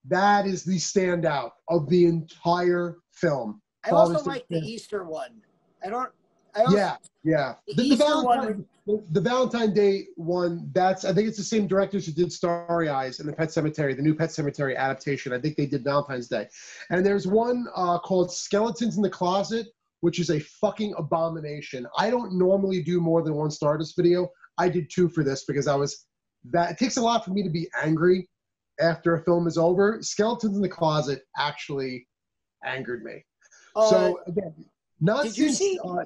that 0.05 0.45
is 0.45 0.63
the 0.63 0.77
standout 0.77 1.51
of 1.69 1.89
the 1.89 2.05
entire 2.05 2.97
film. 3.11 3.61
I 3.83 3.89
also 3.89 4.13
Father's 4.13 4.23
Day 4.25 4.29
like 4.31 4.47
the 4.49 4.59
Easter 4.59 5.05
one. 5.05 5.41
I 5.83 5.89
don't. 5.89 6.11
Also, 6.57 6.75
Yeah, 6.75 6.95
yeah. 7.23 7.55
The 7.67 7.73
The, 7.75 7.89
the 7.89 7.95
Valentine, 7.95 8.65
the, 8.85 9.03
the 9.11 9.21
Valentine 9.21 9.73
Day 9.73 10.07
one. 10.15 10.69
That's 10.73 11.05
I 11.05 11.13
think 11.13 11.27
it's 11.27 11.37
the 11.37 11.43
same 11.43 11.67
directors 11.67 12.05
who 12.05 12.11
did 12.11 12.31
Starry 12.31 12.89
Eyes 12.89 13.19
and 13.19 13.27
the 13.27 13.33
Pet 13.33 13.49
Sematary, 13.49 13.95
the 13.95 14.01
new 14.01 14.15
Pet 14.15 14.29
Sematary 14.29 14.75
adaptation. 14.75 15.33
I 15.33 15.39
think 15.39 15.55
they 15.55 15.65
did 15.65 15.83
Valentine's 15.83 16.27
Day, 16.27 16.47
and 16.89 17.05
there's 17.05 17.27
one 17.27 17.67
uh, 17.75 17.99
called 17.99 18.31
Skeletons 18.31 18.95
in 18.97 19.01
the 19.03 19.09
Closet, 19.09 19.67
which 20.01 20.19
is 20.19 20.29
a 20.29 20.39
fucking 20.39 20.93
abomination. 20.97 21.85
I 21.97 22.09
don't 22.09 22.37
normally 22.37 22.81
do 22.81 22.99
more 23.01 23.21
than 23.21 23.35
one 23.35 23.51
Stardust 23.51 23.95
video. 23.95 24.29
I 24.57 24.69
did 24.69 24.89
two 24.89 25.09
for 25.09 25.23
this 25.23 25.45
because 25.45 25.67
I 25.67 25.75
was 25.75 26.05
that. 26.51 26.71
It 26.71 26.77
takes 26.77 26.97
a 26.97 27.01
lot 27.01 27.23
for 27.25 27.31
me 27.31 27.43
to 27.43 27.49
be 27.49 27.67
angry 27.83 28.27
after 28.79 29.15
a 29.15 29.23
film 29.23 29.47
is 29.47 29.57
over. 29.57 29.99
Skeletons 30.01 30.55
in 30.55 30.61
the 30.61 30.69
Closet 30.69 31.23
actually 31.37 32.07
angered 32.65 33.03
me. 33.03 33.23
Uh, 33.75 33.89
so 33.89 34.19
again, 34.27 34.53
not 34.99 35.23
did 35.23 35.37
you 35.37 35.51
see- 35.51 35.79
uh, 35.83 36.05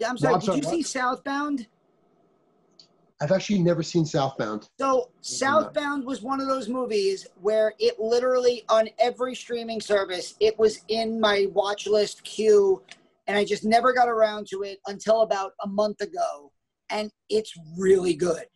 yeah, 0.00 0.08
I'm 0.08 0.18
sorry. 0.18 0.34
I'm 0.34 0.40
did 0.40 0.46
sorry, 0.46 0.58
you 0.58 0.64
what? 0.64 0.74
see 0.74 0.82
Southbound? 0.82 1.66
I've 3.22 3.32
actually 3.32 3.58
never 3.58 3.82
seen 3.82 4.06
Southbound. 4.06 4.70
So 4.78 5.10
Southbound 5.20 6.06
was 6.06 6.22
one 6.22 6.40
of 6.40 6.48
those 6.48 6.70
movies 6.70 7.26
where 7.42 7.74
it 7.78 8.00
literally 8.00 8.64
on 8.70 8.88
every 8.98 9.34
streaming 9.34 9.80
service 9.80 10.34
it 10.40 10.58
was 10.58 10.80
in 10.88 11.20
my 11.20 11.48
watch 11.52 11.86
list 11.86 12.24
queue, 12.24 12.82
and 13.26 13.36
I 13.36 13.44
just 13.44 13.62
never 13.62 13.92
got 13.92 14.08
around 14.08 14.46
to 14.48 14.62
it 14.62 14.78
until 14.86 15.20
about 15.20 15.52
a 15.62 15.68
month 15.68 16.00
ago, 16.00 16.50
and 16.88 17.10
it's 17.28 17.52
really 17.76 18.14
good. 18.14 18.46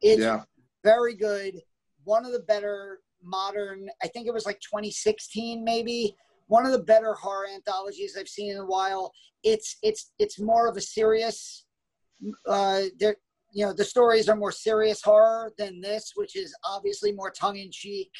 It's 0.00 0.44
very 0.84 1.16
good. 1.16 1.60
One 2.04 2.24
of 2.24 2.32
the 2.32 2.40
better 2.40 3.00
modern, 3.24 3.88
I 4.02 4.08
think 4.08 4.28
it 4.28 4.34
was 4.34 4.46
like 4.46 4.60
2016 4.60 5.64
maybe. 5.64 6.16
One 6.46 6.66
of 6.66 6.72
the 6.72 6.82
better 6.82 7.14
horror 7.14 7.46
anthologies 7.54 8.16
I've 8.18 8.28
seen 8.28 8.52
in 8.52 8.58
a 8.58 8.66
while. 8.66 9.12
It's 9.42 9.76
it's 9.82 10.12
it's 10.18 10.40
more 10.40 10.68
of 10.68 10.76
a 10.76 10.80
serious. 10.80 11.64
Uh, 12.46 12.82
there, 12.98 13.16
you 13.52 13.66
know, 13.66 13.72
the 13.72 13.84
stories 13.84 14.28
are 14.28 14.36
more 14.36 14.52
serious 14.52 15.02
horror 15.02 15.52
than 15.58 15.80
this, 15.80 16.12
which 16.14 16.36
is 16.36 16.54
obviously 16.64 17.12
more 17.12 17.30
tongue 17.30 17.56
in 17.56 17.70
cheek. 17.70 18.10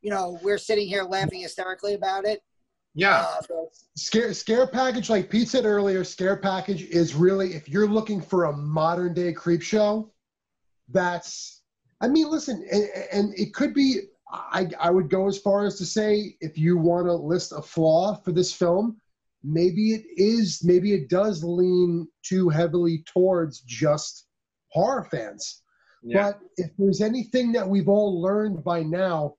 You 0.00 0.10
know, 0.10 0.38
we're 0.42 0.58
sitting 0.58 0.86
here 0.86 1.02
laughing 1.02 1.40
hysterically 1.40 1.94
about 1.94 2.24
it. 2.24 2.40
Yeah. 2.94 3.26
Uh, 3.28 3.40
but 3.48 3.56
Scare 3.96 4.32
scare 4.32 4.66
package, 4.66 5.10
like 5.10 5.30
Pete 5.30 5.48
said 5.48 5.64
earlier, 5.64 6.04
scare 6.04 6.36
package 6.36 6.82
is 6.82 7.14
really 7.14 7.54
if 7.54 7.68
you're 7.68 7.88
looking 7.88 8.20
for 8.20 8.44
a 8.44 8.56
modern 8.56 9.14
day 9.14 9.32
Creepshow, 9.32 10.08
that's 10.88 11.62
I 12.00 12.08
mean, 12.08 12.30
listen, 12.30 12.64
and, 12.70 12.88
and 13.12 13.34
it 13.38 13.54
could 13.54 13.74
be 13.74 14.02
I 14.30 14.68
I 14.78 14.90
would 14.90 15.08
go 15.08 15.26
as 15.26 15.38
far 15.38 15.64
as 15.64 15.76
to 15.78 15.86
say 15.86 16.36
if 16.40 16.58
you 16.58 16.76
want 16.76 17.06
to 17.06 17.14
list 17.14 17.52
a 17.52 17.62
flaw 17.62 18.14
for 18.14 18.32
this 18.32 18.52
film, 18.52 19.00
maybe 19.42 19.94
it 19.94 20.04
is 20.16 20.62
maybe 20.62 20.92
it 20.92 21.08
does 21.08 21.42
lean 21.42 22.08
too 22.22 22.48
heavily 22.48 23.04
towards 23.06 23.60
just 23.60 24.26
horror 24.70 25.06
fans. 25.10 25.62
Yeah. 26.02 26.32
But 26.32 26.40
if 26.56 26.70
there's 26.78 27.00
anything 27.00 27.52
that 27.52 27.68
we've 27.68 27.88
all 27.88 28.20
learned 28.20 28.62
by 28.62 28.82
now, 28.82 29.34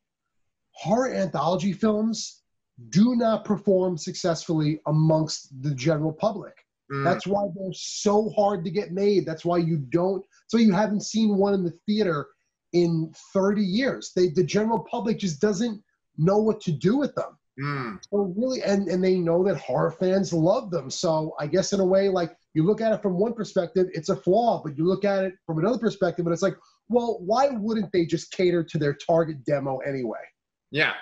horror 0.71 1.13
anthology 1.13 1.73
films 1.73 2.41
do 2.89 3.15
not 3.15 3.45
perform 3.45 3.97
successfully 3.97 4.79
amongst 4.87 5.49
the 5.61 5.75
general 5.75 6.13
public. 6.13 6.53
Mm. 6.91 7.03
That's 7.03 7.27
why 7.27 7.47
they're 7.55 7.73
so 7.73 8.29
hard 8.31 8.63
to 8.65 8.71
get 8.71 8.91
made. 8.91 9.25
That's 9.25 9.45
why 9.45 9.57
you 9.57 9.77
don't. 9.77 10.23
So 10.47 10.57
you 10.57 10.71
haven't 10.71 11.03
seen 11.03 11.37
one 11.37 11.53
in 11.53 11.63
the 11.63 11.77
theater 11.85 12.27
in 12.73 13.11
30 13.33 13.61
years. 13.61 14.11
They, 14.15 14.29
the 14.29 14.43
general 14.43 14.85
public 14.89 15.19
just 15.19 15.41
doesn't 15.41 15.81
know 16.17 16.37
what 16.37 16.61
to 16.61 16.71
do 16.71 16.97
with 16.97 17.13
them. 17.15 17.37
Mm. 17.61 17.99
So 18.09 18.33
really, 18.37 18.61
and 18.63 18.87
and 18.87 19.03
they 19.03 19.15
know 19.15 19.43
that 19.43 19.57
horror 19.57 19.91
fans 19.91 20.31
love 20.31 20.71
them. 20.71 20.89
So 20.89 21.35
I 21.39 21.47
guess 21.47 21.73
in 21.73 21.81
a 21.81 21.85
way, 21.85 22.07
like 22.07 22.33
you 22.53 22.65
look 22.65 22.79
at 22.79 22.93
it 22.93 23.01
from 23.01 23.19
one 23.19 23.33
perspective, 23.33 23.87
it's 23.93 24.07
a 24.09 24.15
flaw, 24.15 24.61
but 24.63 24.77
you 24.77 24.85
look 24.85 25.03
at 25.03 25.25
it 25.25 25.33
from 25.45 25.59
another 25.59 25.77
perspective, 25.77 26.25
and 26.25 26.31
it's 26.31 26.41
like, 26.41 26.55
well, 26.87 27.19
why 27.19 27.49
wouldn't 27.49 27.91
they 27.91 28.05
just 28.05 28.31
cater 28.31 28.63
to 28.63 28.77
their 28.77 28.93
target 28.93 29.43
demo 29.43 29.79
anyway? 29.79 30.19
Yeah. 30.71 30.93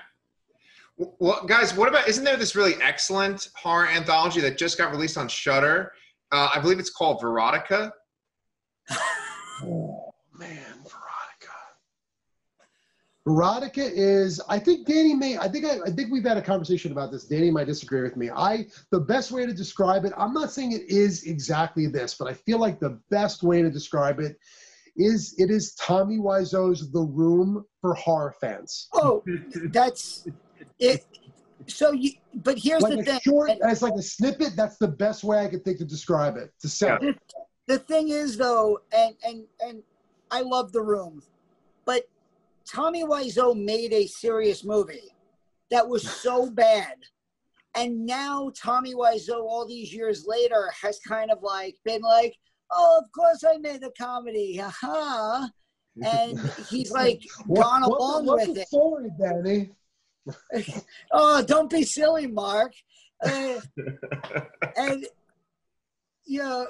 Well, 0.97 1.45
guys, 1.45 1.76
what 1.76 1.89
about? 1.89 2.07
Isn't 2.07 2.24
there 2.24 2.38
this 2.38 2.55
really 2.55 2.74
excellent 2.82 3.49
horror 3.55 3.88
anthology 3.88 4.41
that 4.41 4.57
just 4.57 4.80
got 4.80 4.91
released 4.91 5.18
on 5.18 5.28
Shudder? 5.28 5.91
Uh, 6.32 6.49
I 6.55 6.59
believe 6.59 6.80
it's 6.80 6.89
called 6.89 7.22
Veronica. 7.22 7.93
Oh 9.63 10.13
man. 10.38 10.66
Erotica 13.28 13.92
is. 13.94 14.42
I 14.48 14.58
think 14.58 14.88
Danny 14.88 15.14
may. 15.14 15.38
I 15.38 15.50
think 15.50 15.66
I, 15.66 15.80
I 15.86 15.92
think 15.92 16.12
we've 16.12 16.24
had 16.24 16.38
a 16.38 16.42
conversation 16.42 16.94
about 16.94 17.12
this. 17.12 17.26
Danny 17.26 17.52
might 17.52 17.66
disagree 17.66 18.02
with 18.02 18.16
me. 18.16 18.30
I 18.30 18.68
the 18.92 19.02
best 19.02 19.32
way 19.32 19.46
to 19.46 19.54
describe 19.54 20.06
it. 20.06 20.14
I'm 20.18 20.34
not 20.34 20.52
saying 20.52 20.72
it 20.72 20.90
is 20.90 21.24
exactly 21.26 21.88
this, 21.88 22.16
but 22.16 22.30
I 22.30 22.34
feel 22.34 22.58
like 22.58 22.80
the 22.80 23.00
best 23.10 23.44
way 23.44 23.62
to 23.62 23.70
describe 23.70 24.20
it 24.22 24.38
is 24.96 25.36
it 25.38 25.52
is 25.52 25.76
Tommy 25.76 26.20
Wiseau's 26.20 26.90
The 26.92 27.02
Room 27.02 27.66
for 27.82 27.94
horror 27.96 28.34
fans. 28.40 28.88
Oh, 28.94 29.24
that's 29.72 30.26
it. 30.80 31.06
So 31.68 31.92
you, 31.92 32.12
but 32.34 32.58
here's 32.58 32.82
Like 32.82 32.94
the 32.94 33.00
a 33.02 33.04
thing. 33.04 33.20
short, 33.20 33.50
and 33.50 33.62
as 33.62 33.82
like 33.82 33.94
a 33.96 34.02
snippet. 34.02 34.56
That's 34.56 34.78
the 34.78 34.88
best 34.88 35.26
way 35.26 35.40
I 35.40 35.48
could 35.50 35.66
think 35.66 35.80
to 35.80 35.86
describe 35.86 36.38
it. 36.38 36.52
To 36.62 36.70
sell 36.70 36.98
it. 37.02 37.18
the 37.68 37.78
thing 37.78 38.08
is, 38.08 38.38
though, 38.38 38.80
and 38.94 39.16
and 39.26 39.44
and 39.60 39.84
I 40.32 40.42
love 40.42 40.72
the 40.72 40.82
room, 40.82 41.22
but 41.84 42.08
Tommy 42.72 43.03
Wiseau 43.03 43.55
made 43.55 43.93
a 43.93 44.07
serious 44.07 44.63
movie 44.63 45.13
that 45.72 45.88
was 45.88 46.09
so 46.09 46.49
bad, 46.49 46.95
and 47.76 48.05
now 48.05 48.51
Tommy 48.55 48.93
Wiseau, 48.93 49.41
all 49.43 49.65
these 49.68 49.93
years 49.93 50.26
later, 50.28 50.72
has 50.82 50.99
kind 50.99 51.32
of 51.32 51.39
like 51.43 51.76
been 51.86 52.01
like, 52.01 52.36
"Oh, 52.72 53.01
of 53.03 53.11
course 53.11 53.43
I 53.43 53.57
made 53.57 53.84
a 53.84 53.91
comedy, 53.91 54.57
haha," 54.57 55.47
and 56.03 56.39
he's 56.70 56.91
like 56.91 57.24
What- 57.45 57.61
gone 57.63 57.82
what- 57.82 57.99
along 57.99 58.26
what's 58.26 58.47
with 58.47 58.57
it. 58.57 58.68
story, 58.68 59.09
Danny? 59.20 59.72
oh, 61.11 61.41
don't 61.43 61.70
be 61.70 61.84
silly, 61.84 62.28
Mark. 62.28 62.74
Uh, 63.26 63.59
and 64.78 65.05
you 66.26 66.39
know, 66.39 66.68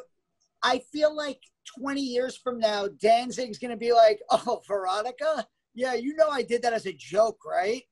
I 0.62 0.80
feel 0.92 1.16
like 1.16 1.42
20 1.80 2.00
years 2.02 2.38
from 2.38 2.60
now, 2.60 2.88
Danzig's 2.88 3.58
gonna 3.58 3.76
be 3.78 3.94
like, 3.94 4.22
"Oh, 4.30 4.62
Verotika, 4.70 5.46
yeah, 5.78 5.94
you 5.94 6.16
know, 6.16 6.30
I 6.30 6.42
did 6.42 6.62
that 6.64 6.74
as 6.74 6.86
a 6.88 6.94
joke, 6.94 7.40
right?" 7.46 7.84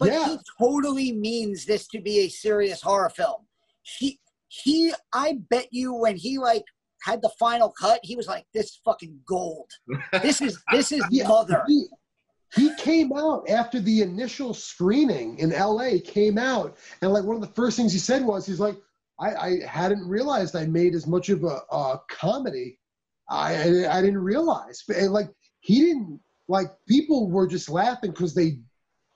But 0.00 0.08
Yeah. 0.08 0.24
he 0.28 0.38
totally 0.58 1.12
means 1.12 1.64
this 1.64 1.86
to 1.88 2.00
be 2.00 2.20
a 2.20 2.28
serious 2.28 2.82
horror 2.82 3.10
film. 3.10 3.46
He, 3.82 4.18
he, 4.48 4.92
I 5.12 5.38
bet 5.50 5.68
you, 5.70 5.94
when 5.94 6.16
he 6.16 6.38
like 6.38 6.64
had 7.02 7.22
the 7.22 7.30
final 7.38 7.70
cut, 7.70 8.00
he 8.02 8.16
was 8.16 8.26
like, 8.26 8.46
"This 8.52 8.66
is 8.66 8.80
fucking 8.84 9.20
gold. 9.28 9.70
This 10.22 10.40
is 10.40 10.58
this 10.72 10.90
is 10.92 11.04
Yeah, 11.10 11.28
mother." 11.28 11.62
He, 11.68 11.86
he 12.54 12.74
came 12.76 13.12
out 13.12 13.48
after 13.50 13.80
the 13.80 14.02
initial 14.02 14.54
screening 14.54 15.38
in 15.38 15.50
LA 15.50 15.98
came 16.04 16.38
out, 16.38 16.76
and 17.02 17.12
like 17.12 17.24
one 17.24 17.36
of 17.36 17.42
the 17.42 17.54
first 17.54 17.76
things 17.76 17.92
he 17.92 17.98
said 17.98 18.24
was, 18.24 18.46
he's 18.46 18.60
like, 18.60 18.76
I, 19.20 19.34
I 19.34 19.58
hadn't 19.66 20.06
realized 20.08 20.56
I 20.56 20.66
made 20.66 20.94
as 20.94 21.06
much 21.06 21.28
of 21.28 21.44
a, 21.44 21.60
a 21.70 22.00
comedy. 22.08 22.78
I, 23.28 23.54
I 23.54 23.98
I 23.98 24.00
didn't 24.00 24.22
realize, 24.22 24.84
but 24.86 24.96
and 24.96 25.12
like 25.12 25.28
he 25.60 25.80
didn't 25.80 26.20
like 26.48 26.66
people 26.88 27.30
were 27.30 27.46
just 27.46 27.68
laughing 27.68 28.10
because 28.10 28.34
they, 28.34 28.58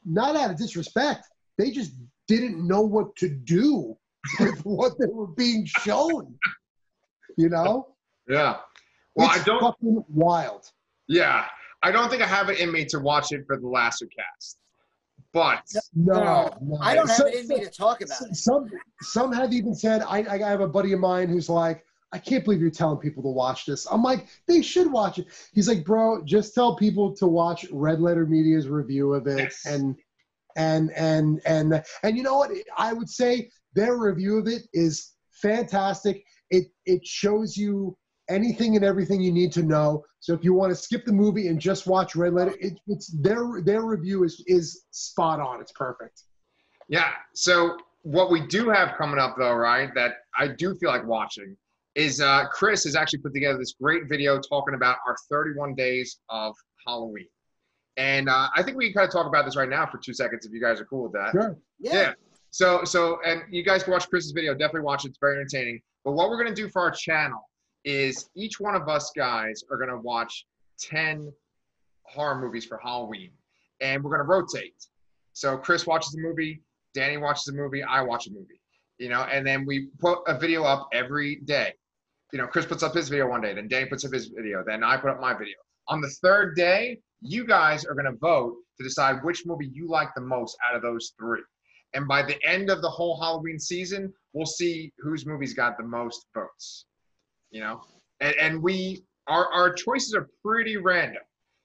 not 0.04 0.36
out 0.36 0.50
of 0.50 0.56
disrespect, 0.58 1.26
they 1.58 1.70
just 1.70 1.92
didn't 2.28 2.66
know 2.66 2.80
what 2.82 3.14
to 3.16 3.28
do 3.28 3.96
with 4.40 4.60
what 4.64 4.92
they 4.98 5.06
were 5.06 5.26
being 5.28 5.66
shown. 5.66 6.34
You 7.36 7.48
know, 7.48 7.94
Yeah. 8.28 8.58
Well, 9.14 9.28
it's 9.30 9.40
I 9.40 9.44
don't. 9.44 9.60
fucking 9.60 10.04
wild. 10.08 10.70
Yeah, 11.08 11.46
I 11.82 11.90
don't 11.90 12.08
think 12.10 12.22
I 12.22 12.26
have 12.26 12.48
it 12.50 12.60
in 12.60 12.70
me 12.70 12.84
to 12.86 12.98
watch 13.00 13.32
it 13.32 13.44
for 13.46 13.56
the 13.56 13.66
Lasser 13.66 14.06
Cast, 14.06 14.58
but 15.32 15.62
No, 15.94 16.50
no. 16.62 16.78
I 16.80 16.94
don't 16.94 17.08
have 17.08 17.16
So- 17.16 17.26
it 17.26 17.34
in 17.34 17.48
me 17.48 17.60
to 17.64 17.70
talk 17.70 18.00
about 18.02 18.20
it. 18.22 18.36
Some 18.36 18.70
some 19.02 19.32
have 19.32 19.52
even 19.52 19.74
said 19.74 20.02
I, 20.02 20.18
I 20.30 20.38
have 20.38 20.60
a 20.60 20.68
buddy 20.68 20.92
of 20.92 21.00
mine 21.00 21.28
who's 21.28 21.48
like 21.48 21.84
I 22.12 22.18
can't 22.18 22.44
believe 22.44 22.60
you're 22.60 22.70
telling 22.70 22.98
people 22.98 23.22
to 23.22 23.28
watch 23.28 23.66
this. 23.66 23.86
I'm 23.90 24.02
like 24.02 24.26
they 24.48 24.62
should 24.62 24.90
watch 24.90 25.18
it. 25.18 25.26
He's 25.52 25.68
like, 25.68 25.84
bro, 25.84 26.22
just 26.24 26.54
tell 26.54 26.76
people 26.76 27.14
to 27.16 27.26
watch 27.26 27.66
Red 27.70 28.00
Letter 28.00 28.26
Media's 28.26 28.68
review 28.68 29.14
of 29.14 29.26
it, 29.26 29.38
Yes. 29.38 29.64
and 29.64 29.96
and 30.56 30.90
and 30.92 31.40
and 31.46 31.82
and 32.02 32.16
you 32.16 32.22
know 32.22 32.36
what? 32.38 32.50
I 32.76 32.92
would 32.92 33.08
say 33.08 33.50
their 33.74 33.96
review 33.96 34.38
of 34.38 34.48
it 34.48 34.62
is 34.72 35.12
fantastic. 35.30 36.24
It 36.50 36.66
it 36.86 37.06
shows 37.06 37.56
you 37.56 37.96
anything 38.28 38.76
and 38.76 38.84
everything 38.84 39.20
you 39.20 39.32
need 39.32 39.52
to 39.52 39.62
know. 39.62 40.04
So 40.20 40.34
if 40.34 40.44
you 40.44 40.52
want 40.54 40.70
to 40.70 40.76
skip 40.76 41.04
the 41.04 41.12
movie 41.12 41.46
and 41.48 41.60
just 41.60 41.86
watch 41.86 42.14
Red 42.16 42.32
Letter, 42.34 42.54
it, 42.60 42.78
it's 42.88 43.06
their 43.20 43.62
their 43.64 43.82
review 43.82 44.24
is 44.24 44.42
is 44.48 44.84
spot 44.90 45.38
on. 45.40 45.60
It's 45.60 45.72
perfect. 45.72 46.24
Yeah. 46.88 47.10
So 47.34 47.76
what 48.02 48.30
we 48.32 48.46
do 48.48 48.68
have 48.68 48.96
coming 48.98 49.20
up 49.20 49.36
though, 49.38 49.54
right? 49.54 49.94
That 49.94 50.14
I 50.36 50.48
do 50.48 50.74
feel 50.74 50.90
like 50.90 51.06
watching 51.06 51.56
is 51.94 52.20
uh, 52.20 52.46
Chris 52.52 52.84
has 52.84 52.94
actually 52.94 53.20
put 53.20 53.34
together 53.34 53.58
this 53.58 53.74
great 53.80 54.08
video 54.08 54.38
talking 54.40 54.74
about 54.74 54.98
our 55.06 55.16
31 55.30 55.74
days 55.74 56.20
of 56.28 56.54
Halloween, 56.86 57.26
and 57.96 58.28
uh, 58.28 58.48
I 58.54 58.62
think 58.62 58.76
we 58.76 58.86
can 58.86 58.94
kind 58.94 59.08
of 59.08 59.12
talk 59.12 59.26
about 59.26 59.44
this 59.44 59.56
right 59.56 59.68
now 59.68 59.86
for 59.86 59.98
two 59.98 60.14
seconds 60.14 60.46
if 60.46 60.52
you 60.52 60.60
guys 60.60 60.80
are 60.80 60.84
cool 60.86 61.04
with 61.04 61.12
that. 61.12 61.32
Sure. 61.32 61.56
Yeah. 61.78 62.14
So 62.50 62.84
so 62.84 63.18
and 63.24 63.42
you 63.50 63.62
guys 63.62 63.82
can 63.82 63.92
watch 63.92 64.08
Chris's 64.08 64.32
video. 64.32 64.52
Definitely 64.54 64.82
watch 64.82 65.04
it. 65.04 65.08
It's 65.08 65.18
very 65.20 65.36
entertaining. 65.36 65.80
But 66.04 66.12
what 66.12 66.30
we're 66.30 66.42
gonna 66.42 66.54
do 66.54 66.68
for 66.68 66.82
our 66.82 66.90
channel 66.90 67.48
is 67.84 68.28
each 68.34 68.60
one 68.60 68.74
of 68.74 68.88
us 68.88 69.12
guys 69.16 69.62
are 69.70 69.76
gonna 69.76 70.00
watch 70.00 70.46
10 70.80 71.32
horror 72.04 72.40
movies 72.40 72.64
for 72.64 72.78
Halloween, 72.78 73.30
and 73.80 74.02
we're 74.02 74.10
gonna 74.10 74.28
rotate. 74.28 74.74
So 75.32 75.56
Chris 75.56 75.86
watches 75.86 76.14
a 76.14 76.18
movie, 76.18 76.62
Danny 76.94 77.16
watches 77.16 77.48
a 77.48 77.52
movie, 77.52 77.82
I 77.82 78.02
watch 78.02 78.26
a 78.26 78.30
movie. 78.30 78.60
You 78.98 79.08
know, 79.08 79.22
and 79.22 79.46
then 79.46 79.64
we 79.64 79.88
put 79.98 80.18
a 80.26 80.38
video 80.38 80.64
up 80.64 80.88
every 80.92 81.36
day. 81.36 81.72
You 82.32 82.38
know, 82.38 82.46
Chris 82.46 82.66
puts 82.66 82.82
up 82.82 82.94
his 82.94 83.08
video 83.08 83.28
one 83.28 83.40
day, 83.40 83.54
then 83.54 83.68
Danny 83.68 83.86
puts 83.86 84.04
up 84.04 84.12
his 84.12 84.28
video, 84.28 84.62
then 84.66 84.84
I 84.84 84.96
put 84.96 85.10
up 85.10 85.20
my 85.20 85.32
video. 85.32 85.56
On 85.88 86.00
the 86.00 86.10
third 86.22 86.54
day, 86.54 87.00
you 87.20 87.46
guys 87.46 87.84
are 87.84 87.94
gonna 87.94 88.16
vote 88.20 88.56
to 88.78 88.84
decide 88.84 89.24
which 89.24 89.44
movie 89.46 89.70
you 89.72 89.88
like 89.88 90.08
the 90.14 90.20
most 90.20 90.56
out 90.68 90.76
of 90.76 90.82
those 90.82 91.12
three. 91.18 91.42
And 91.94 92.06
by 92.06 92.22
the 92.22 92.42
end 92.44 92.70
of 92.70 92.82
the 92.82 92.88
whole 92.88 93.20
Halloween 93.20 93.58
season, 93.58 94.12
we'll 94.32 94.46
see 94.46 94.92
whose 94.98 95.26
movies 95.26 95.54
got 95.54 95.76
the 95.76 95.84
most 95.84 96.26
votes. 96.34 96.86
You 97.50 97.60
know, 97.60 97.82
and 98.20 98.34
and 98.36 98.62
we 98.62 99.04
our 99.26 99.52
our 99.52 99.72
choices 99.72 100.14
are 100.14 100.28
pretty 100.44 100.76
random. 100.76 101.22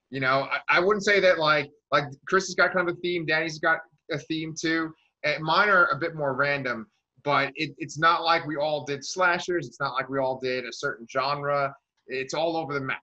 You 0.10 0.20
know, 0.20 0.48
I, 0.52 0.78
I 0.78 0.80
wouldn't 0.80 1.06
say 1.06 1.20
that 1.20 1.40
like 1.40 1.70
like 1.92 2.06
Chris 2.28 2.48
has 2.48 2.56
got 2.56 2.74
kind 2.74 2.90
of 2.90 2.96
a 2.96 3.00
theme, 3.00 3.26
Danny's 3.26 3.60
got 3.60 3.80
a 4.12 4.18
theme 4.18 4.54
too. 4.60 4.94
And 5.24 5.44
mine 5.44 5.70
are 5.70 5.88
a 5.88 5.98
bit 5.98 6.16
more 6.16 6.34
random, 6.36 6.88
but 7.26 7.52
it, 7.56 7.72
it's 7.80 7.98
not 7.98 8.24
like 8.24 8.46
we 8.46 8.56
all 8.56 8.86
did 8.86 9.04
slashers. 9.04 9.68
It's 9.68 9.80
not 9.80 9.94
like 9.94 10.08
we 10.08 10.20
all 10.20 10.40
did 10.40 10.64
a 10.64 10.72
certain 10.72 11.08
genre. 11.12 11.76
It's 12.08 12.36
all 12.36 12.56
over 12.56 12.74
the 12.74 12.80
map. 12.80 13.02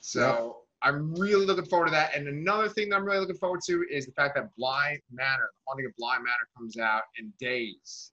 So 0.00 0.58
I'm 0.82 1.14
really 1.14 1.46
looking 1.46 1.64
forward 1.64 1.86
to 1.86 1.92
that. 1.92 2.14
And 2.14 2.28
another 2.28 2.68
thing 2.68 2.90
that 2.90 2.96
I'm 2.96 3.04
really 3.06 3.20
looking 3.20 3.36
forward 3.36 3.60
to 3.68 3.84
is 3.90 4.04
the 4.04 4.12
fact 4.12 4.34
that 4.34 4.54
Bly 4.56 4.98
Manor, 5.10 5.48
the 5.54 5.62
Haunting 5.66 5.86
of 5.86 5.92
Bly 5.96 6.18
Manor, 6.18 6.48
comes 6.56 6.76
out 6.76 7.02
in 7.18 7.32
days. 7.40 8.12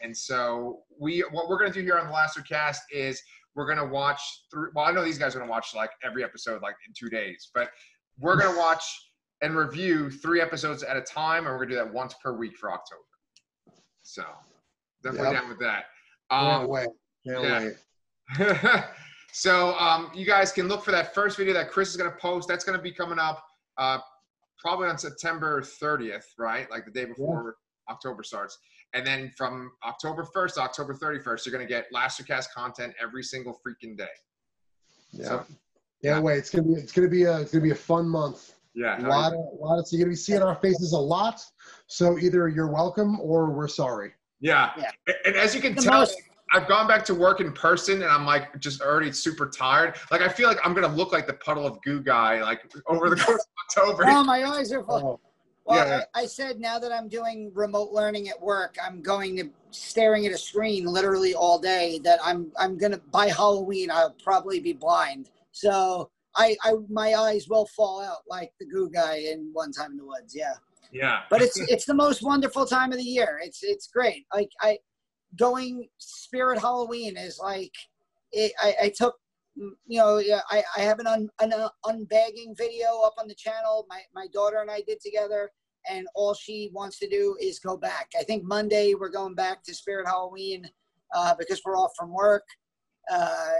And 0.00 0.16
so 0.16 0.82
we, 1.00 1.24
what 1.32 1.48
we're 1.48 1.58
gonna 1.58 1.72
do 1.72 1.82
here 1.82 1.98
on 1.98 2.06
the 2.06 2.12
Lasser 2.12 2.42
Cast 2.42 2.82
is 2.92 3.20
we're 3.56 3.66
gonna 3.66 3.86
watch 3.86 4.20
through. 4.50 4.70
Well, 4.74 4.84
I 4.84 4.92
know 4.92 5.04
these 5.04 5.18
guys 5.18 5.34
are 5.34 5.40
gonna 5.40 5.50
watch 5.50 5.74
like 5.74 5.90
every 6.04 6.22
episode 6.22 6.62
like 6.62 6.76
in 6.86 6.92
two 6.96 7.08
days, 7.08 7.50
but 7.54 7.70
we're 8.20 8.36
gonna 8.36 8.56
watch 8.58 8.84
and 9.42 9.56
review 9.56 10.10
three 10.10 10.40
episodes 10.40 10.82
at 10.82 10.96
a 10.96 11.00
time, 11.00 11.46
and 11.46 11.54
we're 11.54 11.64
gonna 11.64 11.70
do 11.70 11.76
that 11.76 11.92
once 11.92 12.14
per 12.22 12.36
week 12.36 12.56
for 12.56 12.72
October. 12.72 13.02
So 14.04 14.22
definitely 15.02 15.32
Yep. 15.32 15.40
down 15.40 15.48
with 15.48 15.58
that. 15.60 15.86
Can't 16.30 16.62
Um, 16.62 16.68
wait. 16.68 16.88
Can't 17.26 17.42
yeah. 17.42 17.70
wait. 18.38 18.84
so 19.32 19.74
um, 19.78 20.10
you 20.14 20.24
guys 20.24 20.52
can 20.52 20.68
look 20.68 20.84
for 20.84 20.92
that 20.92 21.12
first 21.14 21.36
video 21.36 21.52
that 21.54 21.70
Chris 21.70 21.90
is 21.90 21.96
going 21.96 22.10
to 22.10 22.16
post. 22.18 22.46
That's 22.48 22.64
going 22.64 22.78
to 22.78 22.82
be 22.82 22.92
coming 22.92 23.18
up 23.18 23.44
uh, 23.78 23.98
probably 24.58 24.88
on 24.88 24.98
September 24.98 25.60
30th, 25.62 26.24
right? 26.38 26.70
Like 26.70 26.84
the 26.84 26.90
day 26.90 27.06
before 27.06 27.56
October 27.90 28.22
starts. 28.22 28.58
And 28.92 29.04
then 29.06 29.32
from 29.36 29.72
October 29.84 30.24
1st 30.34 30.54
to 30.54 30.60
October 30.60 30.94
31st, 30.94 31.46
you're 31.46 31.52
going 31.54 31.66
to 31.66 31.72
get 31.72 31.86
Lassercast 31.92 32.50
content 32.54 32.94
every 33.02 33.22
single 33.22 33.58
freaking 33.66 33.96
day. 33.98 34.06
Yeah. 35.12 35.24
So, 35.24 35.36
Can't 35.38 35.48
yeah. 36.02 36.20
wait. 36.20 36.38
It's 36.38 36.50
gonna 36.50 36.64
be 36.64 36.74
it's 36.74 36.92
gonna 36.92 37.08
be 37.08 37.22
a 37.22 37.38
it's 37.38 37.52
gonna 37.52 37.62
be 37.62 37.70
a 37.70 37.74
fun 37.74 38.08
month. 38.08 38.54
Yeah. 38.74 39.00
A 39.00 39.08
lot 39.08 39.32
of 39.32 39.38
a 39.38 39.64
lot 39.64 39.78
of 39.78 39.86
so 39.86 39.96
you're 39.96 40.04
gonna 40.04 40.12
be 40.12 40.16
seeing 40.16 40.42
our 40.42 40.56
faces 40.56 40.92
a 40.92 40.98
lot. 40.98 41.40
So 41.86 42.18
either 42.18 42.48
you're 42.48 42.70
welcome 42.72 43.20
or 43.20 43.50
we're 43.50 43.68
sorry. 43.68 44.12
yeah. 44.40 44.72
Yeah. 44.76 44.90
And 45.24 45.36
as 45.36 45.54
you 45.54 45.60
can 45.60 45.74
The 45.74 45.82
tell, 45.82 46.00
most- 46.00 46.16
I've 46.52 46.68
gone 46.68 46.86
back 46.86 47.04
to 47.06 47.14
work 47.14 47.40
in 47.40 47.52
person 47.52 48.02
and 48.02 48.10
I'm 48.10 48.24
like 48.26 48.58
just 48.60 48.80
already 48.80 49.10
super 49.12 49.48
tired. 49.48 49.96
Like 50.10 50.20
I 50.20 50.28
feel 50.28 50.46
like 50.48 50.58
I'm 50.64 50.72
going 50.72 50.88
to 50.88 50.94
look 50.94 51.10
like 51.12 51.26
the 51.26 51.32
puddle 51.34 51.66
of 51.66 51.80
goo 51.82 52.00
guy 52.00 52.42
like 52.42 52.70
over 52.86 53.10
the 53.10 53.16
course 53.16 53.44
of 53.44 53.80
October. 53.86 54.04
Oh, 54.06 54.22
my 54.22 54.44
eyes 54.44 54.70
are 54.70 54.84
full. 54.84 54.94
Oh, 54.96 55.20
Well, 55.64 55.84
Yeah. 55.88 56.02
I, 56.14 56.20
I 56.22 56.26
said 56.26 56.60
now 56.60 56.78
that 56.78 56.92
I'm 56.92 57.08
doing 57.08 57.50
remote 57.54 57.90
learning 57.90 58.28
at 58.28 58.40
work, 58.40 58.76
I'm 58.80 59.02
going 59.02 59.36
to 59.38 59.50
staring 59.70 60.26
at 60.26 60.32
a 60.32 60.38
screen 60.38 60.84
literally 60.86 61.34
all 61.34 61.58
day. 61.58 61.98
That 62.04 62.20
I'm 62.22 62.52
I'm 62.56 62.78
gonna 62.78 63.00
by 63.10 63.28
Halloween 63.28 63.90
I'll 63.90 64.14
probably 64.22 64.60
be 64.60 64.74
blind. 64.74 65.30
So 65.50 66.10
I, 66.36 66.56
I 66.64 66.74
my 66.88 67.14
eyes 67.14 67.48
will 67.48 67.66
fall 67.66 68.02
out 68.02 68.18
like 68.28 68.52
the 68.58 68.66
goo 68.66 68.90
guy 68.92 69.16
in 69.16 69.50
One 69.52 69.72
Time 69.72 69.92
in 69.92 69.96
the 69.96 70.06
Woods. 70.06 70.34
Yeah, 70.34 70.54
yeah. 70.92 71.22
but 71.30 71.42
it's 71.42 71.58
it's 71.70 71.84
the 71.84 71.94
most 71.94 72.22
wonderful 72.22 72.66
time 72.66 72.92
of 72.92 72.98
the 72.98 73.04
year. 73.04 73.40
It's 73.42 73.62
it's 73.62 73.88
great. 73.88 74.24
Like 74.34 74.50
I 74.60 74.78
going 75.36 75.88
Spirit 75.98 76.60
Halloween 76.60 77.16
is 77.16 77.38
like 77.42 77.72
it, 78.32 78.52
I, 78.60 78.74
I 78.84 78.88
took 78.88 79.16
you 79.56 79.74
know, 79.98 80.20
I, 80.50 80.64
I 80.76 80.80
have 80.80 80.98
an, 80.98 81.06
un, 81.06 81.28
an 81.40 81.52
uh, 81.52 81.68
unbagging 81.86 82.56
video 82.56 83.00
up 83.04 83.14
on 83.18 83.28
the 83.28 83.34
channel. 83.34 83.86
My, 83.88 84.00
my 84.14 84.26
daughter 84.32 84.58
and 84.60 84.70
I 84.70 84.82
did 84.86 85.00
together, 85.00 85.50
and 85.88 86.06
all 86.14 86.34
she 86.34 86.70
wants 86.72 86.98
to 87.00 87.08
do 87.08 87.36
is 87.40 87.58
go 87.58 87.76
back. 87.76 88.10
I 88.18 88.24
think 88.24 88.44
Monday 88.44 88.94
we're 88.94 89.10
going 89.10 89.34
back 89.34 89.62
to 89.64 89.74
Spirit 89.74 90.06
Halloween 90.06 90.68
uh, 91.14 91.34
because 91.38 91.60
we're 91.64 91.76
off 91.76 91.92
from 91.96 92.12
work. 92.12 92.44
Uh, 93.10 93.52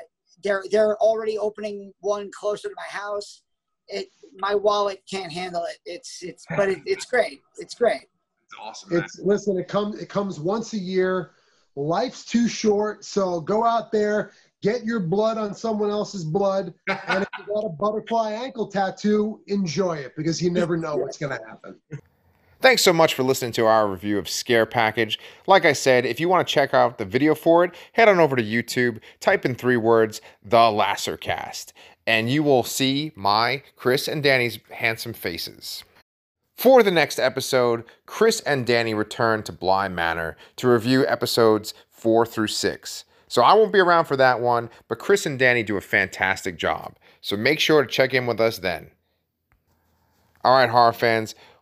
they're 0.45 0.63
they're 0.71 0.97
already 0.99 1.39
opening 1.39 1.93
one 2.01 2.31
closer 2.39 2.69
to 2.69 2.75
my 2.77 2.87
house. 2.89 3.43
It 3.89 4.09
my 4.37 4.55
wallet 4.55 5.03
can't 5.11 5.33
handle 5.33 5.65
it. 5.65 5.79
It's 5.85 6.23
it's 6.23 6.45
but 6.57 6.69
it, 6.69 6.79
it's 6.87 7.07
great. 7.07 7.41
It's 7.59 7.75
great. 7.75 8.03
It's 8.45 8.55
awesome. 8.61 8.95
Man. 8.95 9.03
It's 9.03 9.19
listen. 9.19 9.59
It 9.59 9.67
comes. 9.67 10.01
It 10.01 10.09
comes 10.09 10.39
once 10.39 10.75
a 10.75 10.79
year. 10.79 11.33
Life's 11.77 12.25
too 12.25 12.47
short, 12.47 13.05
so 13.05 13.41
go 13.41 13.65
out 13.65 13.91
there, 13.91 14.31
get 14.63 14.85
your 14.85 15.01
blood 15.01 15.39
on 15.39 15.53
someone 15.53 15.91
else's 15.91 16.25
blood, 16.25 16.73
and 16.87 17.25
if 17.25 17.29
you 17.37 17.53
got 17.53 17.65
a 17.65 17.69
butterfly 17.69 18.31
ankle 18.31 18.69
tattoo, 18.69 19.41
enjoy 19.49 19.97
it 19.97 20.15
because 20.17 20.41
you 20.41 20.53
never 20.53 20.77
know 20.77 20.97
what's 20.97 21.19
going 21.19 21.37
to 21.37 21.45
happen. 21.45 21.75
Thanks 22.65 22.81
so 22.81 22.95
much 22.95 23.13
for 23.13 23.25
listening 23.25 23.53
to 23.53 23.67
our 23.67 23.87
review 23.87 24.17
of 24.17 24.27
Scare 24.27 24.65
Package. 24.65 25.19
Like 25.47 25.67
I 25.67 25.75
said, 25.75 26.07
if 26.07 26.19
you 26.19 26.31
want 26.31 26.49
to 26.49 26.51
check 26.51 26.73
out 26.73 26.97
the 26.97 27.05
video 27.05 27.35
for 27.35 27.63
it, 27.63 27.75
head 27.93 28.09
on 28.09 28.19
over 28.19 28.37
to 28.37 28.43
YouTube, 28.43 29.01
type 29.21 29.45
in 29.45 29.55
three 29.55 29.77
words, 29.77 30.23
The 30.43 30.57
Lassercast, 30.57 31.75
and 32.07 32.31
you 32.31 32.43
will 32.43 32.63
see 32.63 33.13
my, 33.15 33.63
Chris, 33.77 34.09
and 34.09 34.23
Danny's 34.23 34.61
handsome 34.71 35.13
faces. 35.13 35.85
For 36.55 36.83
the 36.83 36.91
next 36.91 37.19
episode, 37.19 37.85
Chris 38.07 38.41
and 38.41 38.65
Danny 38.65 38.95
return 38.95 39.43
to 39.43 39.53
Bly 39.53 39.89
Manor 39.89 40.35
to 40.57 40.71
review 40.71 41.07
episodes 41.07 41.75
four 41.91 42.25
through 42.25 42.47
six. 42.47 43.05
So 43.29 43.43
I 43.43 43.53
won't 43.53 43.75
be 43.75 43.79
around 43.79 44.07
for 44.07 44.17
that 44.17 44.41
one, 44.41 44.71
but 44.89 44.99
Chris 44.99 45.27
and 45.27 45.39
Danny 45.39 45.65
do 45.65 45.77
a 45.77 45.83
fantastic 45.83 46.57
job. 46.57 46.97
So 47.21 47.37
make 47.37 47.61
sure 47.61 47.83
to 47.83 47.87
check 47.87 48.15
in 48.15 48.27
with 48.27 48.41
us 48.41 48.57
then. 48.57 48.91
All 50.43 50.57
right, 50.57 50.69
horror 50.69 50.93
fans, 50.95 51.35